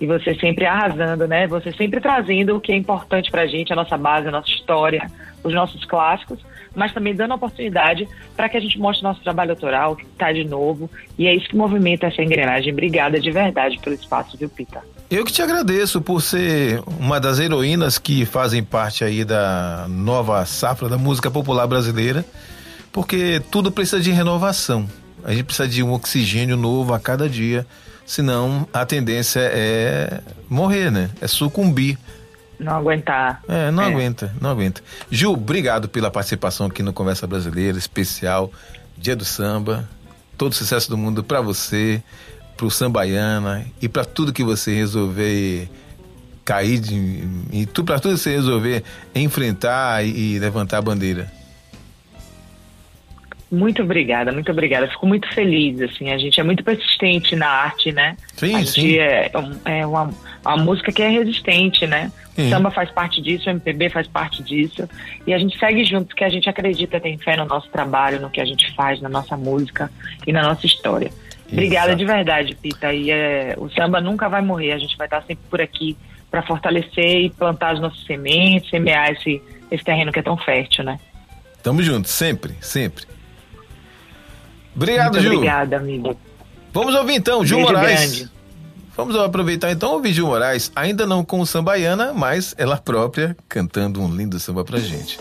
e 0.00 0.06
você 0.06 0.34
sempre 0.34 0.64
arrasando, 0.64 1.28
né? 1.28 1.46
Você 1.46 1.72
sempre 1.72 2.00
trazendo 2.00 2.56
o 2.56 2.60
que 2.60 2.72
é 2.72 2.76
importante 2.76 3.30
pra 3.30 3.46
gente, 3.46 3.72
a 3.72 3.76
nossa 3.76 3.98
base, 3.98 4.28
a 4.28 4.30
nossa 4.30 4.48
história, 4.48 5.06
os 5.44 5.52
nossos 5.52 5.84
clássicos, 5.84 6.40
mas 6.74 6.92
também 6.92 7.14
dando 7.14 7.34
oportunidade 7.34 8.08
para 8.34 8.48
que 8.48 8.56
a 8.56 8.60
gente 8.60 8.78
mostre 8.78 9.02
nosso 9.02 9.22
trabalho 9.22 9.50
autoral, 9.50 9.96
que 9.96 10.04
está 10.04 10.32
de 10.32 10.44
novo, 10.44 10.88
e 11.18 11.26
é 11.26 11.34
isso 11.34 11.48
que 11.48 11.56
movimenta 11.56 12.06
essa 12.06 12.22
engrenagem. 12.22 12.72
Obrigada 12.72 13.20
de 13.20 13.30
verdade 13.30 13.78
pelo 13.80 13.94
espaço, 13.94 14.38
viu, 14.38 14.48
Pita? 14.48 14.82
Eu 15.10 15.24
que 15.24 15.32
te 15.32 15.42
agradeço 15.42 16.00
por 16.00 16.22
ser 16.22 16.80
uma 16.98 17.18
das 17.18 17.40
heroínas 17.40 17.98
que 17.98 18.24
fazem 18.24 18.62
parte 18.62 19.02
aí 19.02 19.24
da 19.24 19.86
nova 19.88 20.44
safra 20.46 20.88
da 20.88 20.96
música 20.96 21.28
popular 21.30 21.66
brasileira, 21.66 22.24
porque 22.92 23.42
tudo 23.50 23.72
precisa 23.72 24.00
de 24.00 24.12
renovação. 24.12 24.88
A 25.24 25.32
gente 25.32 25.44
precisa 25.44 25.68
de 25.68 25.82
um 25.82 25.92
oxigênio 25.92 26.56
novo 26.56 26.94
a 26.94 27.00
cada 27.00 27.28
dia, 27.28 27.66
senão 28.06 28.68
a 28.72 28.86
tendência 28.86 29.40
é 29.52 30.20
morrer, 30.48 30.90
né? 30.92 31.10
É 31.20 31.26
sucumbir. 31.26 31.98
Não 32.58 32.76
aguentar. 32.76 33.42
É, 33.48 33.70
não 33.72 33.82
É. 33.82 33.86
aguenta, 33.86 34.32
não 34.40 34.50
aguenta. 34.50 34.80
Gil, 35.10 35.32
obrigado 35.32 35.88
pela 35.88 36.10
participação 36.10 36.66
aqui 36.66 36.82
no 36.84 36.92
Conversa 36.92 37.26
Brasileira, 37.26 37.76
especial 37.76 38.52
Dia 38.96 39.16
do 39.16 39.24
Samba. 39.24 39.88
Todo 40.38 40.54
sucesso 40.54 40.88
do 40.88 40.96
mundo 40.96 41.24
pra 41.24 41.40
você, 41.40 42.02
pro 42.60 42.70
Sambaiana 42.70 43.64
e 43.80 43.88
pra 43.88 44.04
tudo 44.04 44.34
que 44.34 44.44
você 44.44 44.74
resolver 44.74 45.66
cair 46.44 46.78
de, 46.78 47.24
e 47.50 47.64
tu 47.64 47.82
para 47.82 47.98
tudo 47.98 48.12
que 48.12 48.20
você 48.20 48.32
resolver 48.32 48.84
enfrentar 49.14 50.04
e, 50.04 50.34
e 50.34 50.38
levantar 50.38 50.76
a 50.76 50.82
bandeira. 50.82 51.32
Muito 53.50 53.82
obrigada, 53.82 54.30
muito 54.30 54.52
obrigada. 54.52 54.86
Fico 54.88 55.06
muito 55.06 55.26
feliz, 55.32 55.80
assim, 55.80 56.10
a 56.10 56.18
gente 56.18 56.38
é 56.38 56.42
muito 56.42 56.62
persistente 56.62 57.34
na 57.34 57.48
arte, 57.48 57.92
né? 57.92 58.14
Sim, 58.36 58.54
a 58.54 58.66
sim. 58.66 58.98
é, 58.98 59.30
é 59.64 59.86
uma, 59.86 60.10
uma 60.44 60.56
música 60.58 60.92
que 60.92 61.02
é 61.02 61.08
resistente, 61.08 61.86
né? 61.86 62.12
Sim. 62.36 62.46
O 62.46 62.50
samba 62.50 62.70
faz 62.70 62.90
parte 62.90 63.22
disso, 63.22 63.48
o 63.48 63.50
MPB 63.50 63.88
faz 63.88 64.06
parte 64.06 64.42
disso. 64.42 64.86
E 65.26 65.32
a 65.32 65.38
gente 65.38 65.58
segue 65.58 65.82
junto, 65.84 66.08
porque 66.08 66.24
a 66.24 66.28
gente 66.28 66.48
acredita, 66.48 67.00
tem 67.00 67.16
fé 67.16 67.38
no 67.38 67.46
nosso 67.46 67.70
trabalho, 67.70 68.20
no 68.20 68.28
que 68.28 68.40
a 68.40 68.44
gente 68.44 68.70
faz, 68.74 69.00
na 69.00 69.08
nossa 69.08 69.34
música 69.34 69.90
e 70.26 70.32
na 70.32 70.42
nossa 70.42 70.66
história. 70.66 71.10
Obrigada 71.52 71.88
Exato. 71.88 71.98
de 71.98 72.04
verdade, 72.04 72.54
Pita. 72.54 72.92
E 72.92 73.10
é, 73.10 73.54
o 73.58 73.68
samba 73.70 74.00
nunca 74.00 74.28
vai 74.28 74.40
morrer, 74.40 74.72
a 74.72 74.78
gente 74.78 74.96
vai 74.96 75.06
estar 75.06 75.22
sempre 75.22 75.44
por 75.48 75.60
aqui 75.60 75.96
para 76.30 76.42
fortalecer 76.42 77.24
e 77.24 77.30
plantar 77.30 77.74
as 77.74 77.80
nossas 77.80 78.04
sementes, 78.04 78.70
semear 78.70 79.10
esse, 79.10 79.42
esse 79.70 79.82
terreno 79.82 80.12
que 80.12 80.18
é 80.20 80.22
tão 80.22 80.36
fértil, 80.36 80.84
né? 80.84 80.98
Tamo 81.62 81.82
junto, 81.82 82.08
sempre, 82.08 82.54
sempre. 82.60 83.04
Obrigado, 84.74 85.12
muito 85.12 85.22
Gil. 85.22 85.32
obrigada, 85.34 85.76
amigo. 85.76 86.16
Vamos 86.72 86.94
ouvir 86.94 87.14
então, 87.14 87.44
Gil 87.44 87.58
Beijo 87.58 87.72
Moraes. 87.72 88.00
grande. 88.18 88.30
Vamos 88.96 89.16
aproveitar 89.16 89.70
então 89.72 89.92
ouvir 89.92 90.12
Gil 90.12 90.26
Moraes, 90.26 90.70
ainda 90.76 91.06
não 91.06 91.24
com 91.24 91.40
o 91.40 91.46
Sambaiana, 91.46 92.12
mas 92.12 92.54
ela 92.56 92.76
própria 92.76 93.36
cantando 93.48 94.00
um 94.00 94.14
lindo 94.14 94.38
samba 94.38 94.64
pra 94.64 94.78
gente. 94.78 95.18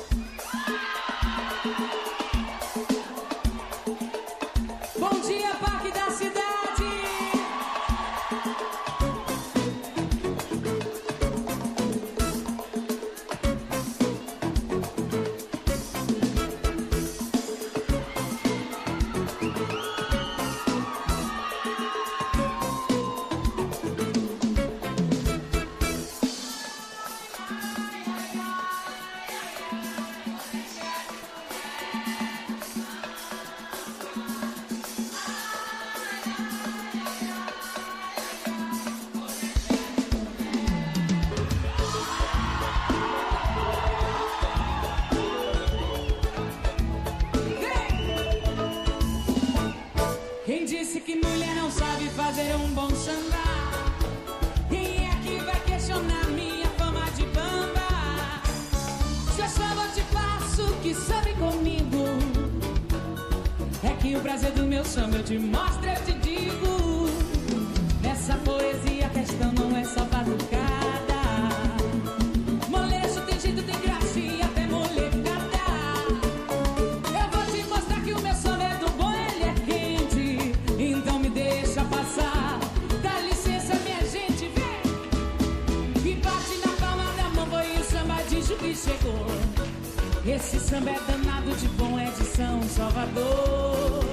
Samba 90.79 90.91
é 90.91 90.99
danado 91.11 91.55
de 91.57 91.67
bom, 91.69 91.99
é 91.99 92.05
de 92.05 92.23
São 92.25 92.63
Salvador. 92.63 94.05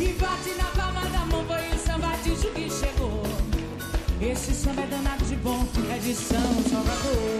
E 0.00 0.08
bate 0.20 0.50
na 0.58 0.64
palma 0.64 1.00
da 1.10 1.24
mão, 1.26 1.44
foi 1.46 1.68
o 1.68 1.78
samba 1.78 2.12
de 2.24 2.30
que 2.30 2.68
chegou. 2.68 3.22
Esse 4.20 4.52
samba 4.52 4.82
é 4.82 4.86
danado 4.86 5.24
de 5.24 5.36
bom, 5.36 5.64
é 5.94 5.98
de 5.98 6.14
São 6.14 6.62
Salvador. 6.68 7.35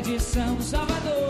De 0.00 0.20
São 0.20 0.60
Salvador. 0.60 1.27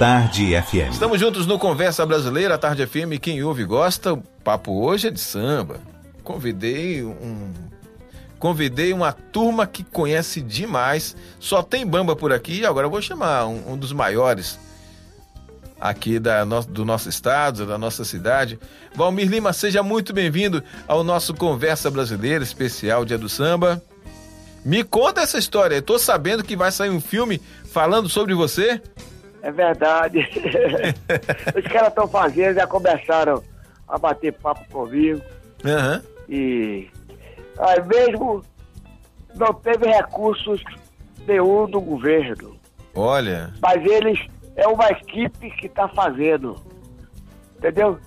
Tarde 0.00 0.54
FM. 0.62 0.92
Estamos 0.92 1.20
juntos 1.20 1.46
no 1.46 1.58
Conversa 1.58 2.06
Brasileira, 2.06 2.56
Tarde 2.56 2.86
FM. 2.86 3.20
Quem 3.20 3.42
ouve 3.42 3.64
gosta, 3.66 4.14
o 4.14 4.22
papo 4.42 4.82
hoje 4.82 5.08
é 5.08 5.10
de 5.10 5.20
samba. 5.20 5.78
Convidei 6.24 7.04
um. 7.04 7.52
Convidei 8.38 8.94
uma 8.94 9.12
turma 9.12 9.66
que 9.66 9.84
conhece 9.84 10.40
demais. 10.40 11.14
Só 11.38 11.62
tem 11.62 11.86
bamba 11.86 12.16
por 12.16 12.32
aqui. 12.32 12.64
Agora 12.64 12.86
eu 12.86 12.90
vou 12.90 13.02
chamar 13.02 13.44
um, 13.46 13.74
um 13.74 13.76
dos 13.76 13.92
maiores 13.92 14.58
aqui 15.78 16.18
da 16.18 16.46
no- 16.46 16.64
do 16.64 16.82
nosso 16.82 17.10
estado, 17.10 17.66
da 17.66 17.76
nossa 17.76 18.02
cidade. 18.02 18.58
Valmir 18.94 19.28
Lima, 19.28 19.52
seja 19.52 19.82
muito 19.82 20.14
bem-vindo 20.14 20.64
ao 20.88 21.04
nosso 21.04 21.34
Conversa 21.34 21.90
Brasileira, 21.90 22.42
especial 22.42 23.04
Dia 23.04 23.18
do 23.18 23.28
Samba. 23.28 23.82
Me 24.64 24.82
conta 24.82 25.20
essa 25.20 25.36
história. 25.36 25.74
Eu 25.76 25.82
tô 25.82 25.98
sabendo 25.98 26.42
que 26.42 26.56
vai 26.56 26.72
sair 26.72 26.88
um 26.88 27.02
filme 27.02 27.38
falando 27.70 28.08
sobre 28.08 28.32
você. 28.32 28.80
É 29.42 29.50
verdade. 29.50 30.18
Os 31.56 31.72
caras 31.72 31.88
estão 31.88 32.06
fazendo, 32.08 32.54
já 32.54 32.66
começaram 32.66 33.42
a 33.88 33.98
bater 33.98 34.32
papo 34.34 34.64
comigo. 34.70 35.20
Aham. 35.64 36.02
E 36.28 36.88
aí 37.58 37.82
mesmo 37.84 38.44
não 39.34 39.52
teve 39.54 39.86
recursos 39.86 40.62
nenhum 41.26 41.66
do 41.66 41.80
governo. 41.80 42.56
Olha. 42.94 43.52
Mas 43.60 43.84
eles 43.84 44.18
é 44.56 44.66
uma 44.66 44.88
equipe 44.90 45.50
que 45.52 45.66
está 45.66 45.88
fazendo. 45.88 46.56
Entendeu? 47.58 47.98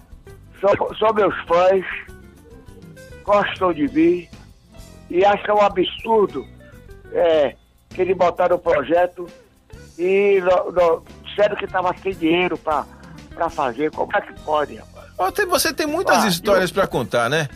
São, 0.60 0.96
são 0.96 1.14
meus 1.14 1.36
fãs, 1.46 1.86
gostam 3.24 3.74
de 3.74 3.88
mim 3.90 4.28
e 5.10 5.26
acham 5.26 5.58
um 5.58 5.62
absurdo 5.62 6.46
é, 7.12 7.56
que 7.90 8.02
eles 8.02 8.18
botaram 8.18 8.56
o 8.56 8.60
projeto 8.60 9.28
e 9.98 10.42
no, 10.42 10.72
no, 10.72 11.04
disseram 11.36 11.56
que 11.56 11.66
estava 11.66 11.94
sem 12.02 12.14
dinheiro 12.14 12.58
para 12.58 13.50
fazer. 13.50 13.92
Como 13.92 14.16
é 14.16 14.22
que 14.22 14.34
pode, 14.42 14.76
rapaz? 14.76 15.04
Você 15.50 15.74
tem 15.74 15.88
muitas 15.88 16.24
Ah, 16.24 16.28
histórias 16.28 16.70
eu- 16.70 16.76
pra 16.76 16.88
contar, 16.88 17.30
né? 17.30 17.48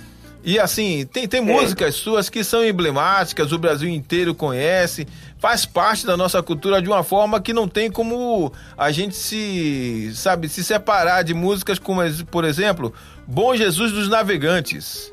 E 0.43 0.57
assim, 0.59 1.05
tem, 1.05 1.27
tem 1.27 1.41
músicas 1.41 1.95
suas 1.95 2.29
que 2.29 2.41
são 2.41 2.63
emblemáticas, 2.63 3.51
o 3.51 3.57
Brasil 3.57 3.89
inteiro 3.89 4.33
conhece, 4.33 5.05
faz 5.39 5.65
parte 5.65 6.05
da 6.05 6.15
nossa 6.15 6.41
cultura 6.41 6.81
de 6.81 6.87
uma 6.87 7.03
forma 7.03 7.41
que 7.41 7.51
não 7.51 7.67
tem 7.67 7.91
como 7.91 8.53
a 8.77 8.89
gente 8.91 9.15
se, 9.15 10.09
sabe, 10.13 10.47
se 10.47 10.63
separar 10.63 11.23
de 11.23 11.33
músicas 11.33 11.77
como, 11.79 12.01
por 12.31 12.45
exemplo, 12.45 12.93
Bom 13.27 13.55
Jesus 13.55 13.91
dos 13.91 14.07
Navegantes. 14.07 15.11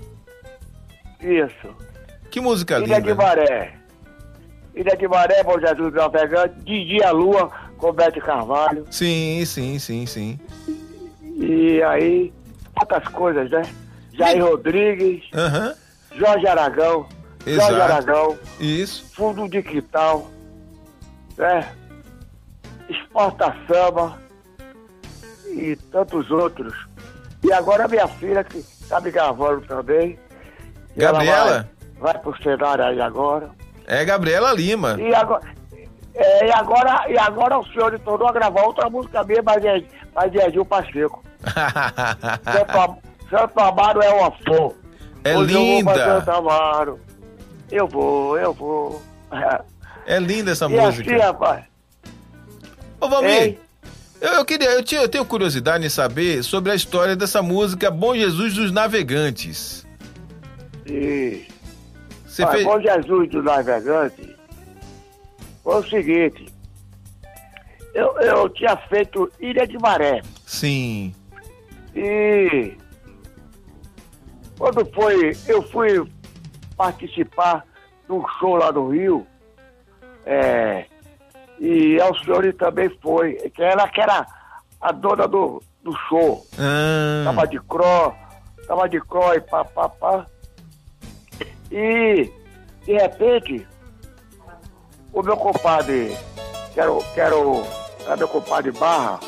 Isso. 1.20 1.74
Que 2.30 2.40
música 2.40 2.78
Ilha 2.78 3.00
de 3.00 3.08
linda. 3.08 3.14
Maré. 3.16 3.74
Ilha 4.74 4.96
de 4.96 5.08
Maré, 5.08 5.42
Bom 5.42 5.58
Jesus 5.58 5.92
do 5.92 5.96
Navegante, 5.98 6.54
Didi 6.64 7.02
a 7.02 7.10
Lua, 7.10 7.50
com 7.84 7.92
Beto 7.92 8.18
Carvalho. 8.22 8.86
Sim, 8.90 9.44
sim, 9.44 9.78
sim, 9.78 10.06
sim. 10.06 10.40
E 11.36 11.82
aí, 11.82 12.32
outras 12.80 13.06
coisas, 13.08 13.50
né? 13.50 13.62
Jair 14.14 14.42
Rodrigues, 14.42 15.22
Aham, 15.34 15.74
Jorge 16.12 16.46
Aragão, 16.46 17.06
Jorge 17.44 17.60
Exato. 17.60 17.82
Aragão, 17.82 18.38
isso. 18.58 19.04
Fundo 19.12 19.46
de 19.46 19.62
Quintal, 19.62 20.30
né? 21.36 21.70
Exporta 22.88 23.54
Samba 23.66 24.18
e 25.48 25.76
tantos 25.92 26.30
outros. 26.30 26.72
E 27.42 27.52
agora 27.52 27.84
a 27.84 27.88
minha 27.88 28.08
filha, 28.08 28.42
que 28.42 28.58
está 28.58 28.98
me 28.98 29.10
gravando 29.10 29.60
também. 29.66 30.18
Ela 30.96 31.12
Gabriela? 31.12 31.68
Vai, 31.98 32.14
vai 32.14 32.22
pro 32.22 32.42
cenário 32.42 32.84
aí 32.84 33.00
agora. 33.00 33.50
É 33.86 34.02
Gabriela 34.06 34.52
Lima. 34.52 34.96
E 34.98 35.14
agora, 35.14 35.42
é, 36.14 36.46
e 36.46 36.52
agora, 36.52 37.10
e 37.10 37.18
agora 37.18 37.58
o 37.58 37.66
senhor 37.66 37.98
tornou 38.00 38.28
a 38.28 38.32
gravar 38.32 38.62
outra 38.62 38.88
música 38.88 39.24
minha, 39.24 39.42
mas 39.42 39.64
é, 39.64 39.82
mas 40.14 40.34
é 40.34 40.50
Gil 40.50 40.64
Pacheco. 40.64 41.24
Santo, 42.44 43.02
Santo 43.28 43.60
Amaro 43.60 44.00
é 44.00 44.10
uma 44.10 44.30
flor. 44.30 44.74
É 45.24 45.36
Hoje 45.36 45.54
Eu 45.54 45.58
vou 45.58 45.66
linda. 45.66 45.94
Santo 45.94 46.30
Amaro. 46.30 47.00
Eu 47.70 47.88
vou, 47.88 48.38
eu 48.38 48.52
vou. 48.52 49.02
É 50.06 50.18
linda 50.18 50.52
essa 50.52 50.66
e 50.66 50.78
assim, 50.78 50.98
música. 50.98 51.16
rapaz. 51.16 51.64
Ô, 53.00 53.08
Valmir, 53.08 53.56
eu, 54.20 54.32
eu 54.34 54.44
queria, 54.44 54.70
eu, 54.72 54.82
tinha, 54.84 55.00
eu 55.00 55.08
tenho 55.08 55.24
curiosidade 55.24 55.82
em 55.82 55.88
saber 55.88 56.42
sobre 56.42 56.70
a 56.70 56.74
história 56.74 57.16
dessa 57.16 57.40
música 57.40 57.90
Bom 57.90 58.14
Jesus 58.14 58.52
dos 58.52 58.70
Navegantes. 58.70 59.86
E, 60.84 61.46
Você 62.26 62.42
Olha, 62.42 62.52
fez. 62.52 62.64
Bom 62.66 62.78
Jesus 62.78 63.30
do 63.30 63.42
Navegante 63.42 64.33
foi 65.64 65.80
o 65.80 65.88
seguinte. 65.88 66.46
Eu, 67.94 68.16
eu 68.20 68.48
tinha 68.50 68.76
feito 68.76 69.30
Ilha 69.40 69.66
de 69.66 69.78
Maré. 69.78 70.20
Sim. 70.46 71.14
E 71.94 72.76
quando 74.58 74.84
foi, 74.92 75.32
eu 75.48 75.62
fui 75.70 76.06
participar 76.76 77.64
de 78.06 78.12
um 78.12 78.22
show 78.38 78.56
lá 78.56 78.70
no 78.70 78.90
Rio, 78.90 79.26
é, 80.26 80.86
e 81.58 82.00
a 82.00 82.12
senhora 82.22 82.52
também 82.52 82.90
foi, 83.00 83.34
que 83.34 83.62
ela 83.62 83.88
que 83.88 84.00
era 84.00 84.26
a 84.80 84.92
dona 84.92 85.26
do, 85.26 85.62
do 85.82 85.96
show. 86.08 86.44
Ah, 86.58 87.22
Tava 87.24 87.46
de 87.46 87.60
cro, 87.60 88.14
tava 88.66 88.88
de 88.88 89.00
cro 89.00 89.34
e 89.34 89.40
pá, 89.40 89.64
pá, 89.64 89.88
pá. 89.88 90.26
E, 91.70 92.30
de 92.84 92.92
repente, 92.92 93.66
o 95.14 95.22
meu 95.22 95.36
compadre, 95.36 96.16
que 96.72 96.80
era, 96.80 96.92
o- 96.92 97.02
que 97.14 97.20
era, 97.20 97.36
o, 97.36 97.62
era 98.06 98.16
meu 98.16 98.28
compadre 98.28 98.72
Barra, 98.72 99.20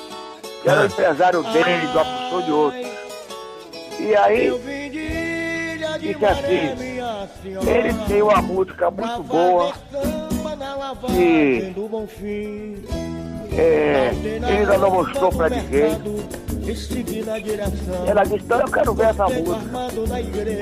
que 0.62 0.68
era 0.68 0.80
Ah. 0.80 0.82
o 0.82 0.86
empresário 0.86 1.42
dele, 1.44 1.86
de 1.86 1.96
uma 1.96 2.04
pessoa 2.04 2.42
de 2.42 2.52
outra. 2.52 2.80
E 3.98 4.14
aí, 4.16 4.50
disse 6.00 6.24
assim, 6.24 6.76
ele 7.68 7.94
tem 8.06 8.22
uma 8.22 8.42
música 8.42 8.90
muito 8.90 9.22
boa, 9.22 9.72
que 13.48 13.60
é, 13.60 14.12
ele 14.22 14.44
ainda 14.44 14.76
não 14.78 14.90
mostrou 14.90 15.30
pra 15.32 15.48
ninguém. 15.48 15.96
Ela 18.06 18.24
disse, 18.24 18.36
então 18.44 18.60
eu 18.60 18.68
quero 18.70 18.92
ver 18.94 19.06
essa 19.06 19.24
música. 19.28 19.78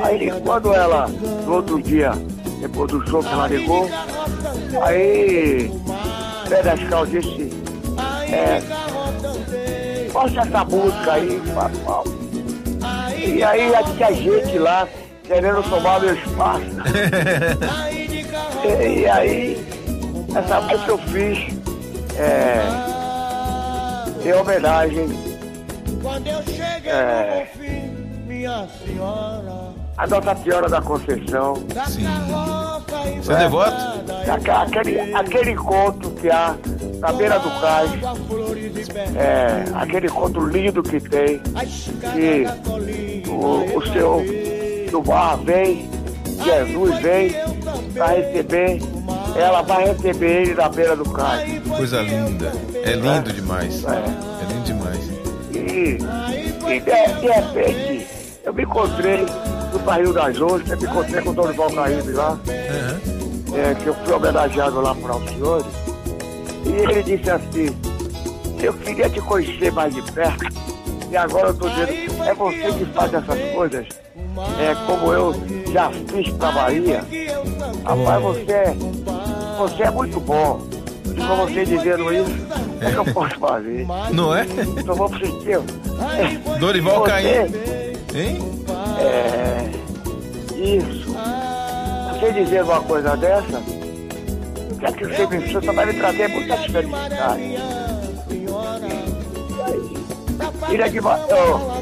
Aí 0.04 0.30
quando 0.44 0.72
ela, 0.74 1.08
no 1.08 1.54
outro 1.54 1.82
dia, 1.82 2.12
depois 2.60 2.90
do 2.90 3.06
show 3.08 3.22
que 3.22 3.28
ela 3.28 3.48
ligou, 3.48 3.88
aí 4.82 5.70
Zé 6.48 6.62
Nescau 6.62 7.06
disse, 7.06 7.50
é, 8.30 8.60
posta 10.12 10.40
essa 10.40 10.64
música 10.64 11.12
aí, 11.12 11.42
pá. 11.54 11.70
E 13.18 13.42
aí 13.42 13.72
tinha 13.96 14.12
gente 14.12 14.58
lá 14.58 14.86
querendo 15.24 15.62
tomar 15.68 16.00
meu 16.00 16.14
espaço. 16.14 16.64
e, 18.64 19.00
e 19.00 19.08
aí, 19.08 19.66
essa 20.34 20.60
música 20.60 20.90
eu 20.90 20.98
fiz 20.98 21.38
é, 22.16 22.60
em 24.24 24.32
homenagem 24.32 25.08
é, 26.86 27.48
a 29.96 30.06
Nossa 30.06 30.36
Senhora 30.36 30.68
da 30.68 30.80
Conceição. 30.82 31.54
sim. 31.88 32.04
Você 33.22 33.32
é 33.32 33.36
devoto? 33.38 33.76
Aque- 34.30 34.50
Aquele, 34.50 35.14
aquele 35.14 35.50
encontro 35.52 36.10
que 36.12 36.30
há 36.30 36.54
na 36.98 37.12
beira 37.12 37.38
do 37.38 37.50
cais, 37.60 37.90
é, 39.16 39.64
aquele 39.74 40.06
encontro 40.06 40.46
lindo 40.46 40.82
que 40.82 41.00
tem, 41.00 41.40
que 42.12 42.44
o, 43.28 43.78
o 43.78 43.86
Senhor 43.86 44.22
do 44.90 45.02
Barra 45.02 45.36
vem, 45.36 45.88
Jesus 46.44 46.98
vem 47.00 47.30
para 47.94 48.06
receber, 48.08 48.80
ela 49.36 49.62
vai 49.62 49.86
receber 49.88 50.42
ele 50.42 50.54
na 50.54 50.68
beira 50.68 50.96
do 50.96 51.08
cais. 51.10 51.62
Coisa 51.76 52.00
linda. 52.02 52.52
É 52.82 52.92
lindo 52.92 53.32
demais. 53.32 53.84
É 53.84 54.52
lindo 54.52 54.64
demais. 54.64 55.10
E, 55.50 55.98
e 56.68 56.80
de, 56.80 57.20
de 57.20 57.26
repente, 57.28 58.06
eu 58.44 58.52
me 58.52 58.62
encontrei 58.62 59.26
no 59.74 59.78
Barril 59.80 60.12
das 60.12 60.40
Ostras, 60.40 60.80
me 60.80 60.86
encontrei 60.86 61.20
com 61.22 61.30
o 61.30 61.34
Dorival 61.34 61.70
Caíbe 61.72 62.12
lá. 62.12 62.38
Aham. 62.48 63.00
é, 63.56 63.74
que 63.74 63.86
eu 63.86 63.94
fui 63.94 64.12
homenageado 64.14 64.80
lá 64.80 64.94
por 64.94 65.10
Alcione, 65.10 65.64
e 66.66 66.70
ele 66.90 67.02
disse 67.02 67.30
assim, 67.30 67.76
eu 68.62 68.72
queria 68.74 69.08
te 69.10 69.20
conhecer 69.20 69.70
mais 69.72 69.94
de 69.94 70.02
perto, 70.12 70.44
e 71.10 71.16
agora 71.16 71.48
eu 71.48 71.54
tô 71.54 71.68
dizendo, 71.68 72.22
é 72.24 72.34
você 72.34 72.72
que 72.72 72.84
faz 72.86 73.12
essas 73.14 73.38
coisas, 73.52 73.86
é 74.58 74.74
como 74.86 75.12
eu 75.12 75.34
já 75.72 75.90
fiz 75.90 76.30
pra 76.34 76.50
Bahia. 76.52 77.04
Rapaz, 77.84 78.22
você, 78.22 78.52
é- 78.52 78.76
você 79.58 79.82
é 79.84 79.90
muito 79.90 80.18
bom. 80.20 80.60
E 81.06 81.20
com 81.20 81.36
você 81.36 81.64
dizendo 81.64 82.12
isso, 82.12 82.32
é 82.80 82.90
que 82.90 82.96
eu 82.96 83.04
posso 83.14 83.38
fazer. 83.38 83.86
Não 84.12 84.34
é? 84.34 84.44
Então 84.76 84.96
vamos 84.96 85.16
sentir. 85.20 85.60
Dorival 86.58 87.02
Caim. 87.02 87.26
Hein? 88.14 88.38
É. 89.00 89.70
Isso. 90.56 91.14
Você 92.20 92.32
dizer 92.32 92.62
uma 92.64 92.80
coisa 92.82 93.16
dessa, 93.16 93.58
o 93.58 94.78
que 94.78 94.86
é 94.86 94.92
que 94.92 95.04
você 95.04 95.26
me 95.26 95.52
você 95.52 95.72
vai 95.72 95.86
me 95.86 95.94
trazer 95.94 96.28
muita 96.28 96.56
felicidade. 96.56 97.54
Ilha 100.70 100.88
de 100.90 101.00
Ma- 101.00 101.20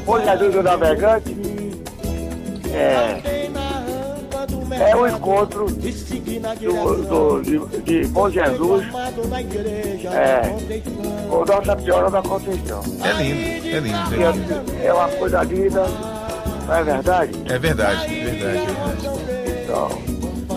oh, 0.05 0.13
Azul 0.29 0.51
do 0.51 0.61
Navegante 0.63 1.35
é, 2.71 3.21
é 4.91 4.95
o 4.95 5.07
encontro 5.07 5.65
do, 5.67 7.03
do- 7.03 7.41
de, 7.41 7.81
de 7.83 8.07
Bom 8.07 8.29
Jesus 8.29 8.85
é, 10.13 10.41
com 11.29 11.45
Nossa 11.45 11.79
Senhora 11.81 12.09
da 12.11 12.21
Conceição. 12.21 12.81
É 13.03 13.13
lindo, 13.13 13.67
é 13.67 13.79
lindo. 13.79 13.97
É, 14.23 14.31
lindo. 14.31 14.53
é, 14.81 14.85
é 14.87 14.93
uma 14.93 15.07
coisa 15.09 15.43
linda, 15.43 15.85
não 16.67 16.75
é 16.75 16.83
verdade? 16.83 17.31
é 17.49 17.59
verdade, 17.59 18.19
é 18.19 18.23
verdade, 18.23 18.57
é 18.57 18.63
verdade. 18.63 19.63
Então, 19.63 19.89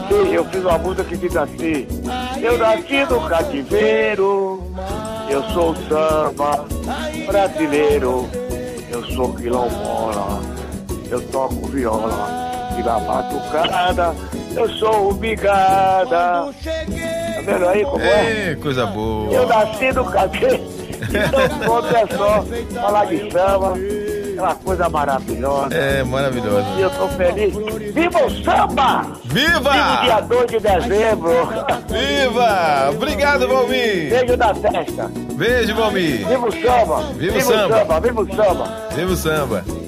sim, 0.08 0.32
eu 0.32 0.44
fiz 0.46 0.60
uma 0.64 0.78
música 0.78 1.04
que 1.04 1.16
diz 1.16 1.36
assim: 1.36 1.86
Eu 2.42 2.58
nasci 2.58 3.04
no 3.04 3.20
cativeiro, 3.28 4.62
eu 5.28 5.42
sou 5.50 5.74
samba 5.88 6.64
brasileiro, 7.26 8.28
eu 8.90 9.04
sou 9.14 9.34
quilombola, 9.34 10.40
eu 11.10 11.20
toco 11.28 11.66
viola 11.68 12.46
e 12.78 12.82
na 12.82 12.98
batucada, 13.00 14.14
eu 14.54 14.68
sou 14.70 15.12
bigada. 15.14 16.06
Tá 16.06 17.42
vendo 17.44 17.68
aí 17.68 17.84
como 17.84 18.02
é? 18.02 18.50
É, 18.50 18.54
coisa 18.56 18.86
boa. 18.86 19.32
Eu 19.32 19.46
nasci 19.46 19.92
no 19.92 20.04
cativeiro, 20.04 20.64
então 21.02 21.58
pronto 21.60 21.96
é 21.96 22.06
só 22.16 22.44
falar 22.80 23.04
de 23.06 23.30
samba, 23.30 23.74
aquela 24.36 24.54
coisa 24.54 24.88
maravilhosa. 24.88 25.74
É 25.74 26.04
maravilhoso. 26.04 26.66
E 26.76 26.82
eu 26.82 26.90
tô 26.90 27.08
feliz. 27.08 27.54
Viva 27.94 28.24
o 28.24 28.30
samba! 28.44 29.06
Viva 29.24 29.70
dia 29.70 30.16
Viva! 30.16 30.20
2 30.22 30.46
de 30.46 30.60
dezembro! 30.60 31.30
Viva! 31.88 32.90
Obrigado, 32.90 33.48
Valmir! 33.48 34.10
Beijo 34.10 34.36
na 34.36 34.54
testa! 34.54 35.10
Beijo, 35.34 35.74
Valmir! 35.74 36.26
Viva 36.26 36.46
o 36.46 36.52
samba! 36.52 37.02
Viva 37.14 37.38
o 37.38 37.40
samba. 37.40 37.78
samba! 37.78 38.00
Viva 38.00 38.20
o 38.20 38.36
samba! 38.36 38.88
Viva 38.94 39.12
o 39.12 39.16
samba! 39.16 39.85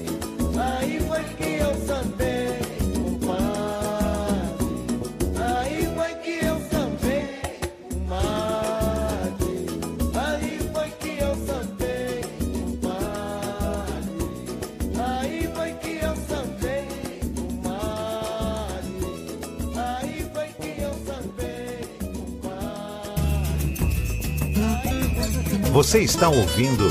Você 25.79 26.01
está 26.01 26.29
ouvindo 26.29 26.89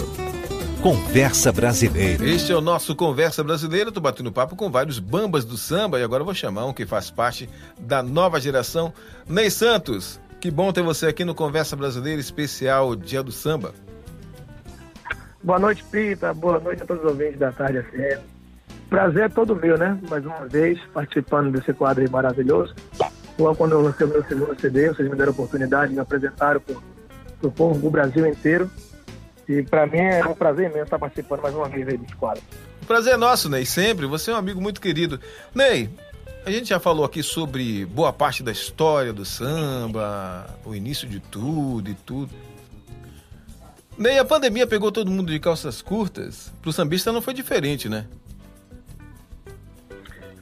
Conversa 0.82 1.52
Brasileira. 1.52 2.26
Este 2.26 2.54
é 2.54 2.56
o 2.56 2.62
nosso 2.62 2.96
Conversa 2.96 3.44
Brasileira. 3.44 3.90
Estou 3.90 4.02
batendo 4.02 4.32
papo 4.32 4.56
com 4.56 4.72
vários 4.72 4.98
bambas 4.98 5.44
do 5.44 5.58
samba 5.58 6.00
e 6.00 6.04
agora 6.04 6.24
vou 6.24 6.34
chamar 6.34 6.66
um 6.68 6.72
que 6.72 6.86
faz 6.86 7.12
parte 7.12 7.50
da 7.78 8.02
nova 8.02 8.40
geração, 8.40 8.94
Ney 9.28 9.52
Santos. 9.52 10.22
Que 10.40 10.50
bom 10.50 10.72
ter 10.72 10.84
você 10.84 11.08
aqui 11.08 11.26
no 11.26 11.36
Conversa 11.36 11.76
Brasileira 11.76 12.22
especial 12.22 12.96
Dia 12.96 13.22
do 13.22 13.30
Samba. 13.30 13.74
Boa 15.44 15.60
noite, 15.60 15.84
Pita. 15.92 16.34
Boa 16.34 16.58
noite 16.58 16.82
a 16.82 16.86
todos 16.86 17.04
os 17.04 17.10
ouvintes 17.10 17.38
da 17.38 17.52
Tarde 17.52 17.82
FM. 17.82 18.22
Prazer 18.90 19.24
é 19.26 19.30
todo 19.30 19.54
meu, 19.54 19.78
né? 19.78 20.00
Mais 20.10 20.26
uma 20.26 20.48
vez, 20.48 20.80
participando 20.94 21.52
desse 21.52 21.74
quadro 21.74 22.06
aí 22.06 22.10
maravilhoso. 22.10 22.74
Logo 23.38 23.56
quando 23.58 23.74
eu 23.74 23.82
lancei 23.82 24.08
o 24.08 24.10
meu 24.10 24.24
segundo 24.24 24.58
CD, 24.58 24.88
vocês 24.88 25.10
me 25.10 25.16
deram 25.18 25.32
a 25.32 25.34
oportunidade, 25.34 25.92
me 25.92 26.00
apresentaram 26.00 26.62
para 26.62 26.97
o 27.42 27.52
povo 27.52 27.80
do 27.80 27.90
Brasil 27.90 28.26
inteiro. 28.26 28.70
E 29.48 29.64
para 29.64 29.88
mim 29.88 30.00
é 30.00 30.26
um 30.26 30.34
prazer 30.34 30.70
imenso 30.70 30.84
estar 30.84 31.00
participando 31.00 31.42
mais 31.42 31.56
uma 31.56 31.70
vez 31.70 31.88
aí 31.88 31.98
desse 31.98 32.16
quadro. 32.16 32.44
O 32.82 32.86
prazer 32.86 33.14
é 33.14 33.18
nosso, 33.18 33.50
Ney, 33.50 33.66
sempre. 33.66 34.06
Você 34.06 34.32
é 34.32 34.34
um 34.34 34.38
amigo 34.38 34.62
muito 34.62 34.82
querido. 34.82 35.20
Ney, 35.56 35.90
a 36.46 36.52
gente 36.52 36.70
já 36.70 36.80
falou 36.80 37.06
aqui 37.06 37.24
sobre 37.24 37.86
boa 37.86 38.12
parte 38.12 38.44
da 38.44 38.52
história 38.52 39.14
do 39.14 39.26
samba, 39.26 40.48
o 40.66 40.76
início 40.76 41.08
de 41.08 41.20
tudo 41.20 41.90
e 41.90 41.94
tudo. 41.94 42.34
Ney, 43.98 44.20
a 44.20 44.26
pandemia 44.26 44.68
pegou 44.68 44.92
todo 44.92 45.10
mundo 45.10 45.32
de 45.32 45.40
calças 45.40 45.82
curtas. 45.82 46.52
Pro 46.62 46.72
sambista 46.72 47.12
não 47.12 47.22
foi 47.22 47.34
diferente, 47.34 47.90
né? 47.90 48.06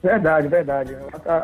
Verdade, 0.04 0.48
verdade. 0.48 0.96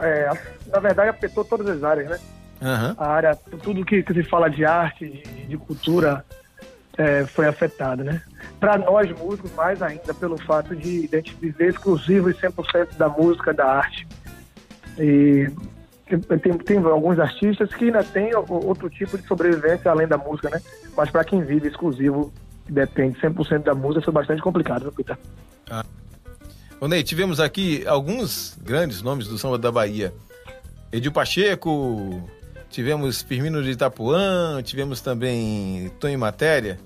É, 0.04 0.30
na 0.68 0.80
verdade, 0.80 1.10
afetou 1.10 1.44
todas 1.44 1.68
as 1.68 1.84
áreas, 1.84 2.10
né? 2.10 2.20
Aham. 2.62 2.96
A 2.98 3.08
área, 3.08 3.36
tudo 3.36 3.84
que, 3.84 4.04
que 4.04 4.14
se 4.14 4.24
fala 4.24 4.50
de 4.50 4.64
arte, 4.66 5.08
de, 5.08 5.46
de 5.48 5.58
cultura, 5.58 6.24
é, 6.98 7.26
foi 7.26 7.48
afetado, 7.48 8.04
né? 8.04 8.22
Para 8.60 8.78
nós 8.78 9.10
músicos, 9.18 9.52
mais 9.56 9.82
ainda 9.82 10.14
pelo 10.14 10.38
fato 10.38 10.76
de 10.76 11.10
a 11.12 11.16
gente 11.18 11.36
viver 11.36 11.70
exclusivo 11.70 12.30
e 12.30 12.34
100% 12.34 12.96
da 12.98 13.10
música, 13.10 13.54
da 13.54 13.66
arte. 13.66 14.08
E 15.00 15.50
tem, 16.42 16.54
tem 16.58 16.78
alguns 16.78 17.18
artistas 17.18 17.74
que 17.74 17.86
ainda 17.86 18.04
têm 18.04 18.36
o- 18.36 18.46
outro 18.68 18.90
tipo 18.90 19.18
de 19.18 19.26
sobrevivência 19.26 19.90
além 19.90 20.08
da 20.08 20.18
música, 20.18 20.50
né? 20.50 20.62
Mas 20.96 21.10
para 21.10 21.24
quem 21.24 21.42
vive 21.42 21.68
exclusivo, 21.70 22.32
depende 22.70 23.20
100% 23.20 23.64
da 23.64 23.74
música, 23.74 24.02
foi 24.04 24.14
bastante 24.14 24.42
complicado, 24.42 24.82
viu, 24.84 24.92
Peter? 24.92 25.18
Ô 26.80 26.88
Ney, 26.88 27.04
tivemos 27.04 27.40
aqui 27.40 27.86
alguns 27.88 28.58
grandes 28.62 29.02
nomes 29.02 29.28
do 29.28 29.38
samba 29.38 29.58
da 29.58 29.72
Bahia. 29.72 30.14
Edil 30.92 31.12
Pacheco, 31.12 32.30
tivemos 32.72 33.22
Firmino 33.22 33.62
de 33.62 33.72
Itapuã, 33.72 34.62
tivemos 34.64 35.02
também 35.02 35.92
Tonho 36.00 36.18
Matéria. 36.18 36.80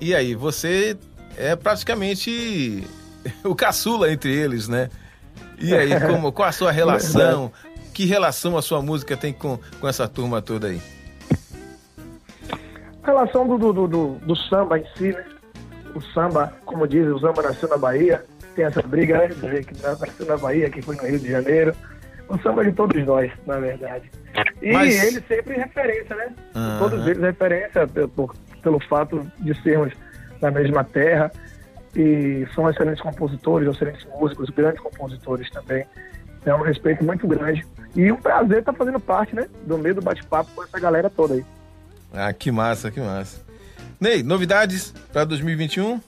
E 0.00 0.14
aí, 0.14 0.34
você 0.34 0.96
é 1.36 1.56
praticamente 1.56 2.86
o 3.44 3.54
caçula 3.54 4.12
entre 4.12 4.32
eles, 4.34 4.68
né? 4.68 4.90
E 5.58 5.74
aí, 5.74 5.90
como, 6.06 6.30
qual 6.32 6.48
a 6.48 6.52
sua 6.52 6.70
relação? 6.70 7.50
Que 7.92 8.04
relação 8.04 8.56
a 8.56 8.62
sua 8.62 8.80
música 8.80 9.16
tem 9.16 9.32
com, 9.32 9.58
com 9.80 9.88
essa 9.88 10.06
turma 10.06 10.40
toda 10.40 10.68
aí? 10.68 10.80
A 13.02 13.06
relação 13.06 13.46
do, 13.48 13.58
do, 13.58 13.72
do, 13.88 14.14
do- 14.20 14.36
samba 14.36 14.78
em 14.78 14.84
si, 14.96 15.08
né? 15.12 15.24
O 15.94 16.00
samba, 16.00 16.52
como 16.64 16.86
diz, 16.86 17.06
o 17.08 17.18
samba 17.18 17.42
nasceu 17.42 17.68
na 17.68 17.76
Bahia. 17.76 18.24
Tem 18.54 18.64
essa 18.64 18.82
briga, 18.82 19.18
né? 19.18 19.62
Que 19.62 19.82
nasceu 19.82 20.26
na 20.26 20.36
Bahia, 20.36 20.70
que 20.70 20.80
foi 20.82 20.96
no 20.96 21.02
Rio 21.06 21.18
de 21.18 21.30
Janeiro. 21.30 21.74
O 22.30 22.38
samba 22.42 22.62
é 22.62 22.66
de 22.66 22.72
todos 22.72 23.04
nós, 23.04 23.30
na 23.46 23.58
verdade. 23.58 24.08
E 24.62 24.72
Mas- 24.72 25.02
ele 25.04 25.20
sempre 25.26 25.56
referência, 25.56 26.14
né? 26.14 26.32
Aham. 26.54 26.78
Todos 26.78 27.06
eles 27.06 27.20
referência 27.22 27.86
pe- 27.88 28.06
por- 28.06 28.34
pelo 28.62 28.78
fato 28.80 29.26
de 29.40 29.54
sermos 29.62 29.92
da 30.40 30.50
mesma 30.50 30.84
terra. 30.84 31.30
E 31.96 32.46
são 32.54 32.70
excelentes 32.70 33.02
compositores, 33.02 33.68
excelentes 33.68 34.06
músicos, 34.16 34.48
grandes 34.50 34.80
compositores 34.80 35.50
também. 35.50 35.84
É 36.46 36.54
um 36.54 36.62
respeito 36.62 37.04
muito 37.04 37.26
grande. 37.26 37.66
E 37.96 38.12
um 38.12 38.16
prazer 38.16 38.60
estar 38.60 38.72
fazendo 38.72 39.00
parte, 39.00 39.34
né? 39.34 39.48
Do 39.66 39.76
meio 39.76 39.96
do 39.96 40.00
bate-papo 40.00 40.48
com 40.54 40.62
essa 40.62 40.78
galera 40.78 41.10
toda 41.10 41.34
aí. 41.34 41.44
Ah, 42.14 42.32
que 42.32 42.52
massa, 42.52 42.92
que 42.92 43.00
massa. 43.00 43.40
Ney, 44.00 44.22
novidades 44.22 44.92
para 45.12 45.24
2021? 45.24 46.00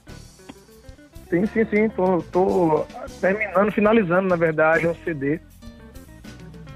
Sim, 1.29 1.47
sim, 1.47 1.65
sim. 1.65 1.89
Tô, 1.89 2.23
tô 2.31 2.87
terminando, 3.21 3.73
finalizando, 3.73 4.29
na 4.29 4.37
verdade, 4.37 4.87
um 4.87 4.95
CD. 5.05 5.41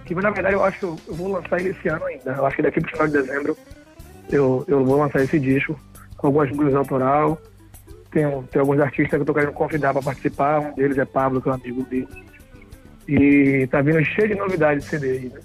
Que, 0.06 0.14
na 0.14 0.30
verdade, 0.30 0.54
eu 0.54 0.64
acho 0.64 0.78
que 0.78 0.84
eu, 0.84 0.96
eu 1.08 1.14
vou 1.14 1.32
lançar 1.32 1.60
ele 1.60 1.70
esse 1.70 1.88
ano 1.88 2.04
ainda. 2.04 2.32
Eu 2.32 2.46
acho 2.46 2.56
que 2.56 2.62
daqui 2.62 2.80
pro 2.80 2.90
final 2.90 3.06
de 3.08 3.12
dezembro 3.12 3.56
eu, 4.30 4.64
eu 4.68 4.84
vou 4.84 4.98
lançar 4.98 5.20
esse 5.22 5.38
disco 5.38 5.78
com 6.16 6.28
algumas 6.28 6.50
músicas 6.50 6.74
autoral. 6.76 7.40
Tem, 8.10 8.24
tem 8.44 8.60
alguns 8.60 8.80
artistas 8.80 9.10
que 9.10 9.16
eu 9.16 9.24
tô 9.24 9.34
querendo 9.34 9.52
convidar 9.52 9.92
para 9.92 10.02
participar. 10.02 10.60
Um 10.60 10.74
deles 10.74 10.96
é 10.96 11.04
Pablo, 11.04 11.42
que 11.42 11.48
é 11.48 11.52
um 11.52 11.54
amigo 11.56 11.82
dele. 11.84 12.08
E 13.08 13.66
tá 13.66 13.82
vindo 13.82 14.02
cheio 14.04 14.28
de 14.28 14.34
novidades 14.36 14.84
de 14.84 14.90
CD 14.90 15.10
aí, 15.10 15.28
né? 15.28 15.40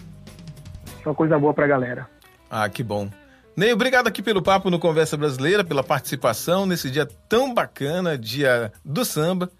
Só 1.04 1.14
coisa 1.14 1.38
boa 1.38 1.54
pra 1.54 1.68
galera. 1.68 2.08
Ah, 2.50 2.70
que 2.70 2.84
bom. 2.84 3.10
Ney, 3.56 3.74
obrigado 3.74 4.08
aqui 4.08 4.22
pelo 4.22 4.42
papo 4.42 4.70
no 4.70 4.80
Conversa 4.80 5.18
Brasileira, 5.18 5.64
pela 5.64 5.84
participação 5.84 6.66
nesse 6.66 6.90
dia 6.90 7.08
tão 7.28 7.54
bacana, 7.54 8.18
dia 8.18 8.72
do 8.86 9.04
samba. 9.04 9.52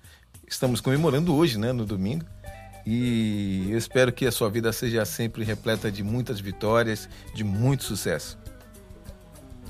Estamos 0.48 0.80
comemorando 0.80 1.36
hoje, 1.36 1.60
né, 1.60 1.72
no 1.72 1.86
domingo. 1.86 2.26
E 2.86 3.68
eu 3.70 3.78
espero 3.78 4.12
que 4.12 4.26
a 4.26 4.32
sua 4.32 4.50
vida 4.50 4.72
seja 4.72 5.06
sempre 5.06 5.44
repleta 5.44 5.92
de 5.92 6.04
muitas 6.04 6.40
vitórias, 6.40 7.10
de 7.34 7.44
muito 7.44 7.84
sucesso. 7.84 8.38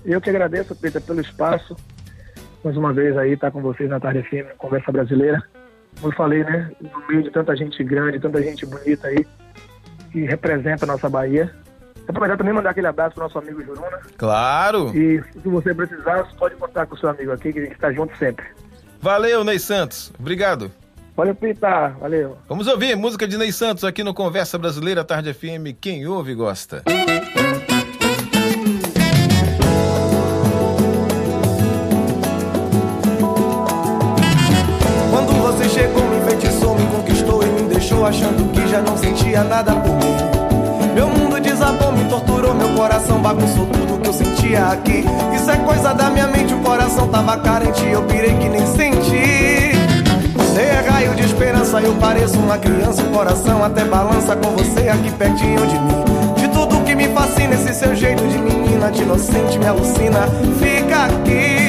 Eu 0.05 0.19
que 0.19 0.29
agradeço, 0.29 0.75
Peter, 0.75 1.01
pelo 1.01 1.21
espaço. 1.21 1.75
Mais 2.63 2.77
uma 2.77 2.93
vez 2.93 3.17
aí, 3.17 3.33
estar 3.33 3.51
com 3.51 3.61
vocês 3.61 3.89
na 3.89 3.99
Tarde 3.99 4.23
FM, 4.23 4.55
Conversa 4.57 4.91
Brasileira. 4.91 5.41
Como 5.99 6.11
eu 6.11 6.15
falei, 6.15 6.43
né? 6.43 6.71
No 6.79 7.07
meio 7.07 7.23
de 7.23 7.31
tanta 7.31 7.55
gente 7.55 7.83
grande, 7.83 8.19
tanta 8.19 8.41
gente 8.41 8.65
bonita 8.65 9.07
aí, 9.07 9.25
que 10.11 10.21
representa 10.21 10.85
a 10.85 10.87
nossa 10.87 11.09
Bahia. 11.09 11.53
Aproveitar 12.07 12.37
também 12.37 12.53
mandar 12.53 12.71
aquele 12.71 12.87
abraço 12.87 13.15
pro 13.15 13.23
nosso 13.23 13.37
amigo 13.37 13.63
Juruna. 13.63 13.99
Claro! 14.17 14.95
E 14.95 15.23
se 15.33 15.47
você 15.47 15.73
precisar, 15.73 16.23
você 16.23 16.35
pode 16.35 16.55
contar 16.55 16.85
com 16.85 16.95
o 16.95 16.97
seu 16.97 17.09
amigo 17.09 17.31
aqui, 17.31 17.53
que 17.53 17.59
a 17.59 17.63
gente 17.63 17.73
está 17.73 17.91
junto 17.91 18.15
sempre. 18.17 18.45
Valeu, 18.99 19.43
Ney 19.43 19.59
Santos. 19.59 20.11
Obrigado. 20.19 20.71
Valeu, 21.15 21.35
Peter. 21.35 21.97
Valeu. 21.99 22.37
Vamos 22.47 22.67
ouvir 22.67 22.95
música 22.95 23.27
de 23.27 23.37
Ney 23.37 23.51
Santos 23.51 23.83
aqui 23.83 24.03
no 24.03 24.13
Conversa 24.13 24.57
Brasileira 24.57 25.03
Tarde 25.03 25.33
FM. 25.33 25.75
Quem 25.79 26.07
ouve, 26.07 26.33
gosta. 26.33 26.83
Quando 35.11 35.33
você 35.41 35.69
chegou, 35.69 36.03
me 36.09 36.17
enfeitiçou, 36.17 36.75
me 36.75 36.85
conquistou 36.87 37.43
e 37.43 37.45
me 37.47 37.61
deixou 37.67 38.05
achando 38.05 38.51
que 38.51 38.67
já 38.67 38.81
não 38.81 38.97
sentia 38.97 39.43
nada 39.43 39.75
por 39.75 39.93
mim. 39.95 40.41
Meu 40.95 41.09
mundo 41.09 41.39
desabou, 41.39 41.91
me 41.91 42.05
torturou, 42.09 42.53
meu 42.53 42.69
coração 42.75 43.21
bagunçou 43.21 43.65
tudo 43.67 43.99
que 44.01 44.07
eu 44.07 44.13
sentia 44.13 44.67
aqui. 44.67 45.03
Isso 45.35 45.51
é 45.51 45.57
coisa 45.57 45.93
da 45.93 46.09
minha 46.09 46.27
mente, 46.27 46.53
o 46.53 46.59
coração 46.61 47.07
tava 47.09 47.37
carente, 47.37 47.85
eu 47.85 48.03
pirei 48.03 48.33
que 48.37 48.49
nem 48.49 48.65
senti. 48.65 49.40
Esperança, 51.41 51.81
eu 51.81 51.95
pareço 51.95 52.37
uma 52.37 52.55
criança, 52.55 53.01
o 53.01 53.09
coração 53.09 53.63
até 53.63 53.83
balança 53.83 54.35
com 54.35 54.51
você 54.51 54.87
aqui 54.87 55.11
pertinho 55.11 55.65
de 55.65 55.79
mim. 55.79 56.03
De 56.37 56.47
tudo 56.49 56.83
que 56.83 56.93
me 56.93 57.07
fascina, 57.09 57.55
esse 57.55 57.73
seu 57.73 57.95
jeito 57.95 58.23
de 58.27 58.37
menina, 58.37 58.91
de 58.91 59.01
inocente, 59.01 59.57
me 59.57 59.65
alucina. 59.65 60.27
Fica 60.59 61.05
aqui, 61.05 61.60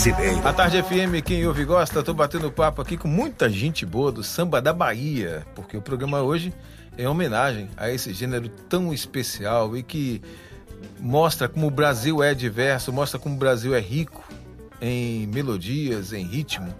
Conversa 0.00 0.12
Brasileira. 0.12 0.48
A 0.48 0.52
Tarde 0.52 0.82
FM, 0.82 1.22
quem 1.22 1.46
ouve 1.46 1.62
e 1.62 1.64
gosta, 1.64 2.02
tô 2.02 2.14
batendo 2.14 2.50
papo 2.50 2.80
aqui 2.80 2.96
com 2.96 3.06
muita 3.06 3.50
gente 3.50 3.84
boa 3.84 4.10
do 4.10 4.22
samba 4.22 4.60
da 4.60 4.72
Bahia, 4.72 5.46
porque 5.54 5.76
o 5.76 5.82
programa 5.82 6.22
hoje 6.22 6.54
é 6.96 7.06
homenagem 7.06 7.68
a 7.76 7.90
esse 7.90 8.14
gênero 8.14 8.48
tão 8.48 8.94
especial 8.94 9.76
e 9.76 9.82
que 9.82 10.22
mostra 10.98 11.48
como 11.48 11.66
o 11.66 11.70
Brasil 11.70 12.22
é 12.22 12.32
diverso, 12.34 12.90
mostra 12.90 13.18
como 13.18 13.34
o 13.34 13.38
Brasil 13.38 13.74
é 13.74 13.80
rico 13.80 14.24
em 14.80 15.26
melodias, 15.26 16.14
em 16.14 16.24
ritmo. 16.24 16.74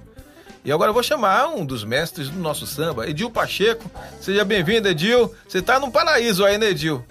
E 0.64 0.72
agora 0.72 0.88
eu 0.88 0.94
vou 0.94 1.02
chamar 1.02 1.48
um 1.48 1.64
dos 1.64 1.84
mestres 1.84 2.30
do 2.30 2.38
nosso 2.38 2.66
samba, 2.66 3.06
Edil 3.06 3.30
Pacheco. 3.30 3.90
Seja 4.20 4.44
bem-vindo, 4.44 4.88
Edil. 4.88 5.34
Você 5.46 5.60
tá 5.60 5.78
num 5.78 5.90
paraíso 5.90 6.44
aí, 6.44 6.56
né, 6.56 6.70
Edil? 6.70 7.04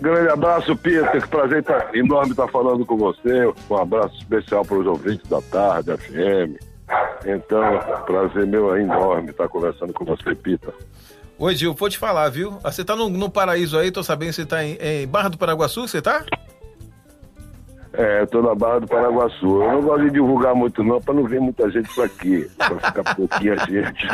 Grande, 0.00 0.30
abraço, 0.30 0.74
Peter. 0.76 1.22
Que 1.22 1.28
prazer 1.28 1.62
tá, 1.62 1.90
enorme 1.92 2.30
estar 2.30 2.48
falando 2.48 2.86
com 2.86 2.96
você. 2.96 3.46
Um 3.68 3.76
abraço 3.76 4.16
especial 4.16 4.64
para 4.64 4.78
os 4.78 4.86
ouvintes 4.86 5.28
da 5.28 5.40
tarde, 5.42 5.96
FM. 5.96 6.70
Então, 7.26 7.62
prazer 8.06 8.46
meu 8.46 8.74
é 8.74 8.80
enorme 8.82 9.30
estar 9.30 9.48
conversando 9.48 9.92
com 9.92 10.04
você, 10.04 10.34
Peter. 10.34 10.72
Oi, 11.38 11.52
Edil, 11.52 11.74
vou 11.74 11.88
te 11.88 11.98
falar, 11.98 12.28
viu? 12.30 12.58
Ah, 12.64 12.70
Você 12.70 12.84
tá 12.84 12.96
no, 12.96 13.08
no 13.08 13.30
paraíso 13.30 13.78
aí, 13.78 13.90
tô 13.90 14.02
sabendo 14.02 14.28
que 14.28 14.34
você 14.36 14.46
tá 14.46 14.64
em, 14.64 14.76
em 14.80 15.06
Barra 15.06 15.30
do 15.30 15.38
Paraguaçu, 15.38 15.86
você 15.86 16.02
tá? 16.02 16.24
É, 17.92 18.22
estou 18.22 18.42
na 18.42 18.54
Barra 18.54 18.80
do 18.80 18.86
Paraguaçu. 18.86 19.62
Eu 19.62 19.72
não 19.72 19.82
gosto 19.82 20.04
de 20.04 20.10
divulgar 20.10 20.54
muito, 20.54 20.82
não, 20.82 21.00
para 21.00 21.14
não 21.14 21.24
vir 21.24 21.40
muita 21.40 21.70
gente 21.70 21.92
por 21.94 22.04
aqui. 22.04 22.48
Para 22.56 22.78
ficar 22.78 23.14
pouquinha 23.14 23.56
gente. 23.66 24.06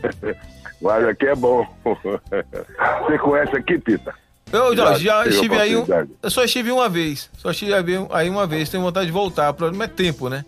Mas 0.80 1.04
aqui 1.06 1.26
é 1.26 1.34
bom. 1.34 1.66
Você 1.84 3.18
conhece 3.18 3.56
aqui, 3.56 3.78
Peter? 3.78 4.14
Eu 4.52 4.76
já, 4.76 4.94
já 4.98 5.26
estive 5.26 5.56
aí, 5.56 5.76
um- 5.76 5.84
eu 6.22 6.30
só 6.30 6.44
estive 6.44 6.70
uma 6.70 6.88
vez, 6.88 7.28
só 7.36 7.50
estive 7.50 7.72
aí- 8.10 8.28
uma 8.30 8.46
vez, 8.46 8.68
tenho 8.68 8.82
vontade 8.82 9.06
de 9.06 9.12
voltar, 9.12 9.50
o 9.50 9.54
problema 9.54 9.84
é 9.84 9.88
tempo, 9.88 10.28
né? 10.28 10.44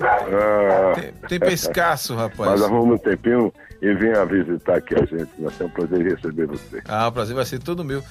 Ah, 0.00 0.92
Tem- 0.94 1.12
Tempo 1.28 1.46
é 1.46 1.52
escasso, 1.52 2.14
rapaz. 2.14 2.52
Mas 2.52 2.62
arruma 2.62 2.94
um 2.94 2.98
tempinho 2.98 3.52
e 3.82 3.92
venha 3.94 4.24
visitar 4.24 4.76
aqui 4.76 4.94
a 4.94 5.04
gente. 5.04 5.28
Vai 5.38 5.52
ser 5.52 5.64
um 5.64 5.68
prazer 5.68 6.04
receber 6.14 6.46
você. 6.46 6.80
Ah, 6.86 7.08
o 7.08 7.12
prazer 7.12 7.34
vai 7.34 7.44
ser 7.44 7.58
todo 7.58 7.84
meu. 7.84 8.02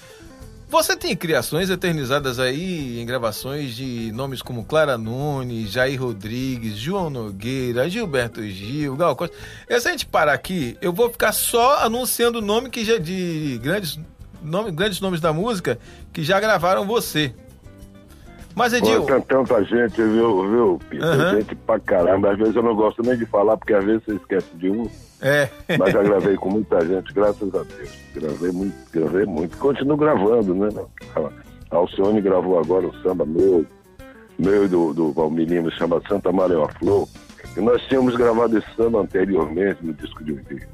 Você 0.68 0.95
tem 0.95 1.16
criações 1.16 1.70
eternizadas 1.70 2.38
aí 2.38 2.99
em 2.99 3.05
gravações 3.05 3.76
de 3.76 4.12
nomes 4.12 4.41
como 4.41 4.64
Clara 4.66 4.97
Nunes, 4.99 5.72
Jair 5.72 5.99
Rodrigues, 5.99 6.76
João 6.76 7.10
Nogueira, 7.10 7.89
Gilberto 7.89 8.43
Gil, 8.43 8.95
Gal 8.95 9.16
Costa. 9.16 9.36
E 9.68 9.80
se 9.80 9.88
a 9.88 9.91
gente 9.91 10.05
parar 10.05 10.34
aqui, 10.34 10.78
eu 10.82 10.93
vou 10.93 11.10
ficar 11.10 11.32
só 11.32 11.78
anunciando 11.80 12.38
o 12.38 12.41
nome 12.41 12.70
que 12.70 12.84
já 12.86 12.97
de 12.99 13.57
grandes, 13.64 13.97
nome, 14.42 14.72
grandes 14.72 15.00
nomes 15.02 15.22
da 15.22 15.34
música 15.34 15.80
que 16.12 16.24
já 16.24 16.40
gravaram 16.40 16.86
você. 16.86 17.34
Mas 18.56 18.74
Edil, 18.74 19.04
tem 19.04 19.22
tanta 19.22 19.64
gente, 19.64 19.96
viu, 19.96 20.50
viu. 20.50 20.80
Gente 21.38 21.56
pra 21.56 21.80
caramba. 21.80 22.32
Às 22.32 22.38
vezes 22.38 22.56
eu 22.56 22.64
não 22.64 22.76
gosto 22.76 23.02
nem 23.02 23.18
de 23.18 23.26
falar, 23.26 23.56
porque 23.56 23.74
às 23.74 23.86
vezes 23.86 24.04
você 24.04 24.16
esquece 24.16 24.48
de 24.56 24.70
um. 24.70 24.90
é. 25.22 25.50
Mas 25.78 25.94
já 25.94 26.04
gravei 26.04 26.36
com 26.36 26.50
muita 26.50 26.86
gente, 26.86 27.14
graças 27.14 27.56
a 27.56 27.64
Deus. 27.64 27.90
Gravei 28.14 28.52
muito, 28.52 28.76
gravei 28.92 29.26
muito. 29.26 29.58
Continuo 29.58 29.96
gravando, 29.96 30.54
né? 30.56 30.68
A 31.72 31.76
Alcione 31.76 32.20
gravou 32.20 32.60
agora 32.60 32.88
um 32.88 32.94
samba 33.02 33.26
meu, 33.26 33.66
meu 34.38 34.66
e 34.66 34.68
do, 34.68 34.94
do 34.94 35.14
Valmirino, 35.14 35.72
chama 35.72 36.02
Santa 36.08 36.32
Maria 36.32 36.68
Flor. 36.80 37.08
E 37.56 37.62
nós 37.62 37.82
tínhamos 37.84 38.16
gravado 38.16 38.58
esse 38.58 38.68
samba 38.76 39.02
anteriormente 39.02 39.86
no 39.86 39.94
disco 39.94 40.24
de, 40.24 40.34
de, 40.34 40.68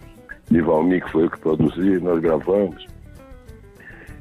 de 0.49 0.61
Valmir, 0.61 1.03
que 1.03 1.11
foi 1.11 1.25
eu 1.25 1.29
que 1.29 1.39
produzi, 1.39 1.99
nós 1.99 2.19
gravamos. 2.19 2.94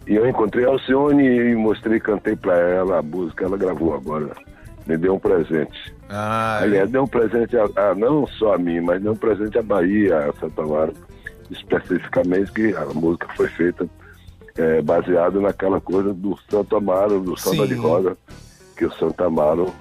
E 0.07 0.15
eu 0.17 0.29
encontrei 0.29 0.65
a 0.65 0.69
Alcione 0.69 1.25
e 1.27 1.55
mostrei, 1.57 1.99
cantei 1.99 2.37
pra 2.37 2.57
ela 2.59 2.99
a 2.99 3.03
música, 3.03 3.45
ela 3.45 3.57
gravou 3.57 3.95
agora. 3.95 4.33
Me 4.87 4.99
deu 4.99 5.15
um 5.15 5.19
presente. 5.19 5.95
Ah, 6.11 6.59
Aliás, 6.63 6.91
deu 6.91 7.05
um 7.05 7.07
presente 7.07 7.57
a, 7.57 7.65
a- 7.77 7.95
não 7.95 8.27
só 8.27 8.55
a 8.55 8.59
mim, 8.59 8.81
mas 8.81 9.01
deu 9.03 9.13
um 9.13 9.17
presente 9.17 9.59
à 9.59 9.63
Bahia, 9.63 10.29
a 10.29 10.33
Santa 10.35 10.63
Amaro, 10.63 10.93
especificamente 11.51 12.53
que 12.53 12.75
a 12.77 12.85
música 12.87 13.27
foi 13.35 13.49
feita 13.49 13.89
é, 14.57 14.83
baseada 14.83 15.41
naquela 15.41 15.81
coisa 15.81 16.13
do 16.13 16.39
Santo 16.51 16.77
Amaro, 16.77 17.21
do 17.21 17.37
samba 17.39 17.67
de 17.67 17.75
roda, 17.75 18.17
que 18.77 18.85
o 18.85 18.93
Santo 18.93 19.25
Amaro 19.25 19.73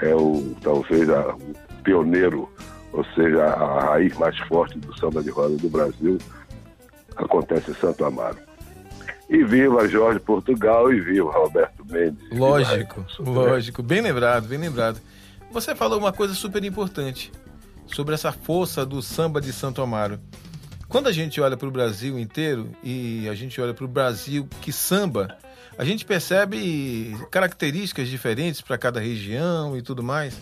é 0.00 0.14
o 0.14 0.54
talvez 0.62 1.08
a- 1.10 1.34
o 1.34 1.82
pioneiro, 1.84 2.48
ou 2.92 3.04
seja, 3.14 3.44
a 3.44 3.80
raiz 3.90 4.16
mais 4.16 4.36
forte 4.38 4.78
do 4.78 4.98
samba 4.98 5.22
de 5.22 5.28
roda 5.30 5.56
do 5.56 5.68
Brasil, 5.68 6.16
acontece 7.16 7.70
em 7.70 7.74
Santo 7.74 8.04
Amaro. 8.06 8.38
E 9.28 9.44
viva 9.44 9.86
Jorge 9.86 10.18
Portugal 10.20 10.92
e 10.92 11.00
viva 11.00 11.30
Roberto 11.30 11.84
Mendes. 11.84 12.30
Lógico, 12.30 13.04
lógico. 13.18 13.82
Bem 13.82 14.00
lembrado, 14.00 14.48
bem 14.48 14.58
lembrado. 14.58 15.00
Você 15.50 15.74
falou 15.74 15.98
uma 15.98 16.12
coisa 16.12 16.34
super 16.34 16.64
importante 16.64 17.30
sobre 17.86 18.14
essa 18.14 18.32
força 18.32 18.84
do 18.86 19.02
samba 19.02 19.40
de 19.40 19.52
Santo 19.52 19.82
Amaro. 19.82 20.18
Quando 20.88 21.08
a 21.08 21.12
gente 21.12 21.40
olha 21.40 21.56
para 21.56 21.68
o 21.68 21.70
Brasil 21.70 22.18
inteiro 22.18 22.70
e 22.82 23.28
a 23.28 23.34
gente 23.34 23.60
olha 23.60 23.74
para 23.74 23.84
o 23.84 23.88
Brasil 23.88 24.48
que 24.62 24.72
samba, 24.72 25.36
a 25.76 25.84
gente 25.84 26.04
percebe 26.04 27.14
características 27.30 28.08
diferentes 28.08 28.62
para 28.62 28.78
cada 28.78 28.98
região 28.98 29.76
e 29.76 29.82
tudo 29.82 30.02
mais. 30.02 30.38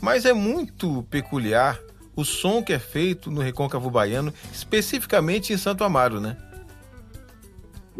Mas 0.00 0.24
é 0.24 0.32
muito 0.32 1.02
peculiar 1.10 1.78
o 2.14 2.24
som 2.24 2.62
que 2.62 2.72
é 2.72 2.78
feito 2.78 3.30
no 3.30 3.40
Recôncavo 3.40 3.90
Baiano, 3.90 4.32
especificamente 4.52 5.52
em 5.52 5.56
Santo 5.56 5.84
Amaro, 5.84 6.20
né? 6.20 6.36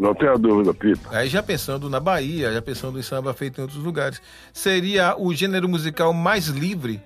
Não 0.01 0.15
tenha 0.15 0.35
dúvida, 0.35 0.73
Pita. 0.73 1.15
Aí 1.15 1.27
já 1.27 1.43
pensando 1.43 1.87
na 1.87 1.99
Bahia, 1.99 2.51
já 2.51 2.59
pensando 2.59 2.97
em 2.97 3.03
samba 3.03 3.35
feito 3.35 3.59
em 3.59 3.61
outros 3.61 3.83
lugares, 3.83 4.19
seria 4.51 5.15
o 5.15 5.31
gênero 5.31 5.69
musical 5.69 6.11
mais 6.11 6.47
livre 6.47 6.99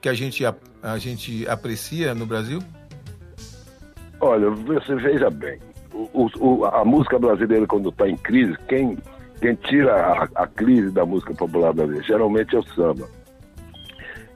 que 0.00 0.08
a 0.08 0.14
gente, 0.14 0.46
a, 0.46 0.54
a 0.80 0.98
gente 0.98 1.44
aprecia 1.48 2.14
no 2.14 2.24
Brasil? 2.24 2.60
Olha, 4.20 4.50
você 4.50 4.94
veja 4.94 5.28
bem, 5.30 5.58
o- 5.92 6.28
o- 6.38 6.64
a 6.64 6.84
música 6.84 7.18
brasileira 7.18 7.66
quando 7.66 7.88
está 7.88 8.08
em 8.08 8.16
crise, 8.16 8.56
quem, 8.68 8.96
quem 9.40 9.56
tira 9.56 9.92
a, 9.96 10.28
a 10.44 10.46
crise 10.46 10.92
da 10.92 11.04
música 11.04 11.34
popular 11.34 11.72
brasileira 11.72 12.06
geralmente 12.06 12.54
é 12.54 12.58
o 12.60 12.62
samba. 12.68 13.08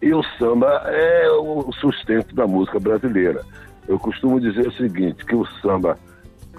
E 0.02 0.12
o 0.12 0.24
samba 0.40 0.82
é 0.86 1.30
o 1.30 1.70
sustento 1.80 2.34
da 2.34 2.48
música 2.48 2.80
brasileira. 2.80 3.44
Eu 3.86 3.96
costumo 4.00 4.40
dizer 4.40 4.66
o 4.66 4.72
seguinte, 4.72 5.24
que 5.24 5.36
o 5.36 5.46
samba 5.62 5.96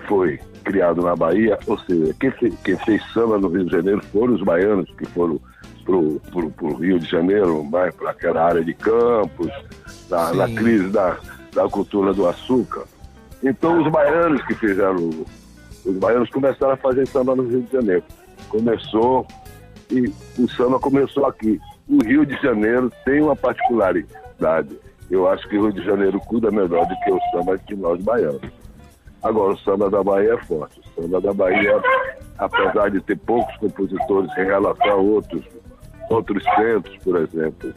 foi 0.07 0.39
criado 0.63 1.01
na 1.01 1.15
Bahia, 1.15 1.57
ou 1.65 1.77
seja, 1.79 2.13
quem, 2.19 2.31
fe- 2.31 2.53
quem 2.63 2.77
fez 2.79 3.01
samba 3.13 3.37
no 3.37 3.47
Rio 3.47 3.65
de 3.65 3.71
Janeiro 3.71 4.01
foram 4.11 4.33
os 4.33 4.43
baianos 4.43 4.89
que 4.97 5.05
foram 5.05 5.39
pro, 5.85 6.19
pro, 6.31 6.49
pro 6.51 6.75
Rio 6.75 6.99
de 6.99 7.09
Janeiro, 7.09 7.63
mais 7.63 7.93
para 7.95 8.11
aquela 8.11 8.43
área 8.43 8.63
de 8.63 8.73
campos, 8.73 9.49
na, 10.09 10.33
crise 10.49 10.89
da, 10.89 11.17
da 11.53 11.69
cultura 11.69 12.13
do 12.13 12.27
açúcar. 12.27 12.83
Então 13.41 13.81
os 13.81 13.91
baianos 13.91 14.41
que 14.45 14.55
fizeram, 14.55 15.09
os 15.85 15.95
baianos 15.97 16.29
começaram 16.29 16.73
a 16.73 16.77
fazer 16.77 17.07
samba 17.07 17.35
no 17.35 17.43
Rio 17.47 17.61
de 17.61 17.71
Janeiro. 17.71 18.03
Começou 18.49 19.25
e 19.89 20.11
o 20.37 20.49
samba 20.49 20.79
começou 20.79 21.25
aqui. 21.25 21.59
O 21.87 22.03
Rio 22.03 22.25
de 22.25 22.35
Janeiro 22.41 22.91
tem 23.05 23.21
uma 23.21 23.35
particularidade. 23.35 24.77
Eu 25.09 25.27
acho 25.29 25.47
que 25.47 25.57
o 25.57 25.63
Rio 25.63 25.73
de 25.73 25.85
Janeiro 25.85 26.19
cuida 26.19 26.51
melhor 26.51 26.85
do 26.85 26.95
que 26.99 27.11
o 27.11 27.19
samba 27.31 27.57
que 27.57 27.75
nós 27.75 28.01
baianos. 28.01 28.41
Agora, 29.23 29.53
o 29.53 29.57
samba 29.59 29.89
da 29.89 30.03
Bahia 30.03 30.33
é 30.33 30.37
forte. 30.45 30.79
O 30.79 31.01
samba 31.01 31.21
da 31.21 31.33
Bahia, 31.33 31.81
apesar 32.37 32.89
de 32.91 33.01
ter 33.01 33.17
poucos 33.17 33.55
compositores 33.57 34.29
em 34.37 34.45
relação 34.45 34.91
a 34.91 34.95
outros, 34.95 35.43
outros 36.09 36.43
centros, 36.43 36.97
por 37.03 37.17
exemplo. 37.17 37.73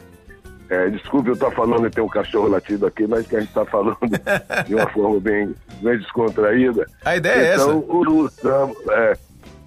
É, 0.68 0.88
desculpe 0.88 1.28
eu 1.28 1.34
estar 1.34 1.51
falando 1.51 1.86
e 1.86 1.91
tem 1.91 2.05
um 2.05 2.09
cachorro 2.09 2.47
latido 2.47 2.86
aqui, 2.86 3.05
mas 3.05 3.26
que 3.26 3.34
a 3.34 3.41
gente 3.41 3.49
está 3.49 3.64
falando 3.64 3.99
de 4.68 4.74
uma 4.74 4.88
forma 4.91 5.18
bem, 5.18 5.53
bem 5.82 5.99
descontraída. 5.99 6.86
A 7.05 7.16
ideia 7.16 7.49
é 7.49 7.55
então, 7.55 7.78
o, 7.78 8.24
o 8.24 8.28
samba, 8.30 8.74
é, 8.91 9.18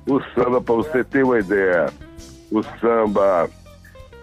o 0.08 0.22
samba, 0.34 0.62
para 0.62 0.76
você 0.76 1.04
ter 1.04 1.26
uma 1.26 1.40
ideia, 1.40 1.88
o 2.50 2.64
samba, 2.80 3.50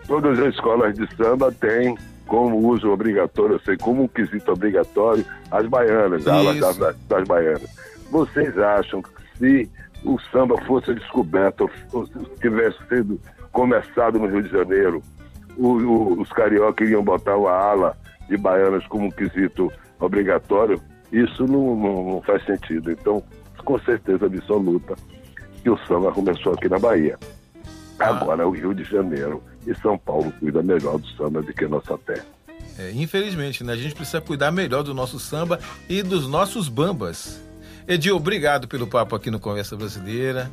todas 0.06 0.38
as 0.38 0.54
escolas 0.54 0.94
de 0.94 1.06
samba 1.16 1.52
têm 1.52 1.98
como 2.30 2.56
uso 2.68 2.88
obrigatório, 2.92 3.56
eu 3.56 3.60
sei, 3.60 3.76
como 3.76 4.04
um 4.04 4.08
quesito 4.08 4.52
obrigatório, 4.52 5.24
as 5.50 5.66
baianas, 5.66 6.26
a 6.28 6.34
aula 6.36 6.54
das, 6.60 6.96
das 7.08 7.26
baianas. 7.26 7.68
Vocês 8.08 8.56
acham 8.56 9.02
que 9.02 9.10
se 9.36 9.70
o 10.04 10.16
samba 10.30 10.56
fosse 10.62 10.94
descoberto, 10.94 11.68
ou 11.92 12.06
se 12.06 12.12
tivesse 12.40 12.78
sido 12.88 13.20
começado 13.50 14.16
no 14.20 14.28
Rio 14.28 14.44
de 14.44 14.48
Janeiro, 14.48 15.02
o- 15.58 15.72
o- 15.72 16.20
os 16.20 16.28
carioca 16.32 16.84
iriam 16.84 17.02
botar 17.02 17.36
uma 17.36 17.50
ala 17.50 17.96
de 18.28 18.36
baianas 18.36 18.86
como 18.86 19.06
um 19.06 19.10
quesito 19.10 19.70
obrigatório? 19.98 20.80
Isso 21.10 21.44
não, 21.48 21.74
não- 21.74 22.04
não 22.12 22.22
faz 22.22 22.44
sentido. 22.46 22.92
Então, 22.92 23.20
com 23.64 23.76
certeza 23.80 24.26
absoluta, 24.26 24.94
que 25.64 25.68
o 25.68 25.76
samba 25.88 26.12
começou 26.12 26.52
aqui 26.54 26.68
na 26.68 26.78
Bahia. 26.78 27.18
Agora, 27.98 28.46
o 28.46 28.52
Rio 28.52 28.72
de 28.72 28.84
Janeiro 28.84 29.42
e 29.66 29.74
São 29.76 29.96
Paulo 29.98 30.32
cuida 30.40 30.62
melhor 30.62 30.98
do 30.98 31.06
samba 31.16 31.42
do 31.42 31.52
que 31.52 31.64
a 31.64 31.68
nossa 31.68 31.96
terra. 31.98 32.24
É, 32.78 32.92
infelizmente, 32.92 33.62
né? 33.62 33.72
A 33.72 33.76
gente 33.76 33.94
precisa 33.94 34.20
cuidar 34.20 34.50
melhor 34.50 34.82
do 34.82 34.94
nosso 34.94 35.18
samba 35.20 35.58
e 35.88 36.02
dos 36.02 36.26
nossos 36.26 36.68
bambas. 36.68 37.40
Edil, 37.86 38.16
obrigado 38.16 38.66
pelo 38.68 38.86
papo 38.86 39.14
aqui 39.16 39.30
no 39.30 39.40
Conversa 39.40 39.76
Brasileira. 39.76 40.50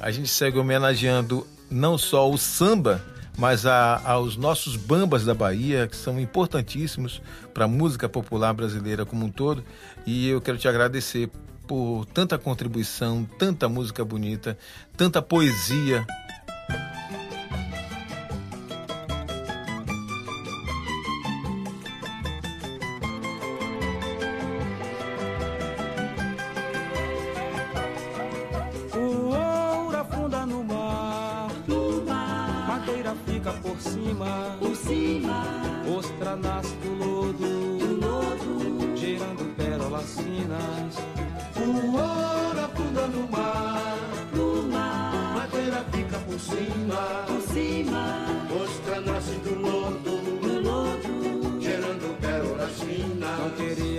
A 0.00 0.10
gente 0.10 0.28
segue 0.28 0.58
homenageando 0.58 1.46
não 1.70 1.96
só 1.96 2.30
o 2.30 2.36
samba, 2.36 3.02
mas 3.38 3.64
a- 3.66 4.02
aos 4.04 4.36
nossos 4.36 4.76
bambas 4.76 5.24
da 5.24 5.32
Bahia, 5.34 5.86
que 5.86 5.96
são 5.96 6.18
importantíssimos 6.20 7.22
para 7.54 7.64
a 7.64 7.68
música 7.68 8.08
popular 8.08 8.52
brasileira 8.52 9.06
como 9.06 9.24
um 9.26 9.30
todo. 9.30 9.62
E 10.06 10.28
eu 10.28 10.40
quero 10.40 10.58
te 10.58 10.68
agradecer 10.68 11.30
por 11.66 12.06
tanta 12.12 12.38
contribuição, 12.38 13.24
tanta 13.38 13.68
música 13.68 14.04
bonita, 14.04 14.56
tanta 14.96 15.20
poesia 15.22 16.06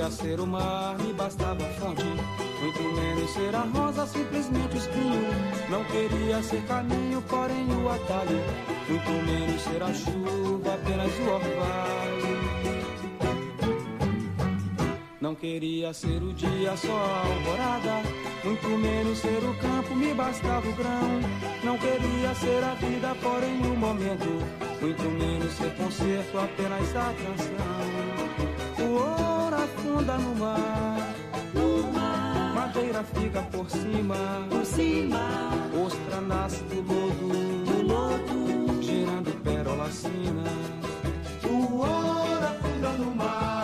Queria 0.07 0.23
ser 0.23 0.39
o 0.39 0.47
mar, 0.47 0.97
me 0.99 1.11
bastava 1.11 1.65
a 1.65 1.69
fonte. 1.73 2.05
Muito 2.61 2.81
menos 2.81 3.29
ser 3.29 3.53
a 3.53 3.63
rosa, 3.63 4.07
simplesmente 4.07 4.73
o 4.73 4.77
espinho. 4.77 5.27
Não 5.69 5.83
queria 5.83 6.41
ser 6.41 6.61
caminho, 6.61 7.21
porém 7.23 7.67
o 7.73 7.89
atalho. 7.89 8.39
Muito 8.87 9.11
menos 9.25 9.61
ser 9.61 9.83
a 9.83 9.93
chuva, 9.93 10.75
apenas 10.75 11.11
o 11.19 11.23
orvalho. 11.23 12.37
Não 15.19 15.35
queria 15.35 15.93
ser 15.93 16.23
o 16.23 16.31
dia, 16.31 16.77
só 16.77 16.95
a 16.95 17.27
alvorada. 17.27 18.01
Muito 18.45 18.67
menos 18.69 19.17
ser 19.17 19.43
o 19.43 19.53
campo, 19.55 19.93
me 19.93 20.13
bastava 20.13 20.69
o 20.69 20.73
grão. 20.73 21.19
Não 21.65 21.77
queria 21.77 22.33
ser 22.35 22.63
a 22.63 22.75
vida, 22.75 23.13
porém 23.21 23.59
o 23.59 23.75
momento. 23.75 24.39
Muito 24.79 25.03
menos 25.03 25.51
ser 25.51 25.75
concerto, 25.75 26.39
apenas 26.39 26.95
a 26.95 27.13
canção. 27.13 28.06
O 29.97 29.99
ouro 29.99 30.05
afunda 30.05 30.17
no 30.19 30.35
mar. 30.35 31.15
No 31.55 31.91
mar. 31.91 32.53
Madeira 32.53 33.03
fica 33.03 33.41
por 33.41 33.67
cima. 33.69 34.15
Por 34.49 34.65
cima. 34.65 35.19
Ostra 35.85 36.21
nasce 36.21 36.63
do 36.65 36.81
lodo. 36.83 37.27
Do 37.65 37.81
lodo. 37.81 38.83
Gerando 38.83 39.31
pérolas 39.43 40.03
finas. 40.03 40.53
O 41.43 41.77
ouro 41.77 42.45
afunda 42.45 42.89
no 42.99 43.15
mar, 43.15 43.56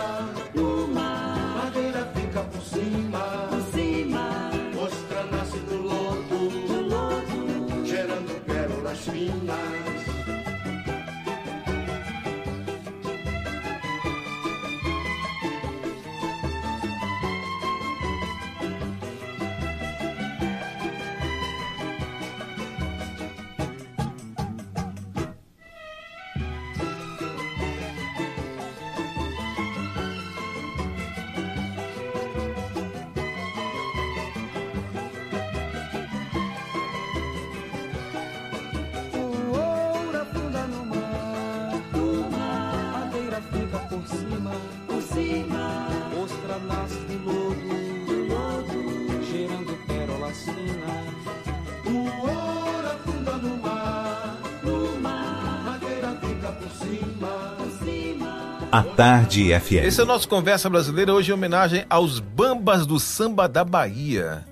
A 58.74 58.82
Tarde 58.82 59.56
FM. 59.56 59.84
Esse 59.84 60.00
é 60.00 60.02
o 60.02 60.06
nosso 60.06 60.26
Conversa 60.26 60.68
Brasileira, 60.68 61.14
hoje 61.14 61.30
em 61.30 61.34
homenagem 61.34 61.86
aos 61.88 62.18
Bambas 62.18 62.84
do 62.84 62.98
Samba 62.98 63.48
da 63.48 63.62
Bahia. 63.62 64.44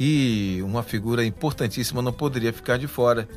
E 0.00 0.58
uma 0.62 0.82
figura 0.82 1.22
importantíssima 1.22 2.00
não 2.00 2.10
poderia 2.10 2.50
ficar 2.50 2.78
de 2.78 2.86
fora. 2.86 3.28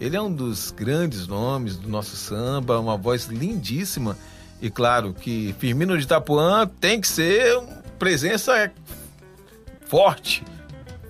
Ele 0.00 0.16
é 0.16 0.22
um 0.22 0.32
dos 0.32 0.70
grandes 0.70 1.26
nomes 1.26 1.76
do 1.76 1.86
nosso 1.86 2.16
samba, 2.16 2.80
uma 2.80 2.96
voz 2.96 3.26
lindíssima. 3.26 4.16
E 4.62 4.70
claro 4.70 5.12
que 5.12 5.54
Firmino 5.58 5.98
de 5.98 6.04
Itapuã 6.04 6.66
tem 6.80 6.98
que 6.98 7.06
ser 7.06 7.60
presença 7.98 8.72
forte, 9.86 10.42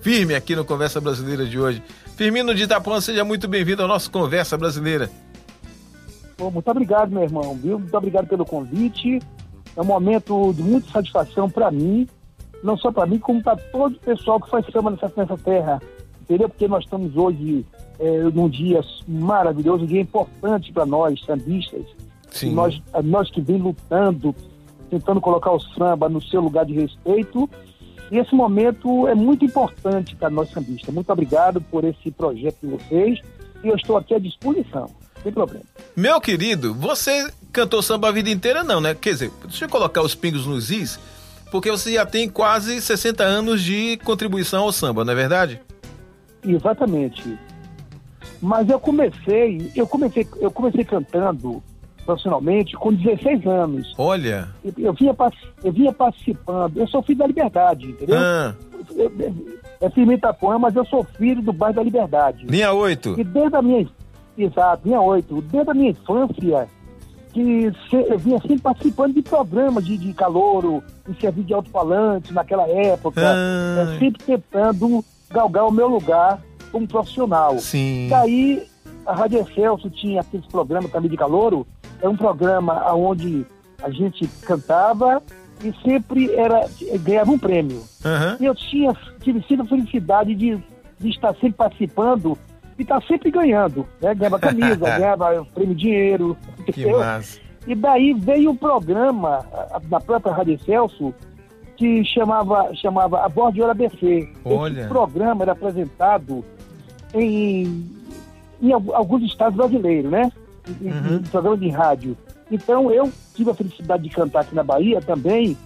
firme 0.01 0.35
aqui 0.35 0.53
no 0.53 0.65
Conversa 0.65 0.99
Brasileira 0.99 1.45
de 1.45 1.57
hoje. 1.57 1.81
Firmino 2.17 2.53
de 2.53 2.63
Itapuã, 2.63 2.99
seja 2.99 3.23
muito 3.23 3.47
bem-vindo 3.47 3.83
ao 3.83 3.87
nosso 3.87 4.11
Conversa 4.11 4.57
Brasileira. 4.57 5.09
Pô, 6.37 6.51
muito 6.51 6.69
obrigado, 6.69 7.11
meu 7.11 7.23
irmão, 7.23 7.55
viu? 7.55 7.79
Muito 7.79 7.95
obrigado 7.95 8.27
pelo 8.27 8.45
convite. 8.45 9.19
É 9.75 9.81
um 9.81 9.85
momento 9.85 10.53
de 10.53 10.61
muita 10.61 10.89
satisfação 10.89 11.49
para 11.49 11.71
mim, 11.71 12.07
não 12.63 12.77
só 12.77 12.91
para 12.91 13.05
mim, 13.05 13.19
como 13.19 13.41
para 13.41 13.57
todo 13.57 13.95
o 13.95 13.99
pessoal 13.99 14.39
que 14.39 14.49
faz 14.49 14.65
samba 14.71 14.91
nessa, 14.91 15.11
nessa 15.15 15.37
terra, 15.37 15.81
entendeu? 16.21 16.49
Porque 16.49 16.67
nós 16.67 16.83
estamos 16.83 17.15
hoje 17.15 17.65
é, 17.99 18.23
num 18.23 18.49
dia 18.49 18.81
maravilhoso, 19.07 19.83
um 19.83 19.87
dia 19.87 20.01
importante 20.01 20.71
para 20.71 20.85
nós, 20.85 21.23
sambistas. 21.25 21.85
Sim. 22.31 22.53
Nós, 22.53 22.81
nós 23.03 23.31
que 23.31 23.41
vem 23.41 23.57
lutando, 23.57 24.35
tentando 24.89 25.21
colocar 25.21 25.51
o 25.51 25.59
samba 25.59 26.09
no 26.09 26.21
seu 26.21 26.41
lugar 26.41 26.65
de 26.65 26.73
respeito 26.73 27.49
E 28.11 28.17
esse 28.17 28.35
momento 28.35 29.07
é 29.07 29.15
muito 29.15 29.45
importante 29.45 30.15
para 30.15 30.29
nós 30.29 30.49
sambistas. 30.51 30.93
Muito 30.93 31.11
obrigado 31.11 31.59
por 31.61 31.83
esse 31.83 32.11
projeto 32.11 32.57
de 32.61 32.67
vocês 32.67 33.19
e 33.63 33.67
eu 33.67 33.75
estou 33.75 33.97
aqui 33.97 34.13
à 34.13 34.19
disposição, 34.19 34.89
sem 35.25 35.33
problema. 35.33 35.65
Meu 35.95 36.21
querido, 36.21 36.73
você 36.73 37.29
cantou 37.51 37.81
samba 37.81 38.09
a 38.09 38.11
vida 38.11 38.29
inteira, 38.29 38.63
não, 38.63 38.79
né? 38.79 38.93
Quer 38.93 39.13
dizer, 39.13 39.31
deixa 39.43 39.65
eu 39.65 39.69
colocar 39.69 40.01
os 40.03 40.13
pingos 40.13 40.45
nos 40.45 40.69
is, 40.69 40.99
porque 41.51 41.71
você 41.71 41.93
já 41.93 42.05
tem 42.05 42.29
quase 42.29 42.79
60 42.79 43.23
anos 43.23 43.61
de 43.63 43.97
contribuição 44.05 44.63
ao 44.63 44.71
samba, 44.71 45.03
não 45.03 45.13
é 45.13 45.15
verdade? 45.15 45.59
Exatamente. 46.43 47.37
Mas 48.41 48.69
eu 48.69 48.79
comecei, 48.79 49.71
eu 49.75 49.87
comecei, 49.87 50.27
eu 50.39 50.51
comecei 50.51 50.83
cantando 50.83 51.63
profissionalmente 52.05 52.75
com 52.75 52.93
16 52.93 53.47
anos. 53.47 53.93
Olha. 53.97 54.49
Eu, 54.63 54.73
eu 54.77 54.93
vinha, 54.93 55.15
eu 55.63 55.71
vinha 55.71 55.91
participando, 55.91 56.77
eu 56.77 56.87
sou 56.87 57.01
filho 57.01 57.17
da 57.19 57.27
Liberdade, 57.27 57.87
entendeu? 57.87 58.17
Ah, 58.19 58.53
Eu- 58.95 59.11
eu- 59.19 59.55
É 59.81 60.13
Itapuã, 60.13 60.57
mas 60.59 60.75
eu 60.75 60.85
sou 60.85 61.03
filho 61.17 61.41
do 61.41 61.51
bairro 61.51 61.75
da 61.75 61.83
Liberdade. 61.83 62.45
linha 62.45 62.71
8. 62.71 63.15
E 63.19 63.23
desde 63.23 63.55
a 63.55 63.61
minha. 63.61 63.87
Exato, 64.37 64.87
minha 64.87 65.01
oito. 65.01 65.41
Desde 65.41 65.69
a 65.69 65.73
minha 65.73 65.91
infância, 65.91 66.67
que 67.33 67.71
eu 67.91 68.17
vinha 68.17 68.39
sempre 68.39 68.59
participando 68.59 69.13
de 69.13 69.21
programas 69.21 69.85
de, 69.85 69.97
de 69.97 70.13
calouro, 70.13 70.83
em 71.07 71.13
serviço 71.15 71.47
de 71.47 71.53
alto-falante 71.53 72.33
naquela 72.33 72.67
época. 72.67 73.21
Ah. 73.21 73.93
É, 73.95 73.99
sempre 73.99 74.23
tentando 74.25 75.03
galgar 75.29 75.67
o 75.67 75.71
meu 75.71 75.87
lugar 75.87 76.41
como 76.71 76.87
profissional. 76.87 77.57
Sim. 77.59 78.07
Daí, 78.09 78.65
a 79.05 79.13
Rádio 79.13 79.39
Excelso 79.39 79.89
tinha 79.89 80.21
aqueles 80.21 80.45
programas 80.47 80.91
também 80.91 81.09
de 81.09 81.17
calouro. 81.17 81.67
É 82.01 82.07
um 82.07 82.15
programa 82.15 82.93
onde 82.93 83.45
a 83.81 83.89
gente 83.89 84.27
cantava 84.41 85.21
e 85.63 85.73
sempre 85.83 86.33
era 86.33 86.67
ganhava 87.01 87.31
um 87.31 87.39
prêmio. 87.39 87.81
Aham. 88.03 88.37
E 88.39 88.45
eu 88.45 88.55
tinha, 88.55 88.95
tive 89.21 89.41
sido 89.47 89.63
a 89.63 89.65
felicidade 89.65 90.35
de, 90.35 90.57
de 90.99 91.09
estar 91.09 91.33
sempre 91.35 91.53
participando 91.53 92.37
e 92.77 92.81
estar 92.81 93.01
sempre 93.03 93.31
ganhando. 93.31 93.85
Né? 94.01 94.13
Ganhava 94.15 94.39
camisa, 94.39 94.75
ganhava 94.97 95.45
prêmio 95.53 95.75
dinheiro. 95.75 96.37
Que 96.73 96.85
massa. 96.91 97.39
E 97.67 97.73
daí 97.75 98.13
veio 98.13 98.51
um 98.51 98.55
programa 98.55 99.45
a- 99.53 99.81
na 99.89 99.99
própria 99.99 100.33
Rádio 100.33 100.59
Celso 100.63 101.13
que 101.77 102.03
chamava, 102.05 102.73
chamava 102.75 103.25
A 103.25 103.27
Voz 103.27 103.53
de 103.53 103.59
Ouro 103.61 103.71
ABC. 103.71 104.29
Olha. 104.45 104.79
Esse 104.81 104.87
programa 104.89 105.43
era 105.43 105.51
apresentado 105.53 106.43
em, 107.13 107.85
em 108.61 108.71
al- 108.71 108.93
alguns 108.95 109.23
estados 109.23 109.55
brasileiros, 109.57 110.11
né? 110.11 110.31
Em, 110.81 111.15
em 111.15 111.19
programa 111.23 111.57
de 111.57 111.69
rádio. 111.69 112.17
Então 112.51 112.91
eu 112.91 113.11
tive 113.35 113.49
a 113.51 113.53
felicidade 113.53 114.03
de 114.03 114.09
cantar 114.09 114.41
aqui 114.41 114.55
na 114.55 114.63
Bahia 114.63 115.01
também 115.01 115.57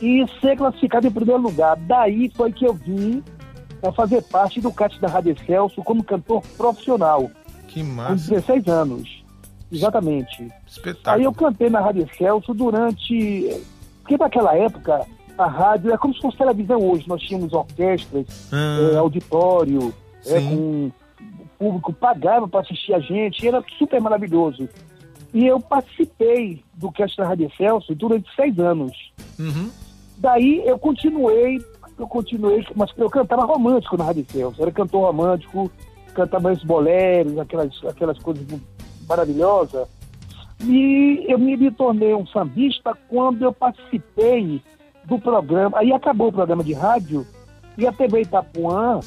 e 0.00 0.24
ser 0.40 0.56
classificado 0.56 1.06
em 1.06 1.10
primeiro 1.10 1.40
lugar. 1.42 1.76
Daí 1.76 2.30
foi 2.34 2.52
que 2.52 2.64
eu 2.66 2.72
vim 2.74 3.22
a 3.82 3.92
fazer 3.92 4.22
parte 4.22 4.60
do 4.60 4.72
CAT 4.72 5.00
da 5.00 5.08
Rádio 5.08 5.36
Celso 5.44 5.82
como 5.82 6.04
cantor 6.04 6.42
profissional, 6.56 7.30
Que 7.68 7.82
com 7.82 7.90
massa. 7.90 8.30
16 8.30 8.68
anos. 8.68 9.24
Exatamente. 9.70 10.48
Espetáculo. 10.66 11.16
Aí 11.16 11.24
eu 11.24 11.32
cantei 11.32 11.70
na 11.70 11.80
Rádio 11.80 12.08
Celso 12.16 12.52
durante. 12.52 13.60
Porque 14.02 14.16
naquela 14.16 14.54
época 14.56 15.06
a 15.38 15.46
rádio 15.46 15.92
é 15.92 15.96
como 15.96 16.14
se 16.14 16.20
fosse 16.20 16.36
televisão 16.36 16.78
hoje. 16.78 17.08
Nós 17.08 17.22
tínhamos 17.22 17.52
orquestras, 17.52 18.50
eh, 18.52 18.96
auditório, 18.96 19.94
Sim. 20.20 20.48
com 20.48 20.92
o 21.42 21.48
público 21.58 21.92
pagava 21.92 22.46
para 22.48 22.60
assistir 22.60 22.92
a 22.92 22.98
gente, 22.98 23.46
era 23.46 23.64
super 23.78 24.00
maravilhoso. 24.00 24.68
E 25.32 25.46
eu 25.46 25.58
participei 25.60 26.62
do 26.74 26.92
cast 26.92 27.16
da 27.16 27.26
Rádio 27.26 27.50
Celso 27.56 27.94
durante 27.94 28.28
seis 28.34 28.58
anos. 28.58 28.92
Uhum. 29.38 29.70
Daí 30.18 30.62
eu 30.66 30.78
continuei, 30.78 31.58
eu 32.02 32.08
continuei, 32.08 32.64
mas 32.74 32.90
eu 32.96 33.08
cantava 33.08 33.44
romântico 33.44 33.96
na 33.96 34.04
Rádio 34.04 34.26
Celso. 34.30 34.60
Era 34.60 34.70
cantor 34.72 35.02
romântico, 35.06 35.70
cantava 36.14 36.52
esses 36.52 36.64
boleros, 36.64 37.38
aquelas, 37.38 37.72
aquelas 37.88 38.18
coisas 38.18 38.44
maravilhosas. 39.08 39.86
E 40.64 41.24
eu 41.28 41.38
me, 41.38 41.56
me 41.56 41.70
tornei 41.70 42.14
um 42.14 42.26
sambista 42.26 42.96
quando 43.08 43.42
eu 43.42 43.52
participei 43.52 44.60
do 45.04 45.18
programa. 45.18 45.78
Aí 45.78 45.92
acabou 45.92 46.28
o 46.28 46.32
programa 46.32 46.62
de 46.62 46.72
rádio 46.72 47.26
e 47.78 47.86
a 47.86 47.92
TV 47.92 48.22
Itapuã 48.22 49.00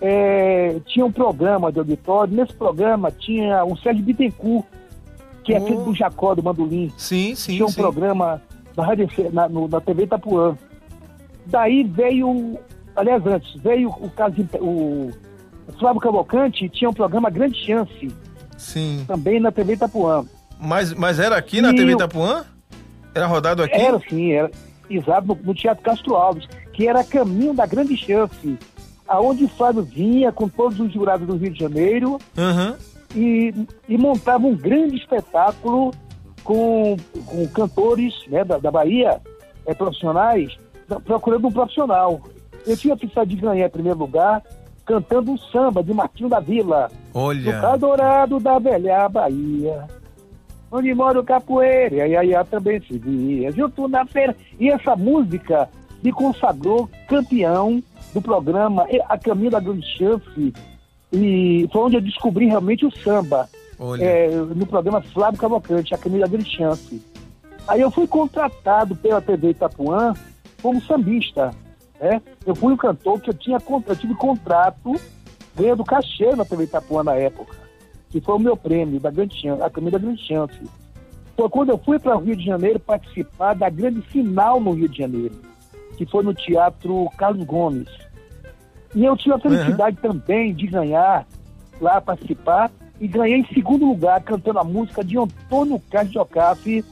eh, 0.00 0.80
tinha 0.86 1.04
um 1.04 1.12
programa 1.12 1.70
de 1.72 1.78
auditório. 1.78 2.34
Nesse 2.34 2.54
programa 2.54 3.10
tinha 3.10 3.64
o 3.64 3.76
Sérgio 3.76 4.02
Bittencourt, 4.04 4.64
que 5.44 5.54
é 5.54 5.60
filho 5.60 5.82
do 5.84 5.94
Jacó, 5.94 6.34
do 6.34 6.42
Mandolim 6.42 6.90
Sim, 6.96 7.34
sim, 7.34 7.54
tinha 7.54 7.64
um 7.66 7.68
sim. 7.68 7.80
programa 7.80 8.40
na, 8.76 8.84
rádio, 8.86 9.08
na, 9.32 9.48
no- 9.48 9.68
na 9.68 9.80
TV 9.80 10.04
Itapuã. 10.04 10.56
Daí 11.46 11.84
veio, 11.84 12.58
aliás, 12.96 13.26
antes, 13.26 13.54
veio 13.62 13.88
o 13.88 14.10
caso 14.10 14.34
de, 14.34 14.46
o, 14.58 15.10
o 15.68 15.72
Flávio 15.78 16.00
Cavalcante 16.00 16.68
tinha 16.68 16.90
um 16.90 16.94
programa 16.94 17.30
Grande 17.30 17.58
Chance, 17.64 18.08
Sim. 18.56 19.04
também 19.06 19.40
na 19.40 19.50
TV 19.50 19.74
Itapuã. 19.74 20.24
Mas, 20.58 20.94
mas 20.94 21.18
era 21.18 21.36
aqui 21.36 21.60
na 21.60 21.70
E 21.72 21.76
TV 21.76 21.92
Itapuã? 21.92 22.44
Era 23.14 23.26
rodado 23.26 23.62
aqui? 23.62 23.74
Era 23.74 23.96
assim, 23.96 24.32
era 24.32 24.50
exato 24.88 25.26
no, 25.26 25.38
no 25.42 25.54
Teatro 25.54 25.82
Castro 25.82 26.14
Alves, 26.14 26.46
que 26.72 26.86
era 26.86 27.04
caminho 27.04 27.52
da 27.52 27.66
Grande 27.66 27.96
Chance, 27.96 28.58
aonde 29.06 29.44
o 29.44 29.48
Flávio 29.48 29.82
vinha 29.82 30.32
com 30.32 30.48
todos 30.48 30.78
os 30.80 30.92
jurados 30.92 31.26
do 31.26 31.36
Rio 31.36 31.50
de 31.52 31.58
Janeiro 31.58 32.18
Aham. 32.36 32.76
e, 33.14 33.52
e 33.88 33.98
montava 33.98 34.46
um 34.46 34.56
grande 34.56 34.96
espetáculo 34.96 35.92
com, 36.42 36.96
com 37.26 37.48
cantores 37.48 38.14
né, 38.28 38.44
da, 38.44 38.58
da 38.58 38.70
Bahia, 38.70 39.20
eh, 39.66 39.74
profissionais, 39.74 40.56
procurando 41.00 41.46
um 41.46 41.52
profissional. 41.52 42.20
Eu 42.66 42.76
tinha 42.76 42.96
felicidade 42.96 43.34
de 43.34 43.40
ganhar 43.40 43.66
em 43.66 43.70
primeiro 43.70 43.98
lugar 43.98 44.42
cantando 44.84 45.32
um 45.32 45.38
samba 45.38 45.82
de 45.82 45.92
Martinho 45.94 46.28
da 46.28 46.40
Vila, 46.40 46.90
Olha. 47.14 47.60
Cadorado 47.60 48.40
da 48.40 48.58
Velha 48.58 49.08
Bahia, 49.08 49.86
onde 50.70 50.92
mora 50.94 51.20
o 51.20 51.24
capoeira, 51.24 51.96
e 51.96 52.00
a 52.00 52.06
Iaiá 52.06 52.44
também 52.44 52.80
se 52.80 52.98
via, 52.98 53.52
junto 53.52 53.88
na 53.88 54.04
feira. 54.06 54.36
E 54.58 54.68
essa 54.68 54.96
música 54.96 55.68
me 56.02 56.12
consagrou 56.12 56.88
campeão 57.08 57.82
do 58.12 58.20
programa 58.20 58.86
A 59.08 59.16
Caminho 59.16 59.50
da 59.50 59.60
Grande 59.60 59.86
Chance, 59.96 60.52
e 61.12 61.68
foi 61.72 61.82
onde 61.82 61.96
eu 61.96 62.00
descobri 62.00 62.46
realmente 62.46 62.84
o 62.84 62.90
samba, 62.90 63.48
é, 64.00 64.28
no 64.30 64.66
programa 64.66 65.00
Flávio 65.00 65.40
Cavalcante, 65.40 65.94
A 65.94 65.98
Caminho 65.98 66.22
da 66.22 66.28
Grande 66.28 66.56
Chance. 66.56 67.02
Aí 67.68 67.80
eu 67.80 67.90
fui 67.90 68.06
contratado 68.06 68.96
pela 68.96 69.20
TV 69.20 69.50
Itapuã 69.50 70.14
como 70.62 70.80
sambista. 70.82 71.50
Né? 72.00 72.22
Eu 72.46 72.54
fui 72.54 72.72
um 72.72 72.76
cantor 72.76 73.20
que 73.20 73.30
eu 73.30 73.34
tinha 73.34 73.58
eu 73.86 73.96
tive 73.96 74.14
contrato 74.14 74.94
ganhando 75.54 75.84
cachê 75.84 76.34
na 76.34 76.44
TV 76.44 76.64
Itapuã 76.64 77.02
na 77.02 77.14
época, 77.14 77.54
que 78.08 78.20
foi 78.20 78.36
o 78.36 78.38
meu 78.38 78.56
prêmio 78.56 78.98
da 78.98 79.10
Grande 79.10 79.38
Chance, 79.38 79.62
a 79.62 79.68
Caminho 79.68 79.92
da 79.92 79.98
Grande 79.98 80.22
Chance. 80.26 80.58
Foi 81.36 81.48
quando 81.48 81.70
eu 81.70 81.78
fui 81.78 81.98
para 81.98 82.16
o 82.16 82.20
Rio 82.20 82.36
de 82.36 82.44
Janeiro 82.44 82.78
participar 82.80 83.54
da 83.54 83.68
grande 83.68 84.00
final 84.02 84.60
no 84.60 84.72
Rio 84.72 84.88
de 84.88 84.98
Janeiro, 84.98 85.34
que 85.96 86.06
foi 86.06 86.22
no 86.22 86.32
Teatro 86.32 87.08
Carlos 87.16 87.44
Gomes. 87.44 87.88
E 88.94 89.04
eu 89.04 89.16
tive 89.16 89.34
a 89.34 89.38
felicidade 89.38 89.96
também 89.96 90.54
de 90.54 90.66
ganhar 90.66 91.26
lá, 91.80 92.00
participar, 92.00 92.70
e 93.00 93.08
ganhei 93.08 93.38
em 93.38 93.46
segundo 93.46 93.86
lugar 93.86 94.22
cantando 94.22 94.58
a 94.58 94.64
música 94.64 95.02
de 95.02 95.18
Antônio 95.18 95.80
Carlos 95.90 96.12
de 96.12 96.18
Ocafe, 96.18 96.84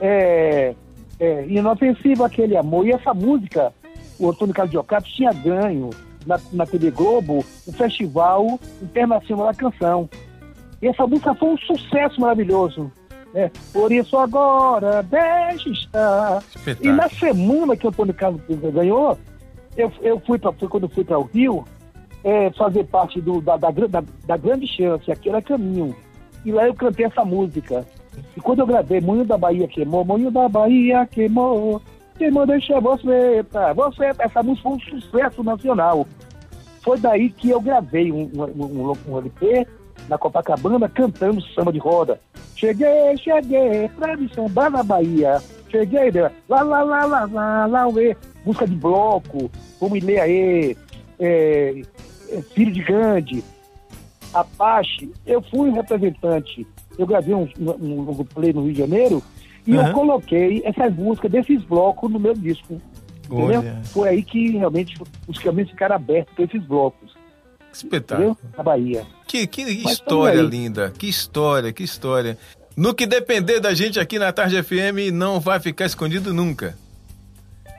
é, 0.00 0.74
é, 1.18 1.46
Inofensivo 1.46 2.24
Aquele 2.24 2.56
Amor. 2.56 2.86
E 2.86 2.92
essa 2.92 3.12
música, 3.14 3.72
o 4.18 4.30
Antônio 4.30 4.54
Carlos 4.54 4.70
de 4.70 4.78
Ocafe 4.78 5.12
tinha 5.12 5.32
ganho 5.32 5.90
na, 6.26 6.40
na 6.52 6.66
TV 6.66 6.90
Globo 6.90 7.44
o 7.66 7.72
Festival 7.72 8.58
Internacional 8.82 9.46
da 9.46 9.54
Canção. 9.54 10.08
E 10.80 10.88
essa 10.88 11.06
música 11.06 11.34
foi 11.34 11.50
um 11.50 11.58
sucesso 11.58 12.20
maravilhoso. 12.20 12.90
né? 13.32 13.50
Por 13.72 13.92
isso 13.92 14.16
agora 14.16 15.02
deixe 15.02 15.70
estar. 15.70 16.42
E 16.42 16.58
Espetáculo. 16.58 16.96
na 16.96 17.08
semana 17.08 17.76
que 17.76 17.86
o 17.86 17.90
Antônio 17.90 18.14
Carlos 18.14 18.40
ganhou, 18.72 19.18
eu, 19.76 19.92
eu 20.02 20.20
fui 20.20 20.38
para 20.38 20.52
foi 20.52 20.68
quando 20.68 20.84
eu 20.84 20.90
fui 20.90 21.04
para 21.04 21.18
o 21.18 21.22
Rio 21.22 21.64
é, 22.24 22.50
fazer 22.52 22.84
parte 22.84 23.20
do, 23.20 23.40
da, 23.40 23.56
da, 23.56 23.70
da, 23.70 24.02
da 24.26 24.36
grande 24.36 24.66
chance, 24.66 25.10
aqui 25.10 25.28
era 25.28 25.42
caminho. 25.42 25.94
E 26.44 26.52
lá 26.52 26.66
eu 26.66 26.74
cantei 26.74 27.06
essa 27.06 27.24
música. 27.24 27.86
E 28.36 28.40
quando 28.40 28.60
eu 28.60 28.66
gravei 28.66 29.00
Moinho 29.00 29.24
da 29.24 29.38
Bahia 29.38 29.68
queimou, 29.68 30.04
Moinho 30.04 30.30
da 30.30 30.48
Bahia 30.48 31.06
queimou, 31.06 31.80
queimou 32.16 32.46
deixa 32.46 32.80
você, 32.80 33.44
tá? 33.50 33.72
Você, 33.72 34.10
essa 34.18 34.42
música 34.42 34.68
foi 34.68 34.76
um 34.76 34.80
sucesso 34.80 35.42
nacional. 35.42 36.06
Foi 36.82 36.98
daí 36.98 37.30
que 37.30 37.50
eu 37.50 37.60
gravei 37.60 38.10
um, 38.10 38.30
um, 38.34 38.90
um, 38.90 38.92
um 39.08 39.18
LP 39.18 39.66
na 40.08 40.18
Copacabana 40.18 40.88
cantando 40.88 41.40
samba 41.40 41.72
de 41.72 41.78
roda. 41.78 42.20
Cheguei, 42.56 43.16
cheguei 43.18 43.88
pra 43.88 44.16
me 44.16 44.32
sambar 44.34 44.70
na 44.70 44.82
Bahia. 44.82 45.40
Cheguei, 45.70 46.12
né? 46.12 46.30
lá, 46.48 46.62
lá, 46.62 46.82
lá, 46.82 47.04
lá, 47.06 47.24
lá, 47.24 47.66
lá, 47.66 47.88
uê. 47.88 48.16
Música 48.44 48.66
de 48.66 48.74
bloco, 48.74 49.50
como 49.78 49.96
Ilê 49.96 50.18
Aê, 50.18 50.76
é, 51.18 51.82
é, 52.30 52.42
Filho 52.54 52.72
de 52.72 52.82
Gandhi, 52.82 53.44
Apache. 54.34 55.10
Eu 55.24 55.40
fui 55.42 55.70
um 55.70 55.74
representante. 55.74 56.66
Eu 56.98 57.06
gravei 57.06 57.34
um, 57.34 57.48
um, 57.58 58.10
um 58.10 58.24
play 58.24 58.52
no 58.52 58.62
Rio 58.64 58.72
de 58.72 58.78
Janeiro 58.78 59.22
e 59.66 59.72
Uhum. 59.72 59.86
eu 59.86 59.92
coloquei 59.92 60.62
essas 60.64 60.94
músicas 60.94 61.30
desses 61.30 61.62
blocos 61.64 62.10
no 62.10 62.18
meu 62.18 62.34
disco. 62.34 62.80
Entendeu? 63.24 63.60
Olha. 63.60 63.80
Foi 63.84 64.08
aí 64.08 64.22
que 64.22 64.56
realmente 64.58 64.94
os 65.26 65.38
caminhos 65.38 65.70
ficaram 65.70 65.96
abertos 65.96 66.34
para 66.34 66.44
esses 66.44 66.62
blocos. 66.64 67.12
Que 67.70 67.76
espetáculo. 67.76 68.30
Entendeu? 68.32 68.50
Na 68.56 68.62
Bahia. 68.62 69.06
Que, 69.26 69.46
que 69.46 69.62
história 69.62 70.42
linda, 70.42 70.92
que 70.96 71.08
história, 71.08 71.72
que 71.72 71.82
história. 71.82 72.36
No 72.76 72.94
que 72.94 73.06
depender 73.06 73.60
da 73.60 73.72
gente 73.72 74.00
aqui 74.00 74.18
na 74.18 74.32
Tarde 74.32 74.62
FM, 74.62 75.12
não 75.12 75.38
vai 75.40 75.60
ficar 75.60 75.86
escondido 75.86 76.34
nunca. 76.34 76.76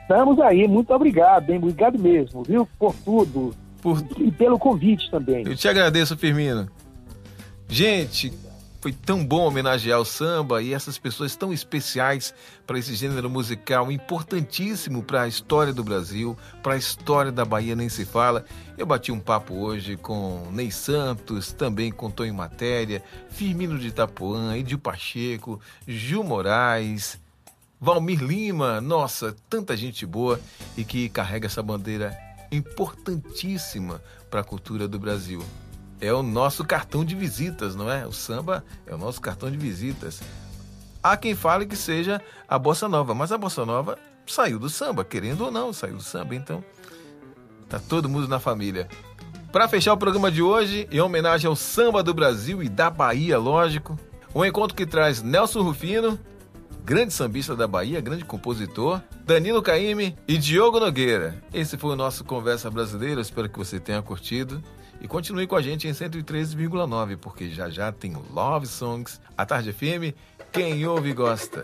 Estamos 0.02 0.38
aí, 0.40 0.66
muito 0.68 0.92
obrigado, 0.92 1.50
hein? 1.50 1.58
Obrigado 1.58 1.98
mesmo, 1.98 2.42
viu? 2.42 2.68
Por 2.78 2.94
tudo. 3.04 3.54
E 4.18 4.30
pelo 4.30 4.58
convite 4.58 5.10
também. 5.10 5.46
Eu 5.46 5.54
te 5.56 5.68
agradeço, 5.68 6.16
Firmino. 6.16 6.68
Gente, 7.68 8.32
foi 8.84 8.92
tão 8.92 9.24
bom 9.24 9.46
homenagear 9.46 9.98
o 9.98 10.04
samba 10.04 10.60
e 10.60 10.74
essas 10.74 10.98
pessoas 10.98 11.34
tão 11.34 11.54
especiais 11.54 12.34
para 12.66 12.78
esse 12.78 12.94
gênero 12.94 13.30
musical 13.30 13.90
importantíssimo 13.90 15.02
para 15.02 15.22
a 15.22 15.26
história 15.26 15.72
do 15.72 15.82
Brasil, 15.82 16.36
para 16.62 16.74
a 16.74 16.76
história 16.76 17.32
da 17.32 17.46
Bahia, 17.46 17.74
nem 17.74 17.88
se 17.88 18.04
fala. 18.04 18.44
Eu 18.76 18.84
bati 18.84 19.10
um 19.10 19.18
papo 19.18 19.54
hoje 19.54 19.96
com 19.96 20.50
Ney 20.52 20.70
Santos, 20.70 21.50
também 21.50 21.90
com 21.90 22.10
Tonho 22.10 22.34
Matéria, 22.34 23.02
Firmino 23.30 23.78
de 23.78 23.88
Itapuã, 23.88 24.54
Edil 24.54 24.78
Pacheco, 24.78 25.58
Gil 25.88 26.22
Moraes, 26.22 27.18
Valmir 27.80 28.22
Lima, 28.22 28.82
nossa, 28.82 29.34
tanta 29.48 29.74
gente 29.74 30.04
boa 30.04 30.38
e 30.76 30.84
que 30.84 31.08
carrega 31.08 31.46
essa 31.46 31.62
bandeira 31.62 32.14
importantíssima 32.52 34.02
para 34.30 34.42
a 34.42 34.44
cultura 34.44 34.86
do 34.86 34.98
Brasil. 34.98 35.42
É 36.04 36.12
o 36.12 36.22
nosso 36.22 36.64
cartão 36.64 37.04
de 37.04 37.14
visitas, 37.14 37.74
não 37.74 37.90
é? 37.90 38.06
O 38.06 38.12
samba 38.12 38.64
é 38.86 38.94
o 38.94 38.98
nosso 38.98 39.20
cartão 39.20 39.50
de 39.50 39.56
visitas. 39.56 40.20
Há 41.02 41.16
quem 41.16 41.34
fale 41.34 41.66
que 41.66 41.76
seja 41.76 42.20
a 42.48 42.58
bossa 42.58 42.88
nova, 42.88 43.14
mas 43.14 43.32
a 43.32 43.38
bossa 43.38 43.64
nova 43.64 43.98
saiu 44.26 44.58
do 44.58 44.70
samba, 44.70 45.04
querendo 45.04 45.44
ou 45.44 45.50
não, 45.50 45.72
saiu 45.72 45.96
do 45.96 46.02
samba, 46.02 46.34
então 46.34 46.64
tá 47.68 47.78
todo 47.78 48.08
mundo 48.08 48.28
na 48.28 48.38
família. 48.38 48.88
Para 49.52 49.68
fechar 49.68 49.92
o 49.92 49.98
programa 49.98 50.30
de 50.30 50.42
hoje, 50.42 50.88
em 50.90 51.00
homenagem 51.00 51.46
ao 51.46 51.54
samba 51.54 52.02
do 52.02 52.12
Brasil 52.12 52.62
e 52.62 52.68
da 52.68 52.90
Bahia, 52.90 53.38
lógico, 53.38 53.98
um 54.34 54.44
encontro 54.44 54.76
que 54.76 54.84
traz 54.84 55.22
Nelson 55.22 55.62
Rufino, 55.62 56.18
grande 56.84 57.12
sambista 57.12 57.54
da 57.54 57.66
Bahia, 57.68 58.00
grande 58.00 58.24
compositor, 58.24 59.00
Danilo 59.24 59.62
Caime 59.62 60.16
e 60.26 60.36
Diogo 60.36 60.80
Nogueira. 60.80 61.42
Esse 61.52 61.78
foi 61.78 61.92
o 61.92 61.96
nosso 61.96 62.24
Conversa 62.24 62.70
Brasileira, 62.70 63.20
espero 63.20 63.48
que 63.48 63.58
você 63.58 63.78
tenha 63.78 64.02
curtido. 64.02 64.62
E 65.04 65.06
continue 65.06 65.46
com 65.46 65.54
a 65.54 65.60
gente 65.60 65.86
em 65.86 65.90
103,9, 65.90 67.18
porque 67.18 67.50
já 67.50 67.68
já 67.68 67.92
tem 67.92 68.16
Love 68.32 68.66
Songs, 68.66 69.20
a 69.36 69.44
Tarde 69.44 69.70
FM, 69.70 70.16
quem 70.50 70.86
ouve 70.86 71.12
gosta. 71.12 71.62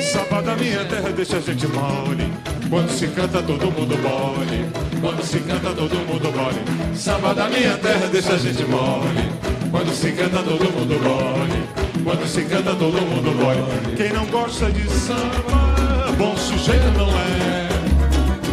Samba 0.00 0.42
da 0.42 0.56
minha 0.56 0.84
terra 0.86 1.10
deixa 1.10 1.36
a 1.36 1.40
gente 1.40 1.68
mole. 1.68 2.32
Quando 2.68 2.90
se 2.90 3.06
canta 3.06 3.40
todo 3.40 3.70
mundo 3.70 3.96
mole. 3.98 4.68
Quando 5.00 5.22
se 5.22 5.38
canta 5.38 5.72
todo 5.72 5.94
mundo 5.94 6.32
mole. 6.32 6.96
Samba 6.96 7.32
da 7.32 7.48
minha 7.48 7.78
terra 7.78 8.08
deixa 8.08 8.32
a 8.32 8.38
gente 8.38 8.64
mole. 8.64 9.53
Quando 9.74 9.92
se 9.92 10.12
canta 10.12 10.36
todo 10.36 10.70
mundo 10.70 11.00
mole. 11.02 11.68
Quando 12.04 12.28
se 12.28 12.42
canta 12.42 12.76
todo 12.76 12.92
mundo 12.92 13.32
mole. 13.34 13.96
Quem 13.96 14.12
não 14.12 14.24
gosta 14.26 14.70
de 14.70 14.88
samba, 14.88 16.12
bom 16.16 16.36
sujeito 16.36 16.92
não 16.96 17.08
é. 17.08 17.68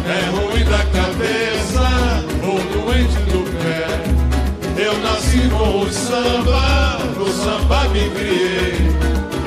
É 0.04 0.30
ruim 0.30 0.64
da 0.64 0.78
cabeça 0.78 2.24
ou 2.42 2.58
doente 2.72 3.14
do 3.30 3.44
pé. 3.62 4.82
Eu 4.82 4.98
nasci 4.98 5.48
com 5.48 5.82
o 5.82 5.92
samba, 5.92 6.98
no 7.16 7.28
samba 7.28 7.88
me 7.90 8.10
criei. 8.10 8.74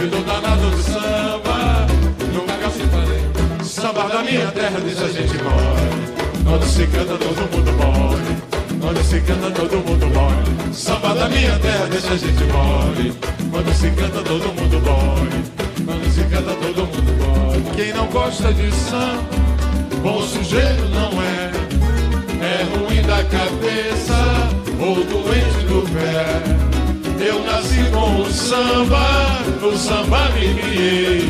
E 0.02 0.08
do 0.08 0.24
danado 0.24 0.70
do 0.70 0.82
samba, 0.82 1.88
nunca 2.34 2.70
se 2.70 2.84
falei. 2.88 3.66
Samba 3.66 4.08
da 4.08 4.24
minha 4.24 4.50
terra 4.54 4.80
deixa 4.80 5.04
a 5.04 5.10
gente 5.10 5.38
mole. 5.44 6.46
Quando 6.46 6.66
se 6.68 6.88
canta 6.88 7.18
todo 7.18 7.52
mundo 7.52 7.74
mole. 7.74 8.55
Quando 8.82 9.04
se 9.04 9.20
canta 9.22 9.52
todo 9.52 9.78
mundo 9.78 10.08
mole. 10.08 10.74
Samba 10.74 11.14
da 11.16 11.30
minha 11.30 11.58
terra 11.60 11.88
deixa 11.90 12.14
a 12.14 12.18
gente 12.18 12.44
mole. 12.46 13.14
Quando 13.52 13.74
se 13.74 13.90
canta 13.92 14.22
todo 14.22 14.48
mundo 14.54 14.82
mole. 14.82 15.44
Quando 15.86 16.14
se 16.14 16.24
canta 16.24 16.54
todo 16.54 16.88
mundo 16.88 17.14
mole. 17.24 17.64
Quem 17.76 17.94
não 17.94 18.08
gosta 18.08 18.54
de 18.54 18.72
samba, 18.72 19.24
bom 20.02 20.22
sujeito 20.22 20.86
não 20.90 21.22
é. 21.22 21.52
É 22.42 22.64
ruim 22.78 23.02
da 23.02 23.24
cabeça 23.24 24.16
ou 24.80 24.96
doente 25.04 25.66
do 25.68 25.82
pé. 25.92 26.66
Eu 27.26 27.44
nasci 27.44 27.90
com 27.92 28.22
o 28.22 28.32
samba, 28.32 29.42
no 29.62 29.78
samba 29.78 30.30
me 30.30 30.54
criei. 30.54 31.30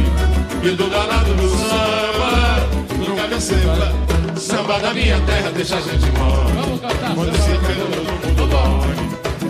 E 0.63 0.69
do 0.75 0.89
danado 0.89 1.33
do 1.35 1.49
samba, 1.49 2.67
nunca 2.97 3.27
me 3.27 3.39
samba. 3.39 4.14
Samba 4.37 4.79
da 4.79 4.93
minha 4.93 5.19
terra 5.21 5.49
deixa 5.51 5.77
a 5.77 5.81
gente 5.81 6.11
mole. 6.11 6.79
Quando 7.15 7.37
se 7.37 7.51
canta 7.51 7.85
todo 7.95 8.11
mundo 8.25 8.47
mole. 8.47 8.95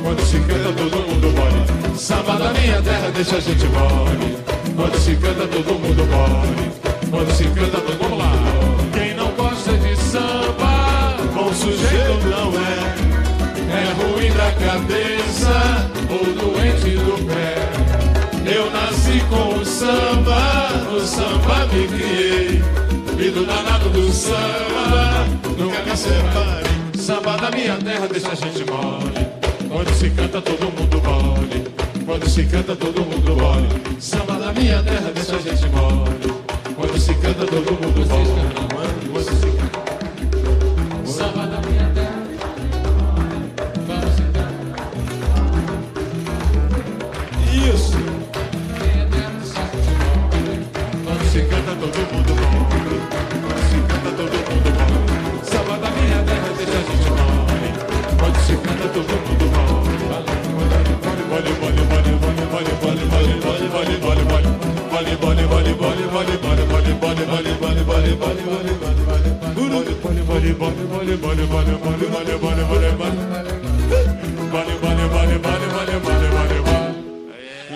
Quando 0.04 0.22
se 0.26 0.40
canta 0.40 0.72
todo 0.74 0.98
mundo 1.08 1.28
mole. 1.32 1.98
Samba 1.98 2.36
da 2.38 2.54
minha 2.54 2.82
terra 2.82 3.12
deixa 3.12 3.38
a 3.38 3.40
gente 3.40 3.66
mole. 3.66 4.38
Quando 4.76 4.98
se 5.00 5.16
canta 5.16 5.48
todo 5.48 5.74
mundo 5.80 6.06
mole. 6.06 6.72
Quando 7.10 7.32
se 7.36 7.44
canta 7.46 7.78
todo 7.82 8.04
mundo 8.04 8.24
mole. 8.24 8.92
Quem 8.94 9.16
não 9.16 9.32
gosta 9.32 9.74
de 9.74 9.96
samba, 9.98 11.18
bom 11.34 11.52
sujeito 11.54 12.28
não 12.30 12.54
é. 12.60 13.06
É 13.74 13.94
ruim 13.94 14.32
da 14.34 14.52
cabeça 14.66 15.90
ou 16.10 16.26
doente 16.34 16.92
do 16.92 17.26
pé. 17.26 17.56
Eu 18.46 18.70
nasci 18.70 19.20
com 19.30 19.60
o 19.60 19.66
samba, 19.66 20.70
no 20.92 21.02
samba 21.02 21.66
me 21.74 21.88
criei. 21.88 22.62
E 23.18 23.30
do 23.32 23.46
danado 23.46 23.90
do 23.90 24.12
samba, 24.12 25.26
nunca 25.58 25.82
me 25.84 25.96
separei. 25.98 26.66
Samba 26.98 27.38
da 27.38 27.50
minha 27.52 27.78
terra 27.78 28.08
deixa 28.08 28.32
a 28.32 28.36
gente 28.36 28.66
mole. 28.70 29.28
Quando 29.70 29.94
se 29.94 30.10
canta 30.10 30.42
todo 30.42 30.66
mundo 30.66 31.02
mole. 31.02 31.64
Quando 32.06 32.30
se 32.30 32.44
canta 32.46 32.76
todo 32.76 33.02
mundo 33.06 33.36
mole. 33.36 34.02
Samba 34.02 34.34
da 34.34 34.52
minha 34.52 34.84
terra 34.84 35.12
deixa 35.14 35.36
a 35.36 35.40
gente 35.40 35.66
mole. 35.70 36.44
Quando 36.76 37.00
se 37.00 37.14
canta 37.16 37.46
todo 37.46 37.72
mundo 37.72 38.06
mole. 38.06 39.10
Quando 39.12 39.24
se 39.24 39.46
canta. 39.46 39.55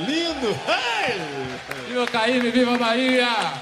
Lindo! 0.07 0.55
Viva 1.87 2.07
Caíme, 2.07 2.49
viva 2.51 2.77
Bahia! 2.77 3.53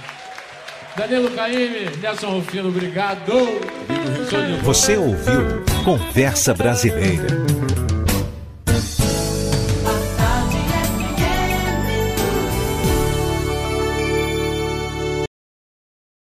Danilo 0.96 1.32
Caíme, 1.32 1.92
Nelson 2.00 2.40
Rufino, 2.40 2.70
obrigado! 2.70 3.34
Você 4.64 4.98
ouviu 4.98 5.67
Conversa 5.88 6.54
Brasileira. 6.54 7.28